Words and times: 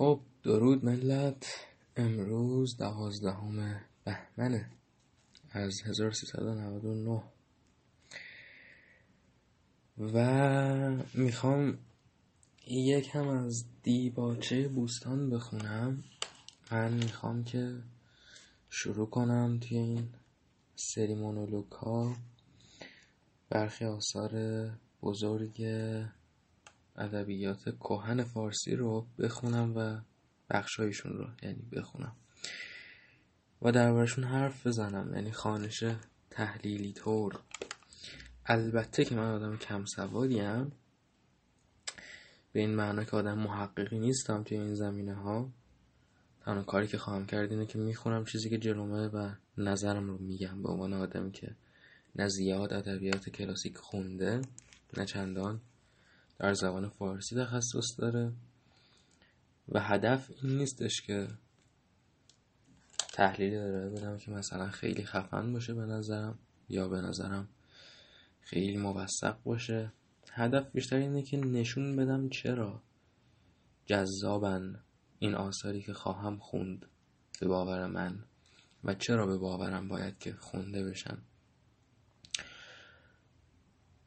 خب 0.00 0.20
درود 0.42 0.84
ملت 0.84 1.46
امروز 1.96 2.76
دوازدهم 2.76 3.80
بهمنه 4.04 4.70
از 5.50 5.82
1399 5.82 7.22
و 9.98 11.04
می‌خوام 11.14 11.78
یکم 12.66 13.28
از 13.28 13.64
دیباچه 13.82 14.68
بوستان 14.68 15.30
بخونم. 15.30 16.04
من 16.72 16.92
می‌خوام 16.92 17.44
که 17.44 17.76
شروع 18.70 19.10
کنم 19.10 19.58
توی 19.60 19.78
این 19.78 20.08
سری 20.76 21.14
مونولوگ 21.14 21.66
برخی 23.50 23.84
آثار 23.84 24.32
بزرگ 25.02 25.62
ادبیات 27.00 27.62
کهن 27.78 28.22
فارسی 28.22 28.76
رو 28.76 29.06
بخونم 29.18 29.76
و 29.76 30.00
بخشایشون 30.50 31.12
رو 31.12 31.26
یعنی 31.42 31.62
بخونم. 31.72 32.16
و 33.62 33.72
دربارشون 33.72 34.24
حرف 34.24 34.66
بزنم 34.66 35.14
یعنی 35.14 35.32
خانش 35.32 35.84
تحلیلی 36.30 36.92
طور. 36.92 37.40
البته 38.46 39.04
که 39.04 39.14
من 39.14 39.34
آدم 39.34 39.56
کم 39.56 39.84
سوادیم 39.84 40.72
به 42.52 42.60
این 42.60 42.74
معنا 42.74 43.04
که 43.04 43.16
آدم 43.16 43.38
محققی 43.38 43.98
نیستم 43.98 44.42
توی 44.42 44.58
این 44.58 44.74
زمینه 44.74 45.14
ها 45.14 45.50
تنها 46.40 46.62
کاری 46.62 46.86
که 46.86 46.98
خواهم 46.98 47.26
کرد 47.26 47.52
اینه 47.52 47.66
که 47.66 47.78
می‌خونم 47.78 48.24
چیزی 48.24 48.50
که 48.50 48.58
جلومه 48.58 49.08
و 49.08 49.30
نظرم 49.58 50.06
رو 50.06 50.18
میگم. 50.18 50.62
به 50.62 50.68
عنوان 50.68 50.92
آدمی 50.92 51.32
که 51.32 51.56
نه 52.16 52.28
زیاد 52.28 52.72
ادبیات 52.72 53.28
کلاسیک 53.28 53.76
خونده 53.76 54.42
نه 54.96 55.04
چندان. 55.04 55.60
در 56.40 56.54
زبان 56.54 56.88
فارسی 56.88 57.36
تخصص 57.36 58.00
داره 58.00 58.32
و 59.68 59.80
هدف 59.80 60.30
این 60.42 60.58
نیستش 60.58 61.02
که 61.02 61.28
تحلیلی 63.12 63.56
داره. 63.56 63.88
بدم 63.88 64.18
که 64.18 64.30
مثلا 64.30 64.70
خیلی 64.70 65.04
خفن 65.04 65.52
باشه 65.52 65.74
به 65.74 65.86
نظرم 65.86 66.38
یا 66.68 66.88
به 66.88 67.00
نظرم 67.00 67.48
خیلی 68.40 68.76
موثق 68.76 69.42
باشه. 69.44 69.92
هدف 70.32 70.70
بیشتر 70.72 70.96
اینه 70.96 71.22
که 71.22 71.36
نشون 71.36 71.96
بدم 71.96 72.28
چرا 72.28 72.82
جذابن 73.86 74.80
این 75.18 75.34
آثاری 75.34 75.82
که 75.82 75.92
خواهم 75.92 76.38
خوند 76.38 76.86
به 77.40 77.46
باور 77.46 77.86
من 77.86 78.24
و 78.84 78.94
چرا 78.94 79.26
به 79.26 79.36
باورم 79.38 79.88
باید 79.88 80.18
که 80.18 80.32
خونده 80.32 80.84
بشن 80.84 81.18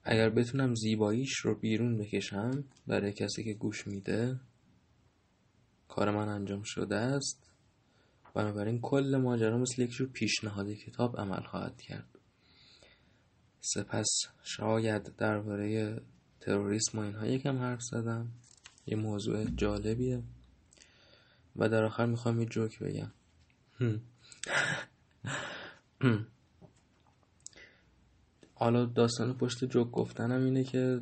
اگر 0.04 0.30
بتونم 0.30 0.76
زیباییش 0.76 1.38
رو 1.38 1.56
بیرون 1.56 1.98
بکشم 1.98 2.64
برای 2.88 3.14
کسی 3.14 3.44
که 3.44 3.54
گوش 3.54 3.88
میده 3.88 4.40
کار 5.88 6.12
من 6.12 6.30
انجام 6.30 6.62
شده 6.64 6.96
است. 6.96 7.50
بنابراین 8.34 8.82
کل 8.82 9.18
ماجرا 9.18 9.58
مثل 9.58 9.82
یک 9.82 9.90
جور 9.90 10.08
پیشنهاد 10.08 10.70
کتاب 10.70 11.20
عمل 11.20 11.44
خواهد 11.44 11.82
کرد. 11.82 12.20
سپس 13.62 14.10
شاید 14.44 15.16
درباره 15.18 16.02
تروریسم 16.40 17.00
و 17.00 17.02
اینها 17.02 17.28
یکم 17.28 17.58
حرف 17.58 17.82
زدم. 17.82 18.32
یه 18.88 18.98
موضوع 18.98 19.46
جالبیه. 19.46 20.24
و 21.56 21.70
در 21.70 21.84
آخر 21.84 22.06
می‌خوام 22.06 22.40
یه 22.40 22.46
جوک 22.46 22.80
بگم. 22.80 23.12
حالا 28.64 28.86
داستان 28.86 29.34
پشت 29.34 29.66
جوک 29.66 29.92
گفتنم 29.92 30.46
اینه 30.46 30.64
که 30.64 31.02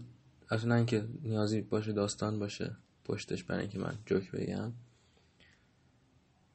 اصلا 0.49 0.75
اینکه 0.75 1.07
نیازی 1.23 1.61
باشه 1.61 1.91
داستان 1.91 2.39
باشه 2.39 2.75
پشتش 3.05 3.43
برای 3.43 3.61
اینکه 3.61 3.79
من 3.79 3.97
جوک 4.05 4.31
بگم. 4.31 4.71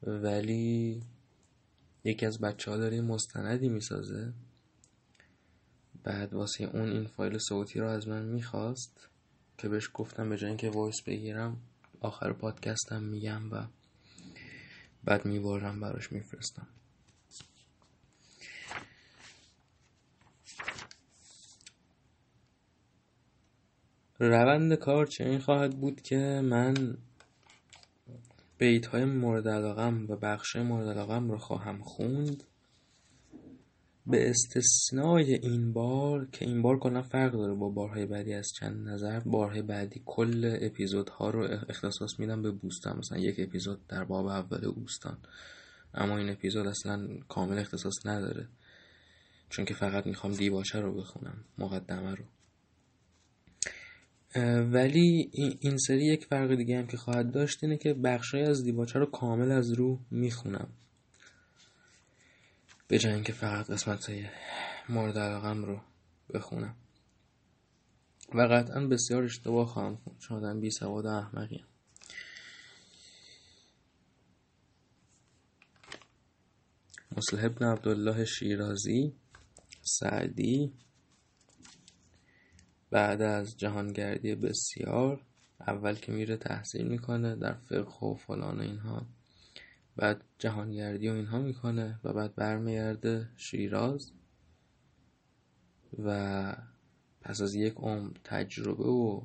ولی 0.03 1.03
یکی 2.03 2.25
از 2.25 2.39
بچه 2.39 2.71
ها 2.71 2.77
داره 2.77 3.01
مستندی 3.01 3.69
می‌سازه. 3.69 4.33
بعد 6.03 6.33
واسه 6.33 6.63
اون 6.63 6.91
این 6.91 7.07
فایل 7.07 7.37
صوتی 7.37 7.79
رو 7.79 7.87
از 7.87 8.07
من 8.07 8.25
می‌خواست 8.25 9.09
که 9.57 9.69
بهش 9.69 9.89
گفتم 9.93 10.29
به 10.29 10.37
جای 10.37 10.49
اینکه 10.49 10.69
وایس 10.69 11.01
بگیرم 11.05 11.57
آخر 11.99 12.33
پادکستم 12.33 13.03
میگم 13.03 13.51
و 13.51 13.67
بعد 15.03 15.25
میبارم 15.25 15.79
براش 15.79 16.11
میفرستم. 16.11 16.67
روند 24.19 24.73
کار 24.73 25.05
چنین 25.05 25.39
خواهد 25.39 25.79
بود 25.79 26.01
که 26.01 26.41
من 26.43 26.97
بیت 28.57 28.85
های 28.85 29.05
مورد 29.05 29.47
علاقم 29.47 30.05
و 30.09 30.15
بخش 30.15 30.55
مورد 30.55 30.87
علاقم 30.87 31.31
رو 31.31 31.37
خواهم 31.37 31.81
خوند؟ 31.81 32.43
به 34.07 34.29
استثنای 34.29 35.33
این 35.33 35.73
بار 35.73 36.27
که 36.31 36.45
این 36.45 36.61
بار 36.61 36.79
کلا 36.79 37.01
فرق 37.01 37.31
داره 37.31 37.53
با 37.53 37.69
بارهای 37.69 38.05
بعدی 38.05 38.33
از 38.33 38.47
چند 38.59 38.89
نظر 38.89 39.19
بارهای 39.19 39.61
بعدی 39.61 40.01
کل 40.05 40.57
اپیزودها 40.61 41.29
رو 41.29 41.47
اختصاص 41.69 42.19
میدم 42.19 42.41
به 42.41 42.51
بوستان. 42.51 42.97
مثلا 42.97 43.17
یک 43.17 43.35
اپیزود 43.39 43.87
در 43.87 44.03
باب 44.03 44.25
اول 44.25 44.71
بوستان. 44.71 45.17
اما 45.93 46.17
این 46.17 46.29
اپیزود 46.29 46.67
اصلا 46.67 47.07
کامل 47.29 47.59
اختصاص 47.59 48.05
نداره. 48.05 48.47
چون 49.49 49.65
که 49.65 49.73
فقط 49.73 50.07
می‌خوام 50.07 50.33
دیباچه 50.33 50.81
رو 50.81 50.93
بخونم 50.93 51.43
مقدمه 51.57 52.15
رو. 52.15 52.23
ولی 54.71 55.29
این 55.59 55.77
سری 55.77 56.05
یک 56.05 56.25
فرق 56.25 56.55
دیگه 56.55 56.77
هم 56.77 56.87
که 56.87 56.97
خواهد 56.97 57.31
داشت 57.31 57.63
اینه 57.63 57.77
که 57.77 57.93
بخشای 57.93 58.41
از 58.41 58.63
دیباچه 58.63 58.99
رو 58.99 59.05
کامل 59.05 59.51
از 59.51 59.71
رو 59.71 59.99
می‌خونم. 60.11 60.67
به 62.87 62.99
جای 62.99 63.13
اینکه 63.13 63.33
فقط 63.33 63.69
قسمت 63.69 64.09
های 64.09 64.25
مورد 64.89 65.17
علاقم 65.17 65.65
رو 65.65 65.81
بخونم. 66.33 66.75
و 68.33 68.41
قطعا 68.41 68.87
بسیار 68.87 69.23
اشتباه 69.23 69.67
خواهم 69.67 69.95
خوند 69.95 70.17
چون 70.19 70.37
آدم 70.37 70.59
بی 70.59 70.71
سواد 70.71 71.05
و 71.05 71.09
احمقیم 71.09 71.65
مصلح 77.17 77.45
ابن 77.45 77.65
عبدالله 77.65 78.25
شیرازی 78.25 79.13
سعدی 79.81 80.73
بعد 82.91 83.21
از 83.21 83.57
جهانگردی 83.57 84.35
بسیار 84.35 85.21
اول 85.59 85.95
که 85.95 86.11
میره 86.11 86.37
تحصیل 86.37 86.87
می‌کنه 86.87 87.35
در 87.35 87.53
فقه 87.53 88.05
و 88.07 88.15
فلان 88.15 88.57
و 88.57 88.61
اینها. 88.61 89.07
بعد 89.95 90.23
جهانگردی 90.39 91.09
و 91.09 91.13
اینها 91.13 91.39
می‌کنه 91.39 91.99
و 92.03 92.13
بعد 92.13 92.35
برمیگرده 92.35 93.29
شیراز. 93.37 94.11
و 95.99 96.55
پس 97.21 97.41
از 97.41 97.55
یک 97.55 97.73
عمر 97.73 98.11
تجربه 98.23 98.83
و 98.83 99.21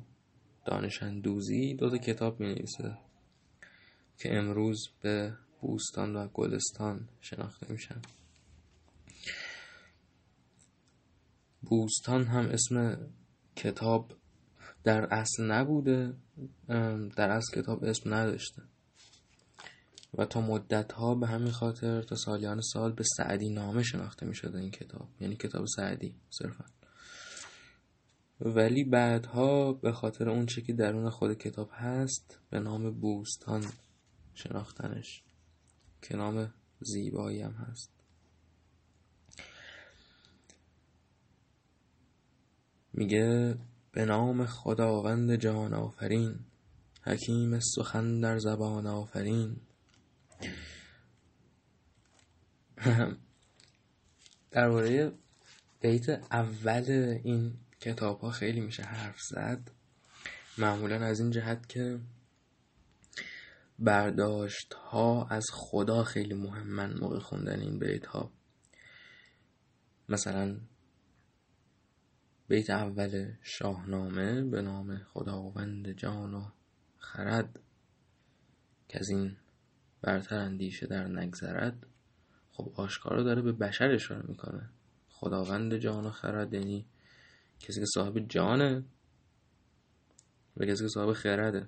دانش 0.65 1.03
اندوزی 1.03 1.73
دو 1.73 1.89
تا 1.89 1.97
کتاب 1.97 2.39
می 2.39 2.47
نویسه 2.47 2.97
که 4.17 4.37
امروز 4.37 4.89
به 5.01 5.37
بوستان 5.61 6.15
و 6.15 6.27
گلستان 6.27 7.09
شناخته 7.21 7.71
میشن. 7.71 8.01
بوستان 11.61 12.23
هم 12.23 12.45
اسم 12.45 13.07
کتاب 13.55 14.11
در 14.83 15.13
اصل 15.13 15.51
نبوده 15.51 16.13
در 17.15 17.29
اصل 17.29 17.61
کتاب 17.61 17.83
اسم 17.83 18.13
نداشته. 18.13 18.61
و 20.17 20.25
تا 20.25 20.41
مدت 20.41 20.91
ها 20.91 21.15
به 21.15 21.27
همین 21.27 21.51
خاطر 21.51 22.01
تا 22.01 22.15
سالیان 22.15 22.61
سال 22.61 22.91
به 22.91 23.03
سعدی 23.17 23.49
نامه 23.49 23.83
شناخته 23.83 24.25
می 24.25 24.35
شده 24.35 24.59
این 24.59 24.71
کتاب. 24.71 25.07
یعنی 25.19 25.35
کتاب 25.35 25.65
سعدی 25.75 26.15
صرفا. 26.29 26.65
ولی 28.41 28.83
بعدها 28.83 29.73
به 29.73 29.91
خاطر 29.91 30.29
اون 30.29 30.45
چه 30.45 30.61
که 30.61 30.73
درون 30.73 31.09
خود 31.09 31.37
کتاب 31.37 31.69
هست 31.73 32.39
به 32.49 32.59
نام 32.59 32.91
بوستان 32.91 33.65
شناختنش 34.33 35.23
که 36.01 36.15
نام 36.15 36.53
زیبایی 36.79 37.41
هم 37.41 37.51
هست. 37.51 37.92
میگه 42.93 43.57
به 43.91 44.05
نام 44.05 44.45
خداوند 44.45 45.35
جان 45.35 45.73
آفرین 45.73 46.39
حکیم 47.05 47.59
سخن 47.59 48.19
در 48.19 48.37
زبان 48.37 48.87
آفرین. 48.87 49.55
درباره 54.51 55.11
بیت 55.81 56.09
اول 56.09 57.19
این 57.23 57.53
کتاب 57.79 58.19
ها 58.19 58.31
خیلی 58.31 58.61
میشه 58.61 58.83
حرف 58.83 59.21
زد. 59.21 59.71
معمولا 60.57 60.95
از 61.05 61.19
این 61.19 61.31
جهت 61.31 61.69
که 61.69 61.99
برداشت 63.79 64.73
ها 64.73 65.27
از 65.27 65.45
خدا 65.51 66.03
خیلی 66.03 66.33
مهمن 66.33 66.93
موقع 66.99 67.19
خوندن 67.19 67.59
این 67.59 67.79
بیت 67.79 68.05
ها 68.05 68.31
مثلا 70.09 70.57
بیت 72.53 72.69
اول 72.69 73.31
شاهنامه 73.41 74.43
به 74.43 74.61
نام 74.61 74.97
خداوند 74.97 75.91
جان 75.91 76.33
و 76.33 76.45
خرد 76.97 77.59
که 78.87 78.99
از 78.99 79.09
این 79.09 79.37
برتر 80.01 80.35
اندیشه 80.35 80.87
در 80.87 81.07
نگذرد 81.07 81.85
خب 82.51 82.73
آشکارا 82.75 83.23
داره 83.23 83.41
به 83.41 83.51
بشر 83.51 83.91
اشاره 83.91 84.27
می‌کنه. 84.27 84.69
خداوند 85.09 85.77
جان 85.77 86.05
و 86.05 86.09
خرد 86.09 86.53
یعنی 86.53 86.85
کسی 87.59 87.79
که 87.79 87.85
صاحب 87.85 88.19
جانه 88.19 88.83
و 90.57 90.65
کسی 90.65 90.83
که 90.83 90.89
صاحب 90.89 91.13
خرده. 91.13 91.67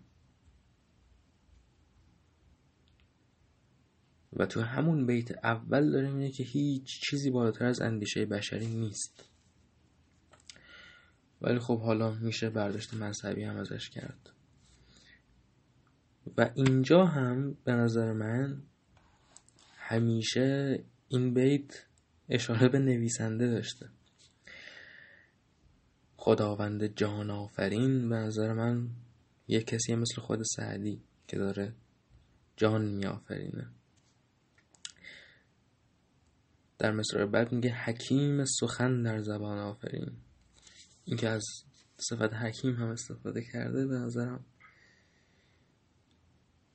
و 4.34 4.46
تو 4.46 4.62
همون 4.62 5.06
بیت 5.06 5.46
اول 5.46 5.92
داره 5.92 6.12
میگه 6.12 6.32
که 6.32 6.44
هیچ 6.44 7.02
چیزی 7.10 7.30
بالاتر 7.30 7.66
از 7.66 7.82
اندیشه 7.82 8.26
بشری 8.26 8.68
نیست. 8.68 9.35
ولی 11.46 11.60
خب 11.60 11.82
حالا 11.82 12.12
میشه 12.12 12.50
برداشت 12.50 12.94
مذهبی 12.94 13.44
هم 13.44 13.58
ازش 13.58 13.90
کرد. 13.90 14.30
و 16.38 16.50
اینجا 16.56 17.06
هم 17.06 17.58
به 17.64 17.72
نظر 17.72 18.12
من 18.12 18.62
همیشه 19.78 20.80
این 21.08 21.34
بیت 21.34 21.86
اشاره 22.30 22.70
به 22.70 22.80
نویسنده 22.80 23.48
داشته. 23.48 23.90
خداوند 26.18 26.86
جان 26.86 27.32
آفرین 27.32 28.10
به 28.10 28.16
نظر 28.16 28.54
من 28.54 28.90
یه 29.48 29.64
کسی 29.64 29.96
مثل 29.96 30.22
خود 30.22 30.40
سعدی 30.56 31.02
که 31.28 31.38
داره 31.38 31.74
جان 32.58 32.86
می 32.86 33.06
آفرینه 33.06 33.68
در 36.78 36.92
مصرع 36.92 37.26
بعد 37.26 37.52
میگه 37.52 37.74
حکیم 37.74 38.46
سخن 38.46 39.04
در 39.04 39.22
زبان 39.22 39.58
آفرین. 39.58 40.12
این 41.06 41.18
که 41.18 41.30
از 41.30 41.46
صفت 41.98 42.34
حکیم 42.34 42.76
هم 42.76 42.88
استفاده 42.88 43.42
کرده 43.42 43.88
به 43.88 43.96
نظرم 43.96 44.46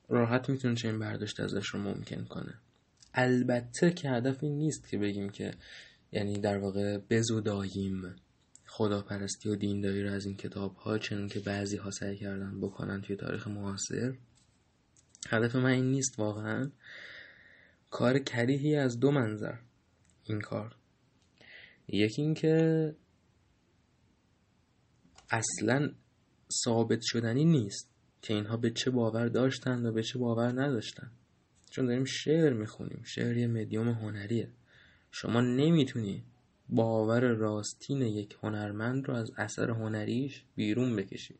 راحت 0.09 0.49
می‌تونه 0.49 0.75
این 0.83 0.99
برداشت 0.99 1.39
ازش 1.39 1.67
رو 1.67 1.79
ممکن 1.79 2.25
کنه. 2.25 2.53
البته 3.13 3.91
که 3.91 4.09
هدف 4.09 4.43
این 4.43 4.57
نیست 4.57 4.89
که 4.89 4.97
بگیم 4.97 5.29
که 5.29 5.53
یعنی 6.11 6.39
در 6.39 6.57
واقع 6.57 6.97
بزوداییم 6.97 8.15
خداپرستی 8.65 9.49
و 9.49 9.55
دینداری 9.55 10.03
رو 10.03 10.11
از 10.11 10.25
این 10.25 10.37
کتاب 10.37 10.75
ها 10.75 10.97
چنون 10.97 11.27
که 11.27 11.39
بعضی 11.39 11.77
ها 11.77 11.91
سعی 11.91 12.17
کردن 12.17 12.61
بکنن 12.61 13.01
توی 13.01 13.15
تاریخ 13.15 13.47
معاصر. 13.47 14.15
هدف 15.29 15.55
من 15.55 15.69
این 15.69 15.91
نیست 15.91 16.19
واقعا. 16.19 16.71
کار 17.89 18.19
کریهی 18.19 18.75
از 18.75 18.99
دو 18.99 19.11
منظر 19.11 19.55
این 20.23 20.41
کار. 20.41 20.75
یکی 21.87 22.21
اینکه 22.21 22.95
اصلا 25.31 25.91
ثابت 26.65 26.99
شدنی 27.01 27.45
نیست 27.45 27.89
که 28.21 28.33
اینها 28.33 28.57
به 28.57 28.71
چه 28.71 28.91
باور 28.91 29.27
داشتن 29.27 29.85
و 29.85 29.91
به 29.91 30.03
چه 30.03 30.19
باور 30.19 30.61
نداشتن 30.61 31.11
چون 31.69 31.85
داریم 31.85 32.05
شعر 32.05 32.53
می‌خونیم. 32.53 33.01
شعر 33.03 33.37
یه 33.37 33.47
مدیوم 33.47 33.89
هنریه. 33.89 34.49
شما 35.11 35.41
نمی‌تونی 35.41 36.23
باور 36.69 37.21
راستین 37.21 38.01
یک 38.01 38.37
هنرمند 38.43 39.07
رو 39.07 39.13
از 39.13 39.31
اثر 39.37 39.69
هنریش 39.69 40.43
بیرون 40.55 40.95
بکشی. 40.95 41.35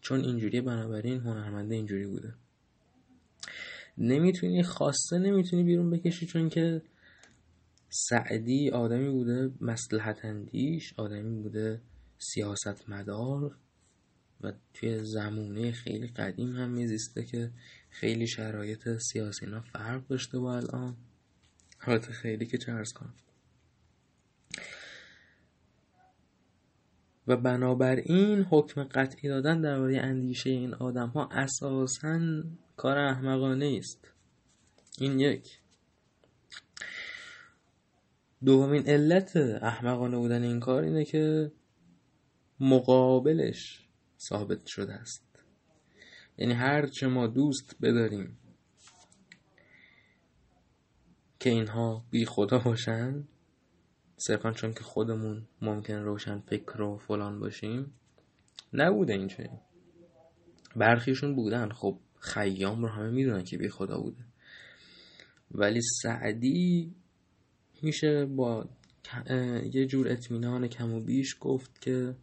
چون 0.00 0.20
اینجوری 0.20 0.60
بنابراین 0.60 1.20
هنرمنده 1.20 1.74
اینجوری 1.74 2.06
بوده. 2.06 2.34
نمی‌تونی 3.98 4.62
خواسته 4.62 5.18
نمی‌تونی 5.18 5.62
بیرون 5.62 5.90
بکشی 5.90 6.26
چون 6.26 6.48
که 6.48 6.82
سعدی 7.88 8.70
آدمی 8.70 9.10
بوده 9.10 9.50
مسلحت 9.60 10.24
اندیش 10.24 10.94
آدمی 10.96 11.42
بوده 11.42 11.80
سیاست 12.22 12.88
مدار 12.88 13.56
و 14.40 14.52
توی 14.74 15.04
زمونه 15.04 15.72
خیلی 15.72 16.06
قدیم 16.06 16.56
هم 16.56 16.70
میزیسته 16.70 17.24
که 17.24 17.50
خیلی 17.90 18.26
شرایط 18.26 18.88
سیاسی 18.98 19.46
اینا 19.46 19.60
فرق 19.60 20.06
داشته 20.06 20.38
با 20.38 20.56
الان. 20.56 20.96
حالت 21.78 22.10
خیلی 22.10 22.46
که 22.46 22.58
چه 22.58 22.72
کنم. 22.94 23.14
و 27.26 27.36
بنابراین 27.36 28.42
حکم 28.50 28.84
قطعی 28.84 29.28
دادن 29.28 29.60
درباره 29.60 29.98
اندیشه 29.98 30.50
این 30.50 30.74
آدم 30.74 31.08
ها 31.08 31.28
اساسا 31.32 32.20
کار 32.76 32.98
احمقانه 32.98 33.76
است. 33.78 34.08
این 34.98 35.20
یک. 35.20 35.60
دومین 38.44 38.88
علت 38.88 39.36
احمقانه 39.36 40.16
بودن 40.16 40.42
این 40.42 40.60
کار 40.60 40.82
اینه 40.82 41.04
که 41.04 41.52
مقابلش 42.60 43.88
ثابت 44.18 44.66
شده 44.66 44.92
است. 44.92 45.24
یعنی 46.38 46.54
هرچه 46.54 47.06
ما 47.06 47.26
دوست 47.26 47.76
بداریم 47.82 48.38
که 51.40 51.50
اینها 51.50 52.04
بی 52.10 52.24
خدا 52.24 52.58
باشن 52.58 53.28
صرفا 54.16 54.52
چون 54.52 54.72
که 54.72 54.80
خودمون 54.80 55.46
ممکن 55.62 55.94
روشن 55.94 56.40
فکر 56.40 56.82
و 56.82 56.98
فلان 56.98 57.40
باشیم 57.40 57.92
نبوده 58.72 59.12
اینجوری. 59.12 59.50
برخیشون 60.76 61.34
بودن. 61.34 61.68
خب 61.68 61.98
خیام 62.18 62.82
رو 62.82 62.88
همه 62.88 63.10
می‌دونن 63.10 63.44
که 63.44 63.58
بی 63.58 63.68
خدا 63.68 64.00
بوده. 64.00 64.24
ولی 65.50 65.80
سعدی 66.02 66.94
میشه 67.82 68.26
با 68.26 68.68
یه 69.72 69.86
جور 69.86 70.08
اطمینان 70.08 70.68
کم 70.68 70.92
و 70.92 71.00
بیش 71.00 71.36
گفت 71.40 71.80
که 71.80 72.16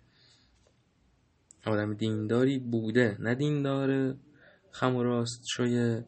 آدم 1.67 1.93
دینداری 1.93 2.59
بوده 2.59 3.17
نه 3.19 3.35
دیندار 3.35 4.15
خم 4.71 4.95
و 4.95 5.03
راست 5.03 5.43
شوی 5.53 6.01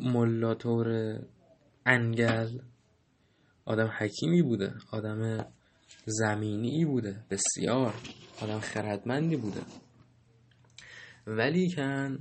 ملاتور 0.00 1.18
انگل. 1.86 2.58
آدم 3.64 3.90
حکیمی 3.98 4.42
بوده 4.42 4.74
آدم 4.90 5.46
زمینی 6.06 6.84
بوده 6.84 7.24
بسیار. 7.30 7.94
آدم 8.42 8.58
خردمندی 8.58 9.36
بوده. 9.36 9.60
ولی 11.26 11.70
کن 11.70 12.18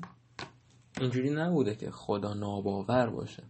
اینجوری 1.01 1.29
نبوده 1.29 1.75
که 1.75 1.91
خدا 1.91 2.33
ناباور 2.33 3.09
باشه. 3.09 3.43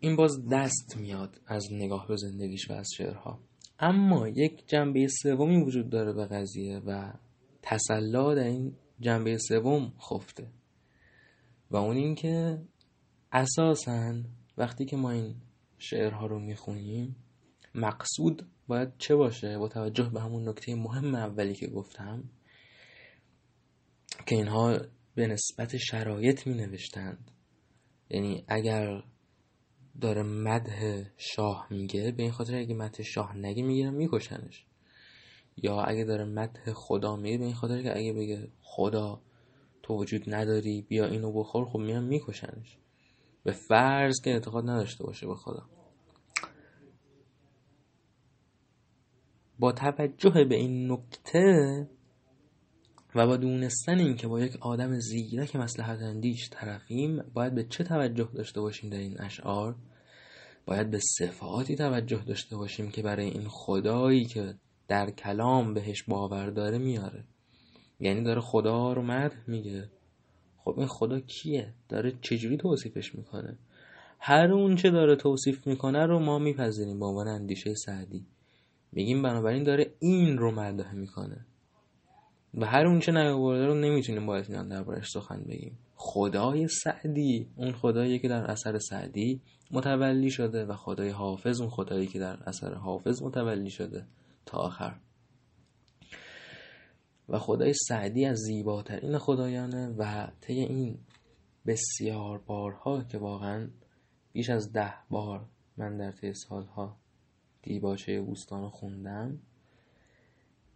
این 0.00 0.16
باز 0.16 0.48
دست 0.52 0.96
میاد 0.96 1.40
از 1.46 1.66
نگاه 1.72 2.08
به 2.08 2.16
زندگیش 2.16 2.70
و 2.70 2.72
از 2.72 2.88
شعرها. 2.96 3.38
اما 3.80 4.28
یک 4.28 4.68
جنبه 4.68 5.06
سومی 5.22 5.62
وجود 5.62 5.90
داره 5.90 6.12
به 6.12 6.26
قضیه 6.26 6.78
و 6.78 7.12
تسلا 7.62 8.34
در 8.34 8.44
این 8.44 8.76
جنبه 9.00 9.38
سوم 9.38 9.92
خفته 9.98 10.46
و 11.70 11.76
اون 11.76 11.96
اینکه 11.96 12.58
اساسا 13.32 14.22
وقتی 14.58 14.84
که 14.84 14.96
ما 14.96 15.10
این 15.10 15.34
شعرها 15.78 16.26
رو 16.26 16.38
می‌خونیم 16.38 17.16
مقصود 17.74 18.46
باید 18.68 18.92
چه 18.98 19.16
باشه؟ 19.16 19.58
با 19.58 19.68
توجه 19.68 20.10
به 20.10 20.20
همون 20.20 20.48
نکته 20.48 20.74
مهم 20.74 21.14
اولی 21.14 21.54
که 21.54 21.66
گفتم 21.66 22.24
که 24.26 24.36
اینها 24.36 24.78
به 25.14 25.26
نسبت 25.26 25.76
شرایط 25.76 26.46
می 26.46 26.54
نوشتند 26.54 27.30
یعنی 28.10 28.44
اگر 28.48 29.02
داره 30.00 30.22
مده 30.22 31.12
شاه 31.16 31.66
میگه 31.70 32.12
به 32.12 32.22
این 32.22 32.32
خاطر 32.32 32.56
اگه 32.56 32.74
مده 32.74 33.02
شاه 33.02 33.36
نگه 33.36 33.62
می‌گیرن 33.62 33.94
میکشنش. 33.94 34.64
یا 35.56 35.82
اگه 35.82 36.04
داره 36.04 36.24
مده 36.24 36.72
خدا 36.74 37.16
میگه 37.16 37.38
به 37.38 37.44
این 37.44 37.54
خاطر 37.54 37.82
که 37.82 37.98
اگه 37.98 38.12
بگه 38.12 38.48
خدا 38.62 39.20
تو 39.82 39.94
وجود 39.94 40.34
نداری 40.34 40.82
بیا 40.88 41.06
اینو 41.06 41.32
بخور 41.32 41.64
خب 41.64 41.78
میان 41.78 42.04
میکشنش. 42.04 42.78
به 43.44 43.52
فرض 43.52 44.20
که 44.24 44.30
اعتقاد 44.30 44.70
نداشته 44.70 45.04
باشه 45.04 45.26
به 45.26 45.34
خدا. 45.34 45.66
با 49.58 49.72
توجه 49.72 50.44
به 50.44 50.54
این 50.54 50.92
نکته 50.92 51.88
و 53.14 53.26
با 53.26 53.36
دونستن 53.36 53.98
این 53.98 54.16
که 54.16 54.28
با 54.28 54.40
یک 54.40 54.56
آدم 54.60 54.98
زیرک 54.98 55.56
مسلحت 55.56 55.98
اندیش 55.98 56.48
طرفیم 56.50 57.22
باید 57.34 57.54
به 57.54 57.64
چه 57.64 57.84
توجه 57.84 58.28
داشته 58.34 58.60
باشیم 58.60 58.90
در 58.90 58.98
این 58.98 59.20
اشعار؟ 59.20 59.76
باید 60.70 60.90
به 60.90 60.98
صفاتی 61.18 61.76
توجه 61.76 62.24
داشته 62.26 62.56
باشیم 62.56 62.90
که 62.90 63.02
برای 63.02 63.26
این 63.26 63.48
خدایی 63.48 64.24
که 64.24 64.54
در 64.88 65.10
کلام 65.10 65.74
بهش 65.74 66.02
باور 66.02 66.50
داره 66.50 66.78
میاره. 66.78 67.24
یعنی 68.00 68.22
داره 68.22 68.40
خدا 68.40 68.92
رو 68.92 69.02
مد 69.02 69.32
میگه. 69.46 69.88
خب 70.56 70.74
این 70.78 70.86
خدا 70.86 71.20
کیه؟ 71.20 71.74
داره 71.88 72.12
چجوری 72.22 72.56
توصیفش 72.56 73.14
می‌کنه؟ 73.14 73.58
هر 74.18 74.52
اون 74.52 74.76
چه 74.76 74.90
داره 74.90 75.16
توصیف 75.16 75.66
می‌کنه 75.66 76.06
رو 76.06 76.18
ما 76.18 76.38
میپذیریم 76.38 76.98
به 77.00 77.06
عنوان 77.06 77.28
اندیشه 77.28 77.74
سعدی. 77.74 78.26
میگیم 78.92 79.22
بنابراین 79.22 79.62
داره 79.62 79.94
این 79.98 80.38
رو 80.38 80.50
مدح 80.50 80.92
می‌کنه. 80.92 81.46
و 82.54 82.66
هر 82.66 82.86
اون 82.86 83.00
چه 83.00 83.12
نیاورده 83.12 83.66
رو 83.66 83.74
نمی‌تونیم 83.74 84.26
با 84.26 84.36
اطمینان 84.36 84.68
دربارش 84.68 85.10
سخن 85.10 85.40
بگیم. 85.48 85.78
خدای 85.94 86.68
سعدی. 86.68 87.48
اون 87.56 87.72
خدایی 87.72 88.18
که 88.18 88.28
در 88.28 88.50
اثر 88.50 88.78
سعدی 88.78 89.40
متولی 89.70 90.30
شده 90.30 90.64
و 90.64 90.76
خدای 90.76 91.08
حافظ 91.08 91.60
اون 91.60 91.70
خدایی 91.70 92.06
که 92.06 92.18
در 92.18 92.38
اثر 92.46 92.74
حافظ 92.74 93.22
متولی 93.22 93.70
شده 93.70 94.06
تا 94.46 94.58
آخر. 94.58 94.94
و 97.28 97.38
خدای 97.38 97.72
سعدی 97.88 98.24
از 98.24 98.38
زیباترین 98.38 99.18
خدایانه 99.18 99.94
و 99.98 100.26
طی 100.40 100.52
این 100.52 100.98
بسیار 101.66 102.38
بارها 102.38 103.04
که 103.04 103.18
واقعا 103.18 103.68
بیش 104.32 104.50
از 104.50 104.72
ده 104.72 104.94
بار 105.10 105.46
من 105.76 105.96
در 105.96 106.12
طی 106.12 106.32
سالها 106.34 106.96
دیباچه 107.62 108.20
بوستان 108.20 108.68
خوندم 108.68 109.38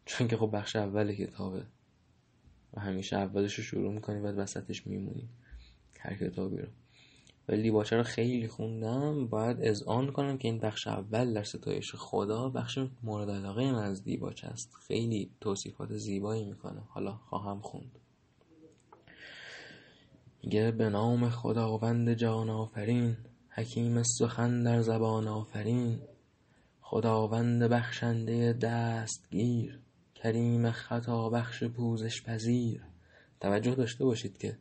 چون 0.06 0.28
که 0.28 0.36
خب 0.36 0.50
بخش 0.52 0.76
اول 0.76 1.14
کتابه 1.14 1.62
و 2.74 2.80
همیشه 2.80 3.16
اولش 3.16 3.54
رو 3.54 3.64
شروع 3.64 3.92
می‌کنی 3.92 4.20
و 4.20 4.26
وسطش 4.26 4.86
میمونی. 4.86 5.28
هر 6.00 6.14
کتابی 6.14 6.56
رو. 6.56 6.68
ولی 7.48 7.62
دیباچه 7.62 7.96
رو 7.96 8.02
خیلی 8.02 8.48
خوندم. 8.48 9.26
باید 9.26 9.82
آن 9.86 10.12
کنم 10.12 10.38
که 10.38 10.48
این 10.48 10.58
بخش 10.58 10.86
اول 10.86 11.32
در 11.32 11.42
ستایش 11.42 11.94
خدا 11.94 12.48
بخش 12.48 12.78
مورد 13.02 13.30
علاقه 13.30 13.72
من 13.72 13.84
از 13.84 14.04
دیباچه 14.04 14.46
است. 14.46 14.74
خیلی 14.86 15.30
توصیفات 15.40 15.96
زیبایی 15.96 16.44
می‌کنه. 16.44 16.80
حالا 16.88 17.12
خواهم 17.12 17.60
خوند. 17.60 17.98
میگه 20.42 20.70
به 20.70 20.88
نام 20.88 21.30
خداوند 21.30 22.12
جان 22.12 22.50
آفرین. 22.50 23.16
حکیم 23.48 24.02
سخن 24.02 24.62
در 24.62 24.82
زبان 24.82 25.28
آفرین. 25.28 26.00
خداوند 26.80 27.62
بخشنده 27.62 28.52
دستگیر. 28.52 29.83
کریم 30.24 30.70
خطا 30.70 31.28
بخش 31.28 31.64
پوزش 31.64 32.22
پذیر 32.22 32.82
توجه 33.40 33.74
داشته 33.74 34.04
باشید 34.04 34.38
که 34.38 34.58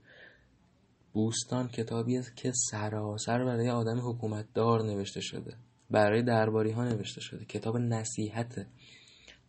بوستان 1.14 1.68
کتابی 1.68 2.18
است 2.18 2.36
که 2.36 2.52
سراسر 2.72 3.46
برای 3.46 3.70
آدم 3.70 4.10
حکومتدار 4.10 4.84
نوشته 4.84 5.22
شده. 5.22 5.54
برای 5.92 6.24
درباری 6.24 6.72
ها 6.72 6.84
نوشته 6.84 7.22
شده. 7.22 7.46
کتاب 7.46 7.78
نصیحت 7.78 8.68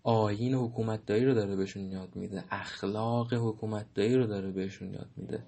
آیین 0.03 0.55
حکومتداری 0.55 1.25
رو 1.25 1.35
داره 1.35 1.57
بهشون 1.57 1.83
یاد 1.83 2.17
میده. 2.17 2.45
اخلاق 2.51 3.35
حکومتداری 3.35 4.17
رو 4.17 4.27
داره 4.27 4.51
بهشون 4.51 4.95
یاد 4.95 5.09
میده. 5.17 5.45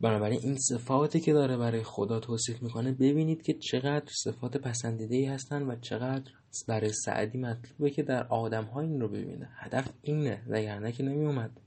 بنابراین 0.00 0.40
این 0.42 0.58
صفاتی 0.58 1.20
که 1.20 1.32
داره 1.32 1.56
برای 1.56 1.82
خدا 1.82 2.20
توصیف 2.20 2.62
می‌کنه 2.62 2.92
ببینید 2.92 3.42
که 3.42 3.54
چقدر 3.54 4.12
صفات 4.24 4.56
پسندیده 4.56 5.16
ای 5.16 5.24
هستن 5.26 5.62
و 5.62 5.76
چقدر 5.80 6.32
برای 6.68 6.92
سعدی 6.92 7.38
مطلوبه 7.38 7.90
که 7.90 8.02
در 8.02 8.26
آدم 8.26 8.64
ها 8.64 8.80
این 8.80 9.00
رو 9.00 9.08
ببینه. 9.08 9.48
هدف 9.54 9.92
اینه 10.02 10.42
وگرنه 10.48 10.92
که 10.92 11.02
نمی 11.02 11.26
اومد 11.26 11.60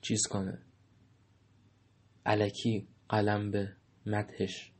چیز 0.00 0.22
کنه. 0.30 0.58
علکی 2.26 2.88
قلم 3.08 3.50
به 3.50 3.72
مدهش 4.06 4.72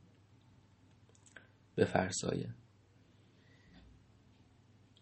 به 1.75 1.85
فرسایه. 1.85 2.49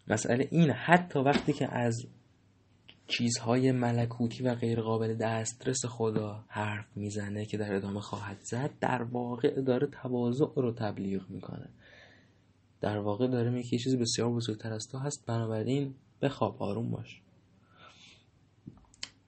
مسئله 0.08 0.48
اینه 0.50 0.72
حتی 0.72 1.18
وقتی 1.18 1.52
که 1.52 1.74
از 1.74 2.06
چیزهای 3.08 3.72
ملکوتی 3.72 4.42
و 4.42 4.54
غیرقابل 4.54 5.14
دسترس 5.14 5.86
خدا 5.86 6.44
حرف 6.48 6.96
می‌زنه 6.96 7.44
که 7.44 7.58
در 7.58 7.74
ادامه 7.74 8.00
خواهد 8.00 8.38
زد 8.42 8.70
در 8.80 9.02
واقع 9.02 9.60
داره 9.60 9.86
تواضع 9.86 10.46
رو 10.56 10.72
تبلیغ 10.72 11.30
می‌کنه. 11.30 11.68
در 12.80 12.98
واقع 12.98 13.26
داره 13.26 13.50
میگه 13.50 13.74
یه 13.74 13.78
چیزی 13.78 13.96
بسیار 13.96 14.30
بزرگتر 14.30 14.72
از 14.72 14.88
تو 14.92 14.98
هست 14.98 15.26
بنابراین 15.26 15.94
بخواب 16.22 16.62
آروم 16.62 16.90
باش. 16.90 17.22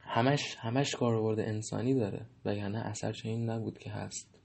همش 0.00 0.56
همش 0.58 0.94
کاربرد 0.94 1.40
انسانی 1.40 1.94
داره 1.94 2.26
وگرنه 2.44 2.78
اثر 2.78 3.12
چنین 3.12 3.50
نبود 3.50 3.78
که 3.78 3.90
هست. 3.90 4.40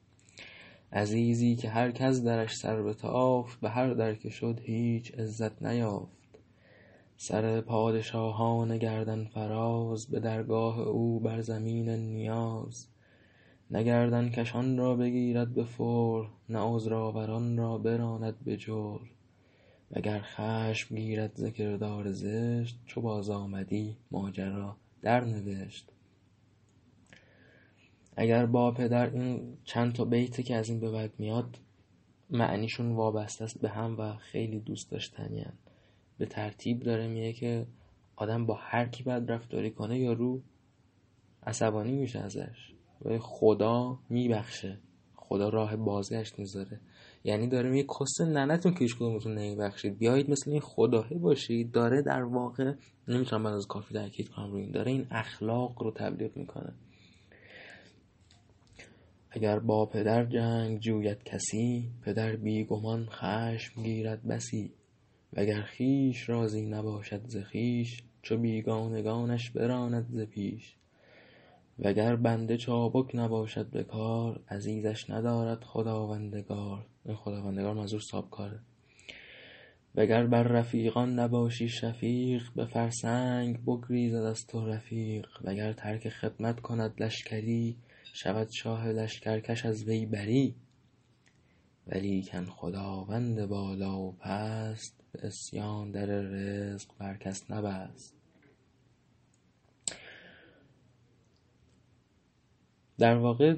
عزیزی 0.92 1.56
که 1.56 1.70
هر 1.70 1.92
کس 1.92 2.24
درش 2.24 2.56
سر 2.56 2.82
به 2.82 2.94
تاف 2.94 3.56
به 3.56 3.70
هر 3.70 3.94
در 3.94 4.16
که 4.16 4.30
شد 4.30 4.60
هیچ 4.64 5.14
عزت 5.14 5.64
نیافت. 5.64 6.15
سر 7.18 7.62
پادشاهان 7.62 8.78
گردن 8.78 9.26
فراز 9.26 10.08
به 10.08 10.20
درگاه 10.20 10.80
او 10.80 11.20
بر 11.20 11.42
زمین 11.42 11.90
نیاز. 11.90 12.88
نه 13.72 14.30
کشان 14.30 14.78
را 14.78 14.96
بگیرد 14.96 15.54
به 15.54 15.64
فور 15.64 16.30
نه 16.50 16.60
عذرآوران 16.60 17.58
را 17.58 17.78
براند 17.78 18.44
به 18.44 18.58
جور. 18.58 19.02
وگر 19.92 20.22
خشم 20.22 20.96
گیرد 20.96 21.32
ز 21.36 21.46
کردار 21.46 22.12
زشت 22.12 22.80
چو 22.86 23.02
باز 23.02 23.30
آمدی 23.30 23.98
ماجرا 24.12 24.76
اگر 28.18 28.46
با 28.46 28.72
پدر 28.72 29.10
این 29.10 29.58
چند 29.64 29.94
تا 29.94 30.06
بیته 30.06 30.44
که 30.44 30.56
از 30.56 30.70
این 30.70 30.80
به 30.80 30.92
بعد 30.92 31.14
میاد 31.18 31.58
معنیشون 32.30 32.92
وابسته 32.92 33.44
است 33.44 33.62
به 33.62 33.70
هم 33.70 34.00
و 34.00 34.16
خیلی 34.16 34.60
دوست 34.60 34.92
داشتنی 34.92 35.46
به 36.18 36.26
ترتیب 36.26 36.80
داره 36.80 37.08
میگه 37.08 37.34
که 37.34 37.68
آدم 38.16 38.46
با 38.46 38.54
هر 38.62 38.86
کی 38.86 39.04
بد 39.04 39.32
رفتاری 39.32 39.72
کنه 39.72 40.00
یا 40.00 40.14
رو 40.14 40.42
عصبانی 41.44 41.92
میشه 41.92 42.20
ازش. 42.20 42.74
و 43.06 43.18
خدا 43.20 44.00
میبخشه. 44.10 44.80
خدا 45.16 45.50
راه 45.50 45.76
بازگشت 45.76 46.40
می‌ذاره. 46.40 46.80
یعنی 47.24 47.48
داره 47.48 47.70
میگه 47.70 47.88
کس 48.00 48.22
ننتون 48.22 48.74
که 48.74 48.80
هیچ 48.80 48.96
کدومتون 48.96 49.36
نمیبخشید. 49.36 49.98
بیایید 49.98 50.30
مثل 50.30 50.52
این 50.52 50.60
خداه 50.60 51.14
باشید. 51.14 51.72
داره 51.72 52.02
در 52.02 52.24
واقع 52.24 52.74
نمی‌تونم 53.08 53.42
من 53.42 53.54
از 53.54 53.68
کافی 53.68 53.94
تاکید 53.94 54.30
کنم 54.30 54.52
روی 54.52 54.62
این. 54.62 54.72
داره 54.72 54.92
این 54.92 55.08
اخلاق 55.12 55.84
رو 55.84 55.92
تبلیغ 55.92 56.38
می‌کنه. 56.38 56.74
اگر 59.32 59.60
با 59.60 59.86
پدر 59.86 60.26
جنگ 60.26 60.80
جوید 60.80 61.24
کسی 61.24 61.92
پدر 62.02 62.36
بیگمان 62.36 63.06
خشم 63.10 63.84
گیرد 63.84 64.28
بسی. 64.28 64.72
وگر 65.36 65.62
خیش 65.62 66.30
راضی 66.30 66.66
نباشد 66.66 67.22
ز 67.28 67.38
خویش 67.38 68.04
چو 68.22 68.38
بیگانگانش 68.38 69.52
براند 69.52 70.08
ز 70.10 70.20
پیش. 70.20 70.76
وگر 71.80 72.16
بنده 72.16 72.58
چابک 72.58 73.16
نباشد 73.16 73.70
به 73.70 73.84
کار 73.84 74.42
عزیزش 74.50 75.10
ندارد 75.10 75.64
خداوندگار. 75.64 76.86
این 77.06 77.16
خداوندگار 77.16 77.74
منظور 77.74 78.02
کاره 78.32 78.60
وگر 79.96 80.28
بر 80.28 80.44
رفیقان 80.44 81.20
نباشی 81.20 81.70
شفیق 81.70 82.44
به 82.56 82.66
فرسنگ 82.66 83.66
بگریزد 83.66 84.24
از 84.24 84.48
تو 84.48 84.66
رفیق. 84.66 85.28
وگر 85.44 85.74
ترک 85.74 86.10
خدمت 86.10 86.60
کند 86.60 87.04
لشکری 87.04 87.78
شود 88.14 88.48
شاه 88.52 88.88
لشکرکش 88.88 89.66
از 89.66 89.84
وی 89.84 90.06
بری. 90.06 90.56
ولیکن 91.88 92.46
خداوند 92.46 93.46
بالا 93.46 94.00
و 94.00 94.12
پست 94.12 95.05
به 95.16 95.28
اسیان 95.28 95.92
در 95.92 96.06
رزق 96.06 96.90
بر 97.00 97.18
کس 97.18 97.52
نبست. 97.52 98.16
در 102.98 103.18
واقع 103.18 103.56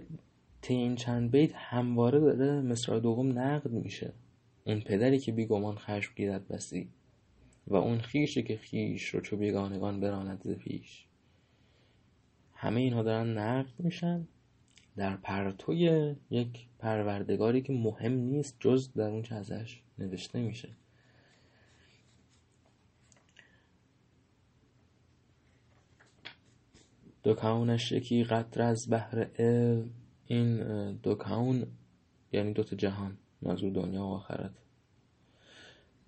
طی 0.62 0.74
این 0.74 0.96
چند 0.96 1.32
بیت 1.32 1.52
همواره 1.56 2.20
داره 2.20 2.62
مصرع 2.62 3.00
دوم 3.00 3.40
نقد 3.40 3.72
میشه. 3.72 4.14
اون 4.66 4.82
پدری 4.82 5.20
که 5.20 5.32
بیگمان 5.32 5.76
خشم 5.76 6.14
گیرد 6.16 6.48
بسی 6.48 6.90
و 7.68 7.76
اون 7.76 8.00
خیشی 8.00 8.44
که 8.44 8.58
خیش 8.58 9.10
رو 9.10 9.22
چو 9.22 9.38
بیگانگان 9.38 10.00
براند 10.00 10.42
ز 10.44 10.52
پیش. 10.52 11.06
همه 12.54 12.82
اینها 12.82 13.04
دارن 13.04 13.38
نقد 13.38 13.74
میشن. 13.80 14.28
در 14.96 15.18
پرتوی 15.18 16.16
یک 16.30 16.68
پروردگاری 16.80 17.62
که 17.62 17.74
مهم 17.74 18.12
نیست 18.12 18.56
جز 18.60 18.94
در 18.94 19.10
اون 19.10 19.24
چه 19.24 19.36
ازش 19.36 19.82
نوشته 20.00 20.42
میشه. 20.42 20.70
دو 27.28 27.92
یکی 27.92 28.24
قطر 28.24 28.62
از 28.62 28.88
بحر 28.90 29.28
علم 29.40 29.90
این 30.26 30.94
دو 30.94 31.16
یعنی 32.32 32.54
دوتا 32.54 32.76
جهان 32.76 33.18
منظور 33.42 33.72
دنیا 33.72 34.02
و 34.02 34.14
آخرت. 34.14 34.52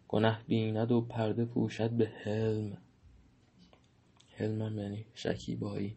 گنه 0.08 0.40
بیند 0.48 0.92
و 0.92 1.02
پرده 1.02 1.46
پوشد 1.46 1.90
به 1.90 2.12
حلم. 2.24 2.78
حلم 4.36 4.80
یعنی 4.80 5.06
شکیبایی. 5.14 5.96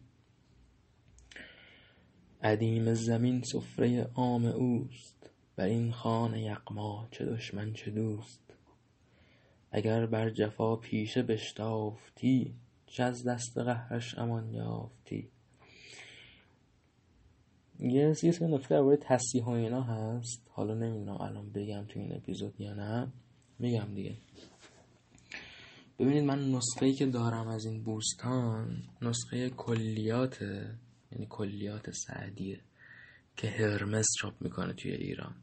عدیم 2.41 2.93
زمین 2.93 3.41
سفره 3.41 4.03
عام 4.15 4.45
اوست. 4.45 5.29
بر 5.55 5.65
این 5.65 5.91
خانه 5.91 6.41
یغما 6.41 7.07
چه 7.11 7.25
دشمن 7.25 7.73
چه 7.73 7.91
دوست. 7.91 8.53
اگر 9.71 10.05
بر 10.05 10.29
جفا 10.29 10.75
پیشه 10.75 11.23
بشتافتی 11.23 12.55
چه 12.93 13.03
از 13.03 13.27
دست 13.27 13.57
قهرش 13.57 14.17
امان 14.17 14.53
یافتی؟ 14.53 15.29
یه 17.79 18.13
سری 18.13 18.53
نکته 18.53 18.69
درباره 18.69 18.97
تصیح 18.97 19.43
و 19.43 19.49
اینا 19.49 19.83
هست. 19.83 20.47
حالا 20.49 20.73
نمی‌دونم 20.73 21.21
الان 21.21 21.49
بگم 21.49 21.85
تو 21.85 21.99
این 21.99 22.15
اپیزود 22.15 22.61
یا 22.61 22.73
نه. 22.73 23.11
میگم 23.59 23.95
دیگه. 23.95 24.17
ببینید 25.99 26.23
من 26.23 26.51
نسخه 26.51 26.85
ای 26.85 26.93
که 26.93 27.05
دارم 27.05 27.47
از 27.47 27.65
این 27.65 27.83
بوستان 27.83 28.83
نسخه 29.01 29.49
کلیات 29.49 30.41
یعنی 31.11 31.27
کلیات 31.29 31.91
سعدیه 31.91 32.59
که 33.37 33.47
هرمس 33.47 34.05
چاپ 34.21 34.33
می‌کنه 34.41 34.73
توی 34.73 34.91
ایران. 34.91 35.35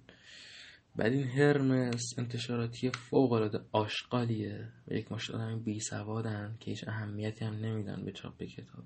بعد 0.96 1.12
این 1.12 1.28
هرمس 1.28 2.02
انتشاراتی 2.18 2.90
فوق 2.90 3.32
العاده 3.32 3.60
آشغالیه 3.72 4.68
و 4.88 4.94
یک 4.94 5.12
مشت 5.12 5.30
آدم 5.30 5.58
بی 5.58 5.80
سوادن 5.80 6.56
که 6.60 6.70
هیچ 6.70 6.88
اهمیتی 6.88 7.44
هم 7.44 7.54
نمیدن 7.54 8.04
به 8.04 8.12
چاپ 8.12 8.42
کتاب. 8.42 8.84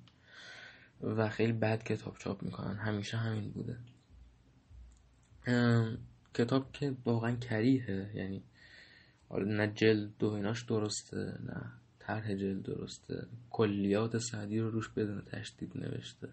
و 1.02 1.28
خیلی 1.28 1.52
بد 1.52 1.82
کتاب 1.82 2.16
چاپ 2.18 2.42
می‌کنن. 2.42 2.76
همیشه 2.76 3.16
همین 3.16 3.50
بوده. 3.50 3.78
کتاب 6.34 6.72
که 6.72 6.96
واقعا 7.04 7.36
کریه 7.36 8.10
یعنی 8.14 8.42
نه 9.30 9.72
جلد 9.74 10.10
دو 10.18 10.30
ایناش 10.30 10.62
درسته 10.62 11.16
نه 11.16 11.72
طرح 11.98 12.34
جلد 12.34 12.62
درسته. 12.62 13.26
کلیات 13.50 14.18
سعدی 14.18 14.60
رو 14.60 14.70
روش 14.70 14.88
بدون 14.88 15.22
تشدید 15.22 15.72
نوشته. 15.78 16.28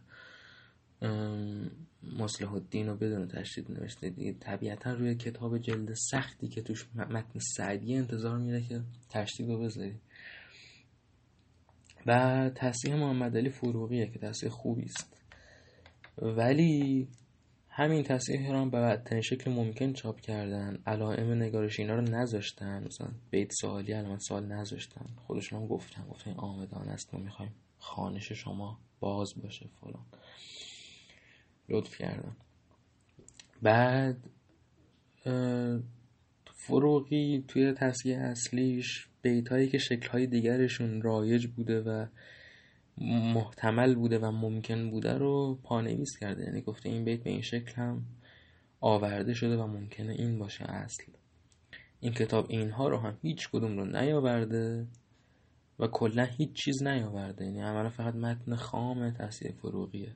مصلح 2.04 2.54
الدین 2.54 2.88
رو 2.88 2.96
بدون 2.96 3.28
تشدید 3.28 3.72
نوشته. 3.72 4.10
دیگه 4.10 4.34
طبیعتا 4.34 4.94
روی 4.94 5.16
کتاب 5.16 5.58
جلد 5.58 5.94
سختی 5.94 6.48
که 6.48 6.62
توش 6.62 6.88
متن 6.96 7.40
سعدی 7.40 7.96
انتظار 7.96 8.38
میره 8.38 8.62
که 8.62 8.82
تشدید 9.10 9.50
رو 9.50 9.60
بذاری. 9.60 9.96
و 12.06 12.50
تصحیح 12.56 12.96
محمد 12.96 13.38
علی 13.38 13.50
فروغیه 13.50 14.08
که 14.08 14.20
تصحیح 14.20 14.52
خوبی 14.52 14.84
است. 14.84 15.18
ولی 16.18 17.08
همین 17.70 18.04
تصحیح 18.04 18.52
رو 18.52 18.70
به 18.70 18.82
بدترین 18.82 19.22
شکل 19.22 19.52
ممکن 19.52 19.94
چاپ 19.94 20.22
کردن. 20.22 20.80
علائم 20.88 21.34
نگارش 21.34 21.80
اینا 21.80 21.96
رو 21.96 22.02
نذاشتن. 22.02 22.84
مثلا 22.84 23.08
بیت 23.30 23.52
سوالی 23.62 23.92
علامت 23.92 24.20
سوال 24.20 24.46
نذاشتن. 24.46 25.06
خودشون 25.28 25.62
هم 25.62 25.68
گفتن. 25.68 26.08
گفتن 26.08 26.32
آمدان 26.32 26.90
است. 26.90 27.14
ما 27.14 27.20
می‌خوایم 27.20 27.52
خانش 27.78 28.32
شما 28.32 28.80
باز 29.00 29.34
باشه 29.44 29.70
فلان. 29.82 30.06
لطف 31.72 31.98
کردن 31.98 32.36
بعد 33.62 34.18
فروغی 36.54 37.44
توی 37.48 37.74
تصحیح 37.74 38.20
اصلیش 38.20 39.08
بیت 39.22 39.50
هایی 39.50 39.70
که 39.70 39.78
شکل 39.78 40.10
های 40.10 40.28
دیگرشون 40.28 41.02
رایج 41.02 41.48
بوده 41.48 41.82
و 41.82 42.06
محتمل 43.34 43.96
بوده 43.96 44.20
و 44.20 44.32
ممکن 44.32 44.90
بوده 44.90 45.14
رو 45.18 45.60
پانویس 45.64 46.18
کرده. 46.20 46.44
یعنی 46.44 46.62
گفته 46.62 46.90
این 46.90 47.06
بیت 47.06 47.24
به 47.24 47.30
این 47.30 47.42
شکل 47.42 47.72
هم 47.76 48.06
آورده 48.80 49.34
شده 49.34 49.58
و 49.58 49.68
ممکنه 49.68 50.14
این 50.14 50.40
باشه 50.40 50.66
اصل. 50.66 51.04
این 52.00 52.14
کتاب 52.14 52.46
اینها 52.50 52.88
رو 52.88 52.98
هم 52.98 53.18
هیچ 53.22 53.50
کدوم 53.50 53.78
رو 53.78 53.86
نیاورده 53.86 54.88
و 55.80 55.88
کلا 55.88 56.24
هیچ 56.24 56.54
چیز 56.54 56.84
نیاورده. 56.84 57.46
یعنی 57.46 57.62
عملا 57.62 57.90
فقط 57.90 58.16
متن 58.16 58.56
خام 58.56 59.12
تصحیح 59.12 59.52
فروغیه. 59.52 60.16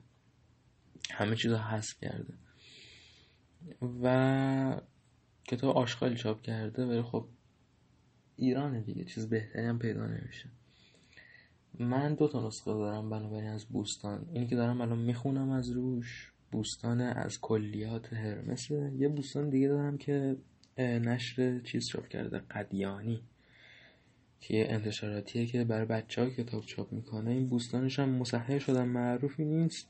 همه 1.10 1.36
چیز 1.36 1.52
رو 1.52 1.58
حذف 1.58 2.00
کرده. 2.00 2.34
و 4.02 4.80
کتاب 5.44 5.76
آشغالی 5.76 6.16
چاپ 6.16 6.42
کرده 6.42 6.86
ولی 6.86 7.02
خب 7.02 7.26
ایرانه 8.36 8.80
دیگه 8.80 9.04
چیز 9.04 9.28
بهتری 9.28 9.66
هم 9.66 9.78
پیدا 9.78 10.06
نمیشه. 10.06 10.48
من 11.78 12.14
دو 12.14 12.28
تا 12.28 12.46
نسخه 12.46 12.72
دارم 12.72 13.10
بنابراین 13.10 13.50
از 13.50 13.66
بوستان. 13.66 14.26
اینی 14.32 14.46
که 14.46 14.56
دارم 14.56 14.80
الان 14.80 14.98
می‌خونم 14.98 15.50
از 15.50 15.70
روش 15.70 16.32
بوستان 16.50 17.00
از 17.00 17.40
کلیات 17.40 18.12
هرمسه 18.12 18.92
یه 18.98 19.08
بوستان 19.08 19.50
دیگه 19.50 19.68
دارم 19.68 19.98
که 19.98 20.36
نشر 20.78 21.60
چیز 21.60 21.88
چاپ 21.88 22.08
کرده 22.08 22.38
قدیانی 22.38 23.22
که 24.40 24.72
انتشاراتیه 24.72 25.46
که 25.46 25.64
برای 25.64 25.86
بچه 25.86 26.22
ها 26.22 26.30
کتاب 26.30 26.64
چاپ 26.64 26.92
می‌کنه. 26.92 27.30
این 27.30 27.48
بوستانش 27.48 27.98
هم 27.98 28.08
مصحح 28.08 28.58
شدن 28.58 28.84
معروفی 28.84 29.44
نیست. 29.44 29.88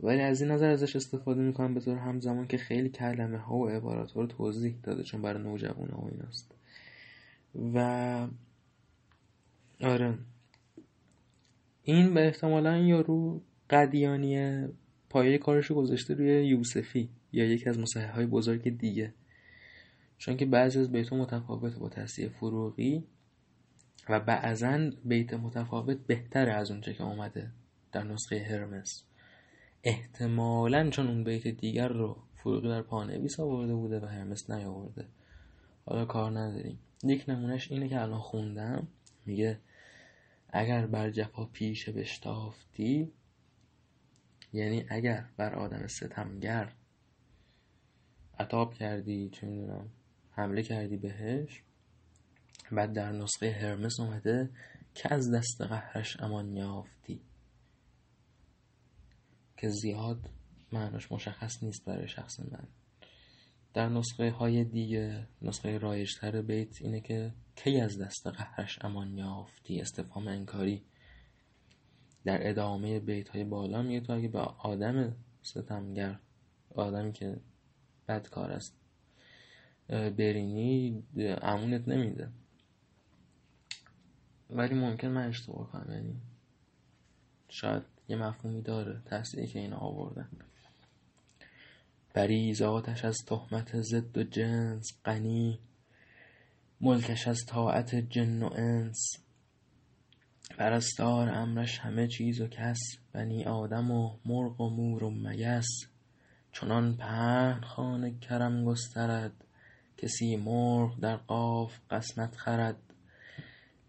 ولی 0.00 0.20
از 0.20 0.42
این 0.42 0.50
نظر 0.50 0.70
ازش 0.70 0.96
استفاده 0.96 1.40
می‌کنم 1.40 1.74
به 1.74 1.80
طور 1.80 1.96
همزمان 1.96 2.46
که 2.46 2.58
خیلی 2.58 2.88
کلمه 2.88 3.38
ها 3.38 3.56
و 3.56 3.68
عبارات 3.68 4.12
ها 4.12 4.20
رو 4.20 4.26
توضیح 4.26 4.74
داده 4.82 5.02
چون 5.02 5.22
برای 5.22 5.42
نوجوان 5.42 5.90
ها 5.90 6.00
و 6.00 6.10
ایناست. 6.10 6.54
و 7.74 8.28
آره. 9.80 10.18
این 11.82 12.14
به 12.14 12.26
احتمالا 12.26 12.78
یارو 12.78 13.40
قدیانی 13.70 14.66
پایه 15.10 15.38
کارشو 15.38 15.74
گذاشته 15.74 16.14
روی 16.14 16.46
یوسفی 16.46 17.08
یا 17.32 17.44
یکی 17.44 17.68
از 17.68 17.78
مصحح 17.78 18.14
های 18.14 18.26
بزرگ 18.26 18.78
دیگه. 18.78 19.14
چون 20.18 20.36
که 20.36 20.46
بعضی 20.46 20.80
از 20.80 20.92
بیت 20.92 21.12
متفاوت 21.12 21.78
با 21.78 21.88
تصیح 21.88 22.28
فروغی 22.28 23.04
و 24.08 24.20
بعضا 24.20 24.90
بیت 25.04 25.34
متفاوت 25.34 25.98
بهتره 26.06 26.52
از 26.52 26.70
اونچه 26.70 26.94
که 26.94 27.04
اومده 27.04 27.50
در 27.92 28.04
نسخه 28.04 28.38
هرمس. 28.38 29.04
احتمالا 29.84 30.90
چون 30.90 31.06
اون 31.06 31.24
بیت 31.24 31.48
دیگر 31.48 31.88
رو 31.88 32.16
فروغی 32.34 32.68
در 32.68 32.82
پانویس 32.82 33.40
آورده 33.40 33.74
بوده 33.74 34.00
و 34.00 34.04
هرمس 34.06 34.50
نیاورده. 34.50 35.06
حالا 35.86 36.04
کار 36.04 36.38
نداریم. 36.38 36.78
یک 37.04 37.24
نمونهش 37.28 37.72
اینه 37.72 37.88
که 37.88 38.00
الان 38.00 38.20
خوندم. 38.20 38.88
میگه 39.26 39.58
اگر 40.50 40.86
بر 40.86 41.10
جفا 41.10 41.44
پیش 41.44 41.88
بشتافتی 41.88 43.12
یعنی 44.52 44.84
اگر 44.88 45.24
بر 45.36 45.54
آدم 45.54 45.86
ستمگر 45.86 46.72
عطاب 48.38 48.74
کردی 48.74 49.30
چه 49.30 49.46
می‌دونم 49.46 49.88
حمله 50.30 50.62
کردی 50.62 50.96
بهش 50.96 51.62
بعد 52.72 52.92
در 52.92 53.12
نسخه 53.12 53.50
هرمس 53.50 54.00
اومده 54.00 54.50
که 54.94 55.14
از 55.14 55.34
دست 55.34 55.60
قهرش 55.60 56.20
امان 56.20 56.56
یافتی. 56.56 57.20
که 59.58 59.68
زیاد 59.68 60.30
معناش 60.72 61.12
مشخص 61.12 61.62
نیست 61.62 61.84
برای 61.84 62.08
شخص 62.08 62.40
من. 62.40 62.68
در 63.74 63.88
نسخه 63.88 64.30
های 64.30 64.64
دیگه 64.64 65.26
نسخه 65.42 65.78
رایشتر 65.78 66.42
بیت 66.42 66.82
اینه 66.82 67.00
که 67.00 67.32
کی 67.56 67.80
از 67.80 68.00
دست 68.00 68.26
قهرش 68.26 68.78
امان 68.84 69.18
یافتی 69.18 69.80
استفهام 69.80 70.28
انکاری 70.28 70.82
در 72.24 72.48
ادامه 72.48 73.00
بیت 73.00 73.28
های 73.28 73.44
بالا 73.44 73.82
میگه 73.82 74.00
تو 74.00 74.12
اگه 74.12 74.28
به 74.28 74.38
آدم 74.38 75.16
ستمگر 75.42 76.18
آدمی 76.74 77.12
که 77.12 77.36
بدکار 78.08 78.52
است 78.52 78.74
برینی 79.88 81.02
امونت 81.42 81.88
نمیده. 81.88 82.28
ولی 84.50 84.74
ممکن 84.74 85.08
من 85.08 85.28
اشتباه 85.28 85.72
کنم 85.72 85.92
یعنی 85.92 86.16
شاید 87.48 87.97
یه 88.08 88.16
مفهومی 88.16 88.62
داره 88.62 89.02
تحصیلی 89.04 89.46
که 89.46 89.58
این 89.58 89.72
آوردن. 89.72 90.28
بری 92.14 92.54
ذاتش 92.54 93.04
از 93.04 93.16
تهمت 93.26 93.80
ضد 93.80 94.18
و 94.18 94.22
جنس 94.22 94.92
غنی. 95.04 95.58
ملکش 96.80 97.28
از 97.28 97.38
طاعت 97.46 97.94
جن 97.94 98.42
و 98.42 98.50
انس. 98.54 98.98
پرستار 100.58 101.28
امرش 101.28 101.78
همه 101.78 102.08
چیز 102.08 102.40
و 102.40 102.46
کس. 102.46 102.78
بنی 103.12 103.44
آدم 103.44 103.90
و 103.90 104.16
مرغ 104.24 104.60
و 104.60 104.70
مور 104.70 105.04
و 105.04 105.10
مگس. 105.10 105.66
چنان 106.52 106.96
پهن 106.96 107.60
خانه 107.60 108.18
کرم 108.18 108.64
گسترد 108.64 109.44
کسی 109.96 110.36
مرغ 110.36 111.00
در 111.00 111.16
قاف 111.16 111.78
قسمت 111.90 112.36
خرد. 112.36 112.76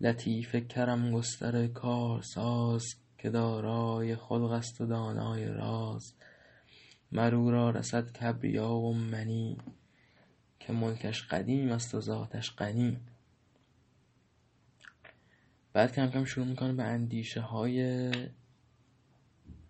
لطیف 0.01 0.55
کرم 0.55 1.11
گستر 1.11 1.67
کار 1.67 2.21
ساز 2.21 2.83
که 3.21 3.29
دارای 3.29 4.15
خلق 4.15 4.51
است 4.51 4.81
و 4.81 4.85
دانای 4.85 5.45
راز 5.45 6.13
مرو 7.11 7.51
را 7.51 7.69
رسد 7.69 8.11
کبریا 8.11 8.71
و 8.71 8.93
منی 8.93 9.57
که 10.59 10.73
ملکش 10.73 11.27
قدیم 11.27 11.71
است 11.71 11.95
و 11.95 12.01
ذاتش 12.01 12.55
غنی. 12.55 12.99
بعد 15.73 15.95
کم 15.95 16.09
کم 16.09 16.25
شروع 16.25 16.45
می‌کنه 16.45 16.73
به 16.73 16.83
اندیشه 16.83 17.41
های 17.41 18.11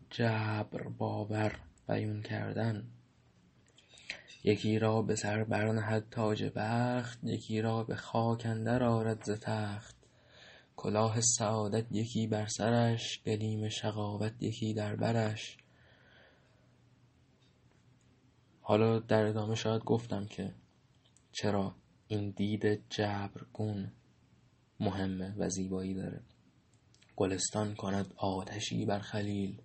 جبر 0.09 0.83
باور 0.97 1.59
بیون 1.87 2.21
کردن. 2.21 2.87
یکی 4.43 4.79
را 4.79 5.01
به 5.01 5.15
سر 5.15 5.43
برنهد 5.43 6.05
تاج 6.11 6.51
بخت 6.55 7.19
یکی 7.23 7.61
را 7.61 7.83
به 7.83 7.95
خاک 7.95 8.45
اندر 8.45 8.83
آرد 8.83 9.23
ز 9.23 9.31
تخت. 9.31 9.98
کلاه 10.81 11.21
سعادت 11.21 11.85
یکی 11.91 12.27
بر 12.27 12.45
سرش 12.47 13.21
گلیم 13.25 13.69
شقاوت 13.69 14.33
یکی 14.43 14.73
در 14.73 14.95
برش. 14.95 15.57
حالا 18.61 18.99
در 18.99 19.25
ادامه 19.25 19.55
شاید 19.55 19.83
گفتم 19.83 20.25
که 20.25 20.53
چرا 21.31 21.75
این 22.07 22.29
دید 22.29 22.89
جبرگون 22.89 23.91
مهمه 24.79 25.35
و 25.37 25.49
زیبایی 25.49 25.93
داره. 25.93 26.21
گلستان 27.15 27.75
کند 27.75 28.13
آتشی 28.17 28.85
بر 28.85 28.99
خلیل 28.99 29.61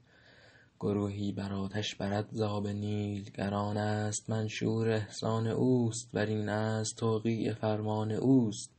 گروهی 0.80 1.32
بر 1.32 1.52
آتش 1.52 1.94
برد 1.94 2.28
زاب 2.30 2.68
نیل. 2.68 3.30
گران 3.30 3.76
است 3.76 4.30
منشور 4.30 4.90
احسان 4.90 5.46
اوست 5.46 6.12
بر 6.12 6.26
این 6.26 6.48
است 6.48 6.96
توقیع 6.96 7.54
فرمان 7.54 8.12
اوست. 8.12 8.73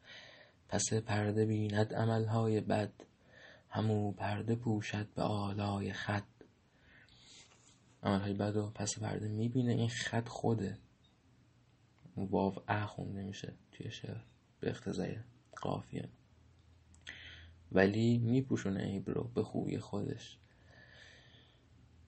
پس 0.70 0.94
پرده 0.94 1.46
بیند 1.46 1.94
عملهای 1.94 2.62
بد 2.62 2.92
همو 3.70 4.12
پرده 4.12 4.56
پوشد 4.56 5.08
به 5.16 5.22
آلای 5.22 5.94
خط 5.94 6.24
عملهای 8.04 8.34
بد 8.34 8.58
و 8.58 8.70
پس 8.70 9.00
پرده 9.00 9.28
می‌بینه 9.28 9.72
این 9.72 9.90
خط 9.90 10.28
خوده. 10.28 10.78
واو 12.18 12.56
ا 12.68 12.86
خونده 12.86 13.24
میشه 13.24 13.54
توی 13.72 13.92
شعر. 13.92 14.18
به 14.60 14.70
اقتضای 14.70 15.16
قافیه. 15.62 16.10
ولی 17.72 18.18
میپوشونه 18.18 18.84
عیب 18.84 19.10
رو 19.10 19.24
به 19.24 19.44
خوبی 19.44 19.78
خودش. 19.78 20.38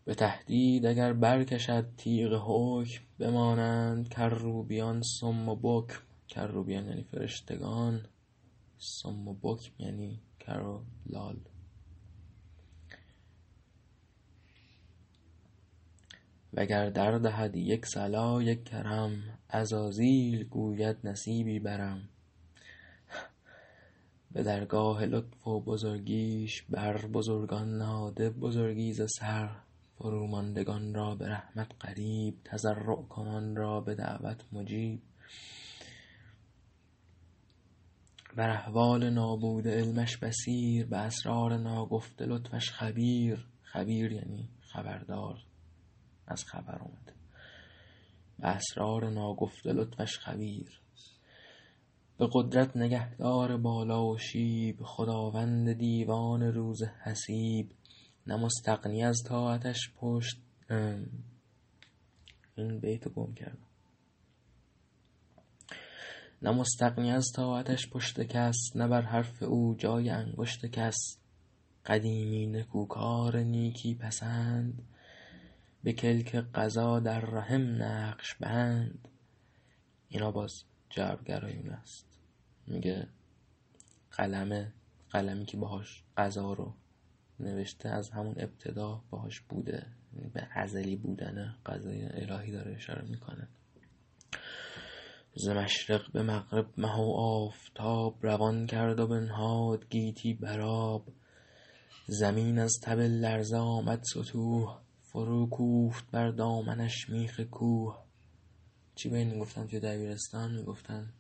به 0.06 0.16
تهدید 0.16 0.86
اگر 0.86 1.14
برکشد 1.14 1.96
تیغ 1.98 2.42
حکم 2.46 3.04
بمانند 3.20 4.10
کروبیان 4.10 5.02
سم 5.02 5.50
و 5.50 5.56
بکم. 5.56 6.00
کروبیان 6.28 6.86
یعنی 6.86 7.04
فرشتگان. 7.04 8.06
سم 8.78 9.28
و 9.28 9.34
بکم 9.34 9.72
یعنی 9.80 10.20
کر 10.40 10.60
و 10.60 10.84
لال. 11.06 11.38
وگر 16.54 16.90
در 16.90 17.18
دهد 17.18 17.56
یک 17.56 17.86
صلا 17.86 18.42
یک 18.44 18.64
کرم 18.64 19.24
عزازیل 19.50 20.44
گوید 20.44 20.98
نصیبی 21.04 21.60
برم. 21.60 22.10
به 24.32 24.44
درگاه 24.44 25.06
لطف 25.06 25.48
و 25.48 25.62
بزرگیش 25.62 26.62
بر 26.62 26.98
بزرگان 26.98 27.78
نهاده 27.78 28.30
بزرگی 28.30 28.94
ز 28.94 29.02
سر 29.20 29.50
فروماندگان 29.98 30.94
را 30.94 31.16
به 31.16 31.28
رحمت 31.30 31.68
قریب 31.80 32.38
تضرع 32.44 33.02
کنان 33.10 33.56
را 33.56 33.82
به 33.82 33.96
دعوت 33.96 34.44
مجیب. 34.52 35.02
بر 38.38 38.50
احوال 38.50 39.10
نابوده 39.10 39.72
علمش 39.72 40.18
بصیر 40.18 40.86
به 40.86 40.98
اسرار 40.98 41.58
ناگفته 41.58 42.26
لطفش 42.26 42.72
خبیر. 42.72 43.48
خبیر 43.62 44.12
یعنی 44.12 44.50
خبردار. 44.62 45.40
از 46.28 46.44
خبر 46.46 46.80
اومده 46.82 47.14
به 48.40 48.48
اسرار 48.48 49.10
ناگفته 49.10 49.74
لطفش 49.74 50.18
خبیر. 50.20 50.82
به 52.18 52.30
قدرت 52.34 52.78
نگهدار 52.78 53.58
بالا 53.58 54.06
و 54.06 54.18
شیب 54.18 54.84
خداوند 54.84 55.74
دیوان 55.74 56.44
روز 56.44 56.84
حسیب. 56.84 57.72
نه 58.28 58.36
مستغنی 58.36 59.04
از 59.04 59.24
طاعتش 59.28 59.92
پشت 59.96 60.38
این 62.58 62.80
بیت 62.80 63.08
گم 63.08 63.34
کردم. 63.34 63.67
نه 66.42 66.52
مستغنی 66.52 67.12
از 67.12 67.32
طاعتش 67.36 67.90
پشت 67.90 68.22
کس 68.22 68.56
نه 68.76 68.88
بر 68.88 69.02
حرف 69.02 69.44
او 69.44 69.76
جای 69.78 70.10
انگشت 70.10 70.66
کس. 70.66 71.18
قدیمی 71.86 72.48
نکوکار 72.48 73.38
نیکی 73.38 73.96
پسند 73.96 74.84
به 75.84 75.94
کلک 75.94 76.36
قضا 76.36 77.00
در 77.00 77.20
رحم 77.20 77.84
نقش 77.84 78.36
بند. 78.36 79.08
اینا 80.10 80.32
باز 80.32 80.64
جبرگرایون 80.90 81.70
است. 81.70 82.20
میگه 82.68 83.08
قلم 84.12 84.74
قلمی 85.10 85.46
که 85.46 85.58
باهاش 85.58 86.04
قضا 86.18 86.54
رو 86.54 86.74
نوشته 87.40 87.90
از 87.90 88.10
همون 88.10 88.36
ابتدا 88.38 89.04
باهاش 89.10 89.40
بوده 89.40 89.86
به 90.34 90.48
ازلی 90.54 90.96
بودن 90.96 91.56
قضای 91.66 92.06
الهی 92.06 92.52
داره 92.52 92.76
اشاره 92.76 93.06
می‌کنه. 93.06 93.48
ز 95.40 95.50
مشرق 95.50 96.12
به 96.12 96.24
مغرب 96.24 96.68
مه 96.78 96.96
و 96.98 97.12
آفتاب 97.18 98.26
روان 98.26 98.68
کرد 98.68 99.00
و 99.00 99.08
بنهاد 99.08 99.90
گیتی 99.90 100.34
براب 100.34 101.08
زمین 102.08 102.60
از 102.60 102.74
تب 102.84 103.00
لرزه 103.00 103.58
آمد 103.58 104.04
ستوه 104.04 104.80
فرو 105.02 105.50
کوفت 105.50 106.12
بر 106.12 106.32
دامنش 106.32 107.10
میخ 107.10 107.40
کوه. 107.40 108.04
چی 108.96 109.10
به 109.10 109.18
این 109.18 109.32
می‌گفتن 109.32 109.68
توی 109.68 109.80
دبیرستان؟ 109.80 110.56
می‌گفتن 110.56 111.14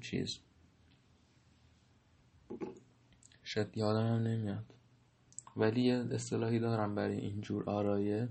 چیز. 0.00 0.38
شاید 3.44 3.76
یادم 3.76 4.06
هم 4.06 4.22
نمیاد. 4.22 4.64
ولی 5.56 5.82
یه 5.82 6.04
اصطلاحی 6.10 6.58
دارم 6.58 6.94
برای 6.94 7.18
اینجور 7.20 7.70
آرایه. 7.70 8.28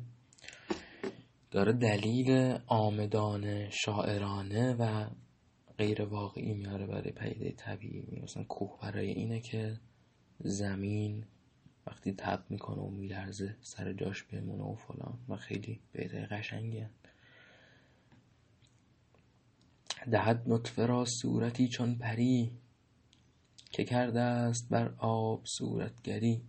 داره 1.55 1.73
دلیل 1.73 2.57
آمدانه 2.67 3.69
شاعرانه 3.69 4.73
و 4.73 5.09
غیر 5.77 6.01
واقعی 6.01 6.53
میاره 6.53 6.87
برای 6.87 7.11
پیده 7.11 7.51
طبیعی. 7.51 8.21
مثلا 8.23 8.43
کوه 8.43 8.79
برای 8.81 9.07
اینه 9.07 9.39
که 9.39 9.79
زمین 10.39 11.25
وقتی 11.87 12.13
تب 12.17 12.43
می‌کنه 12.49 12.81
و 12.81 12.89
میلرزه 12.89 13.55
سر 13.61 13.93
جاش 13.93 14.23
بمونه 14.23 14.63
و 14.63 14.75
فلان 14.75 15.19
و 15.29 15.35
خیلی 15.35 15.79
بیده 15.93 16.25
قشنگی 16.25 16.85
دهد 20.11 20.43
نطفه 20.47 20.85
را 20.85 21.05
صورتی 21.05 21.67
چون 21.67 21.95
پری 21.95 22.51
که 23.71 23.83
کرده 23.83 24.21
است 24.21 24.69
بر 24.69 24.93
آب 24.97 25.45
صورتگری. 25.45 26.41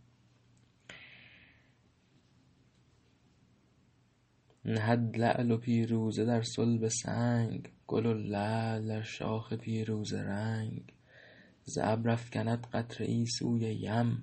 نهد 4.66 5.18
لعل 5.18 5.56
پیروزه 5.56 6.24
در 6.24 6.42
صلب 6.42 6.88
سنگ 6.88 7.68
گل 7.86 8.06
و 8.06 8.14
لعل 8.14 8.88
در 8.88 9.02
شاخ 9.02 9.52
پیروزه 9.52 10.22
رنگ. 10.22 10.92
ز 11.64 11.78
ابر 11.82 12.10
افکند 12.10 12.66
قطره 12.66 13.06
ای 13.06 13.26
سوی 13.26 13.74
یم 13.74 14.22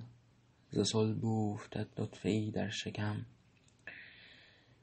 ز 0.71 0.79
صلب 0.91 1.25
اوفتد 1.25 1.87
نطفه 2.01 2.29
ای 2.29 2.51
در 2.51 2.69
شکم. 2.69 3.25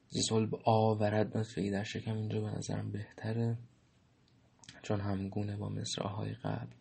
ز 0.08 0.18
صلب 0.28 0.54
آورد 0.64 1.36
نطفه 1.36 1.60
ای 1.60 1.70
در 1.70 1.84
شکم 1.84 2.16
اینجا 2.16 2.40
به 2.40 2.50
نظرم 2.50 2.92
بهتره 2.92 3.58
چون 4.82 5.00
همگونه 5.00 5.56
با 5.56 5.68
مصرعهای 5.68 6.32
قبل. 6.34 6.74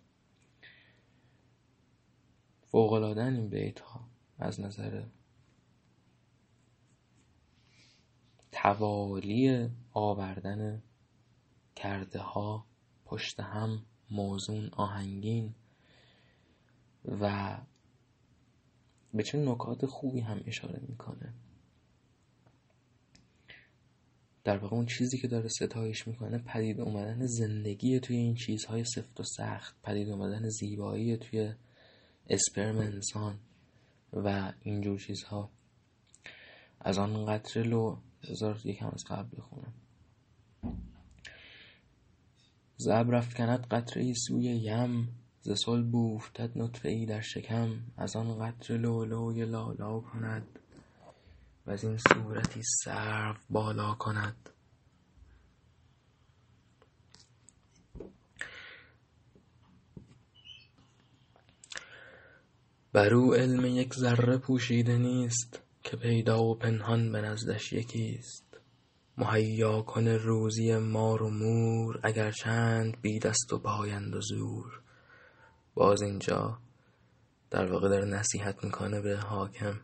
فوقلادن 2.71 3.35
این 3.35 3.49
بیت 3.49 3.79
ها 3.79 4.01
از 4.39 4.59
نظر 4.59 5.03
توالی 8.63 9.69
آوردن 9.93 10.83
کرده 11.75 12.19
ها 12.19 12.65
پشت 13.05 13.39
هم 13.39 13.85
موزون 14.11 14.69
آهنگین 14.73 15.55
و 17.21 17.57
به 19.13 19.23
چه 19.23 19.37
نکات 19.37 19.85
خوبی 19.85 20.19
هم 20.19 20.43
اشاره 20.45 20.79
می‌کنه. 20.87 21.33
در 24.43 24.57
واقع 24.57 24.75
اون 24.75 24.85
چیزی 24.85 25.17
که 25.17 25.27
داره 25.27 25.47
ستایش 25.47 26.07
می‌کنه 26.07 26.37
پدید 26.37 26.81
اومدن 26.81 27.25
زندگی 27.25 27.99
توی 27.99 28.15
این 28.15 28.35
چیزهای 28.35 28.83
سفت 28.83 29.19
و 29.19 29.23
سخت 29.23 29.75
پدید 29.83 30.09
اومدن 30.09 30.49
زیبایی 30.49 31.17
توی 31.17 31.53
اسپرم 32.29 32.77
انسان 32.77 33.39
و 34.13 34.53
اینجور 34.61 34.99
چیزها. 34.99 35.49
از 36.79 36.97
آن 36.97 37.25
قطره 37.25 37.63
لو 37.63 37.97
بذار 38.23 38.61
یکم 38.65 38.87
از 38.93 39.03
قبل 39.03 39.37
بخونم. 39.37 39.73
زبر 42.77 43.15
افکند 43.15 43.67
قطره 43.67 44.03
ای 44.03 44.13
سوی 44.13 44.43
یم 44.43 45.07
ز 45.41 45.51
صلب 45.51 45.95
اوفتد 45.95 46.57
نطفه 46.57 46.89
ای 46.89 47.05
در 47.05 47.21
شکم 47.21 47.79
از 47.97 48.15
آن 48.15 48.39
قطره 48.39 48.77
لولوی 48.77 49.45
لالا 49.45 49.99
کند 49.99 50.59
و 51.65 51.71
از 51.71 51.83
این 51.83 51.97
صورتی 51.97 52.61
سرو 52.63 53.35
بالا 53.49 53.93
کند. 53.93 54.49
بر 62.93 63.13
او 63.13 63.33
علم 63.33 63.65
یک 63.65 63.93
ذره 63.93 64.37
پوشیده 64.37 64.97
نیست 64.97 65.61
که 65.83 65.97
پیدا 65.97 66.43
و 66.43 66.55
پنهان 66.55 67.11
به 67.11 67.21
نزدش 67.21 67.73
یکیست. 67.73 68.57
مهیا 69.17 69.81
کنه 69.81 70.17
روزی 70.17 70.77
مار 70.77 71.23
و 71.23 71.29
مور 71.29 71.99
اگر 72.03 72.31
چند 72.31 73.01
بی 73.01 73.19
دست 73.19 73.53
و 73.53 73.59
پایند 73.59 74.15
و 74.15 74.21
زور. 74.21 74.81
باز 75.73 76.01
اینجا 76.01 76.59
در 77.49 77.71
واقع 77.71 77.89
داره 77.89 78.05
نصیحت 78.05 78.63
می‌کنه 78.63 79.01
به 79.01 79.17
حاکم. 79.17 79.81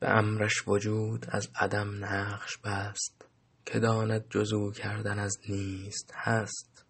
به 0.00 0.10
امرش 0.10 0.68
وجود 0.68 1.26
از 1.28 1.48
عدم 1.54 2.04
نقش 2.04 2.58
بست 2.58 3.24
که 3.66 3.78
داند 3.78 4.28
جزو 4.30 4.72
کردن 4.72 5.18
از 5.18 5.38
نیست 5.48 6.12
هست. 6.14 6.86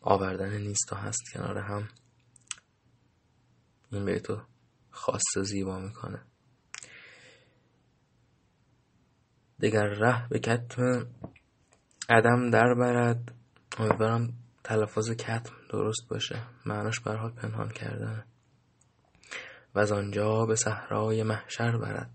آوردن 0.00 0.58
نیست 0.58 0.92
و 0.92 0.96
هست 0.96 1.22
کنار 1.32 1.58
هم. 1.58 1.88
این 3.92 4.04
به 4.04 4.20
تو 4.20 4.42
خاص 4.90 5.38
زیبا 5.44 5.78
می‌کنه. 5.78 6.22
دیگر 9.58 9.86
ره 9.86 10.28
به 10.28 10.38
کتم 10.38 11.06
عدم 12.08 12.50
در 12.50 12.74
برد. 12.74 13.34
امیدوارم 13.78 14.34
تلفظ 14.64 15.10
کتم 15.10 15.54
درست 15.70 16.08
باشه. 16.08 16.42
معناش 16.66 17.00
برها 17.00 17.28
پنهان 17.28 17.68
کردن 17.68 18.24
و 19.74 19.78
از 19.78 19.92
آنجا 19.92 20.46
به 20.46 20.56
صحرای 20.56 21.22
محشر 21.22 21.78
برد. 21.78 22.10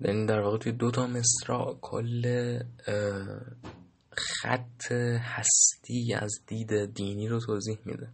یعنی 0.00 0.26
در 0.26 0.40
واقع 0.40 0.58
توی 0.58 0.72
دو 0.72 0.90
تا 0.90 1.06
مصرع 1.06 1.74
کل 1.80 2.58
خط 4.18 4.92
هستی 5.20 6.14
از 6.14 6.38
دید 6.46 6.94
دینی 6.94 7.28
رو 7.28 7.40
توضیح 7.40 7.78
میده. 7.84 8.12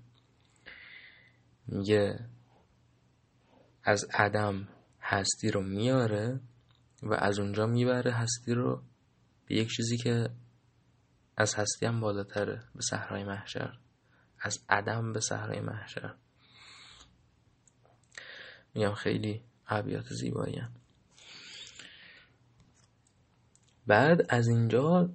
میگه 1.67 2.29
از 3.85 4.05
عدم 4.15 4.69
هستی 5.01 5.51
رو 5.51 5.63
میاره 5.63 6.41
و 7.03 7.15
از 7.15 7.39
اونجا 7.39 7.67
می‌بره 7.67 8.13
هستی 8.13 8.55
رو 8.55 8.83
به 9.47 9.55
یک 9.55 9.69
چیزی 9.69 9.97
که 9.97 10.31
از 11.37 11.55
هستی 11.55 11.87
هم 11.87 12.01
بالاتره 12.01 12.65
به 12.75 12.81
صحرای 12.83 13.25
محشر. 13.25 13.79
از 14.41 14.65
عدم 14.69 15.13
به 15.13 15.21
صحرای 15.21 15.61
محشر. 15.61 16.15
میگم 18.75 18.95
خیلی 18.95 19.43
ابیات 19.69 20.07
زیبایی 20.13 20.59
هم. 20.59 20.73
بعد 23.87 24.21
از 24.29 24.49
اینجا 24.49 25.11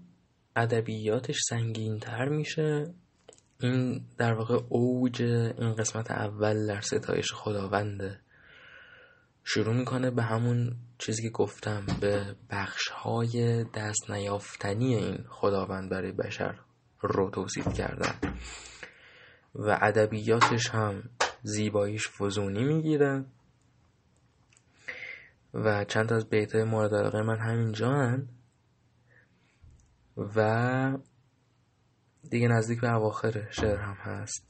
ادبیاتش 0.58 1.40
سنگین 1.50 2.00
تر 2.00 2.30
میشه. 2.30 2.94
این 3.60 4.06
در 4.18 4.34
واقع 4.34 4.60
اوج 4.70 5.22
این 5.22 5.76
قسمت 5.76 6.12
اول 6.12 6.68
در 6.68 6.82
ستایش 6.82 7.34
خداونده 7.34 8.20
شروع 9.44 9.74
می‌کنه 9.74 10.12
به 10.12 10.24
همون 10.24 10.76
چیزی 10.98 11.22
که 11.24 11.30
گفتم 11.30 11.86
به 12.02 12.36
بخش 12.50 12.88
های 12.88 13.64
دست 13.64 14.12
نیافتنی 14.12 14.96
این 14.96 15.26
خداوند 15.30 15.90
برای 15.90 16.12
بشر 16.12 16.60
رو 17.02 17.30
توصیف 17.30 17.74
کردن. 17.74 18.16
و 19.56 19.78
ادبیاتش 19.82 20.70
هم 20.70 21.10
زیباییش 21.44 22.10
فزونی 22.10 22.64
می‌گیره. 22.64 23.26
و 25.54 25.86
چند 25.86 26.14
از 26.14 26.30
بیت 26.30 26.56
مورد 26.56 26.96
علاقه 26.96 27.22
من 27.22 27.40
همینجا 27.40 27.92
هن. 27.92 28.28
و 30.18 30.98
دیگه 32.30 32.48
نزدیک 32.48 32.82
به 32.82 32.94
اواخر 32.94 33.48
شعر 33.52 33.78
هم 33.78 33.98
هست. 34.00 34.48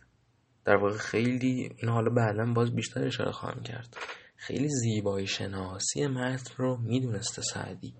در 0.65 0.75
واقع 0.75 0.97
خیلی 0.97 1.75
این 1.77 1.89
حالا 1.89 2.10
بعدا 2.13 2.53
باز 2.53 2.75
بیشتر 2.75 3.03
اشاره 3.03 3.32
خواهم 3.32 3.63
کرد. 3.63 3.97
خیلی 4.36 4.69
زیبایی 4.69 5.27
شناسی 5.27 6.08
متن 6.08 6.53
رو 6.58 6.77
می‌دونسته 6.77 7.41
سعدی. 7.41 7.93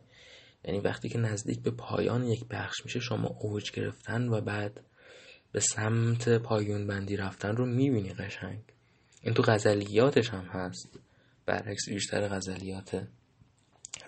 یعنی 0.64 0.80
وقتی 0.80 1.10
که 1.10 1.18
نزدیک 1.18 1.62
به 1.62 1.72
پایان 1.72 2.24
یک 2.24 2.46
بخش 2.50 2.86
میشه 2.86 3.00
شما 3.00 3.28
اوج 3.40 3.72
گرفتن 3.72 4.28
و 4.28 4.42
بعد 4.42 4.82
به 5.52 5.60
سمت 5.60 6.30
پایون 6.30 6.88
بندی 6.88 7.18
رفتن 7.18 7.56
رو 7.56 7.66
می‌بینی 7.66 8.14
قشنگ. 8.14 8.64
این 9.22 9.34
تو 9.34 9.44
غزلیاتش 9.44 10.30
هم 10.30 10.46
هست. 10.46 11.00
برعکس 11.46 11.90
بیشتر 11.90 12.28
غزلیات 12.28 13.08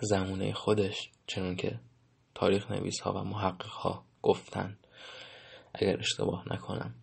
زمونه 0.01 0.53
خودش. 0.53 1.11
چون 1.27 1.55
که 1.55 1.79
تاریخ 2.35 2.71
نویس 2.71 2.99
ها 2.99 3.13
و 3.13 3.23
محقق 3.23 3.65
ها 3.65 4.05
گفتن. 4.21 4.77
اگر 5.73 5.99
اشتباه 5.99 6.43
نکنم. 6.53 6.95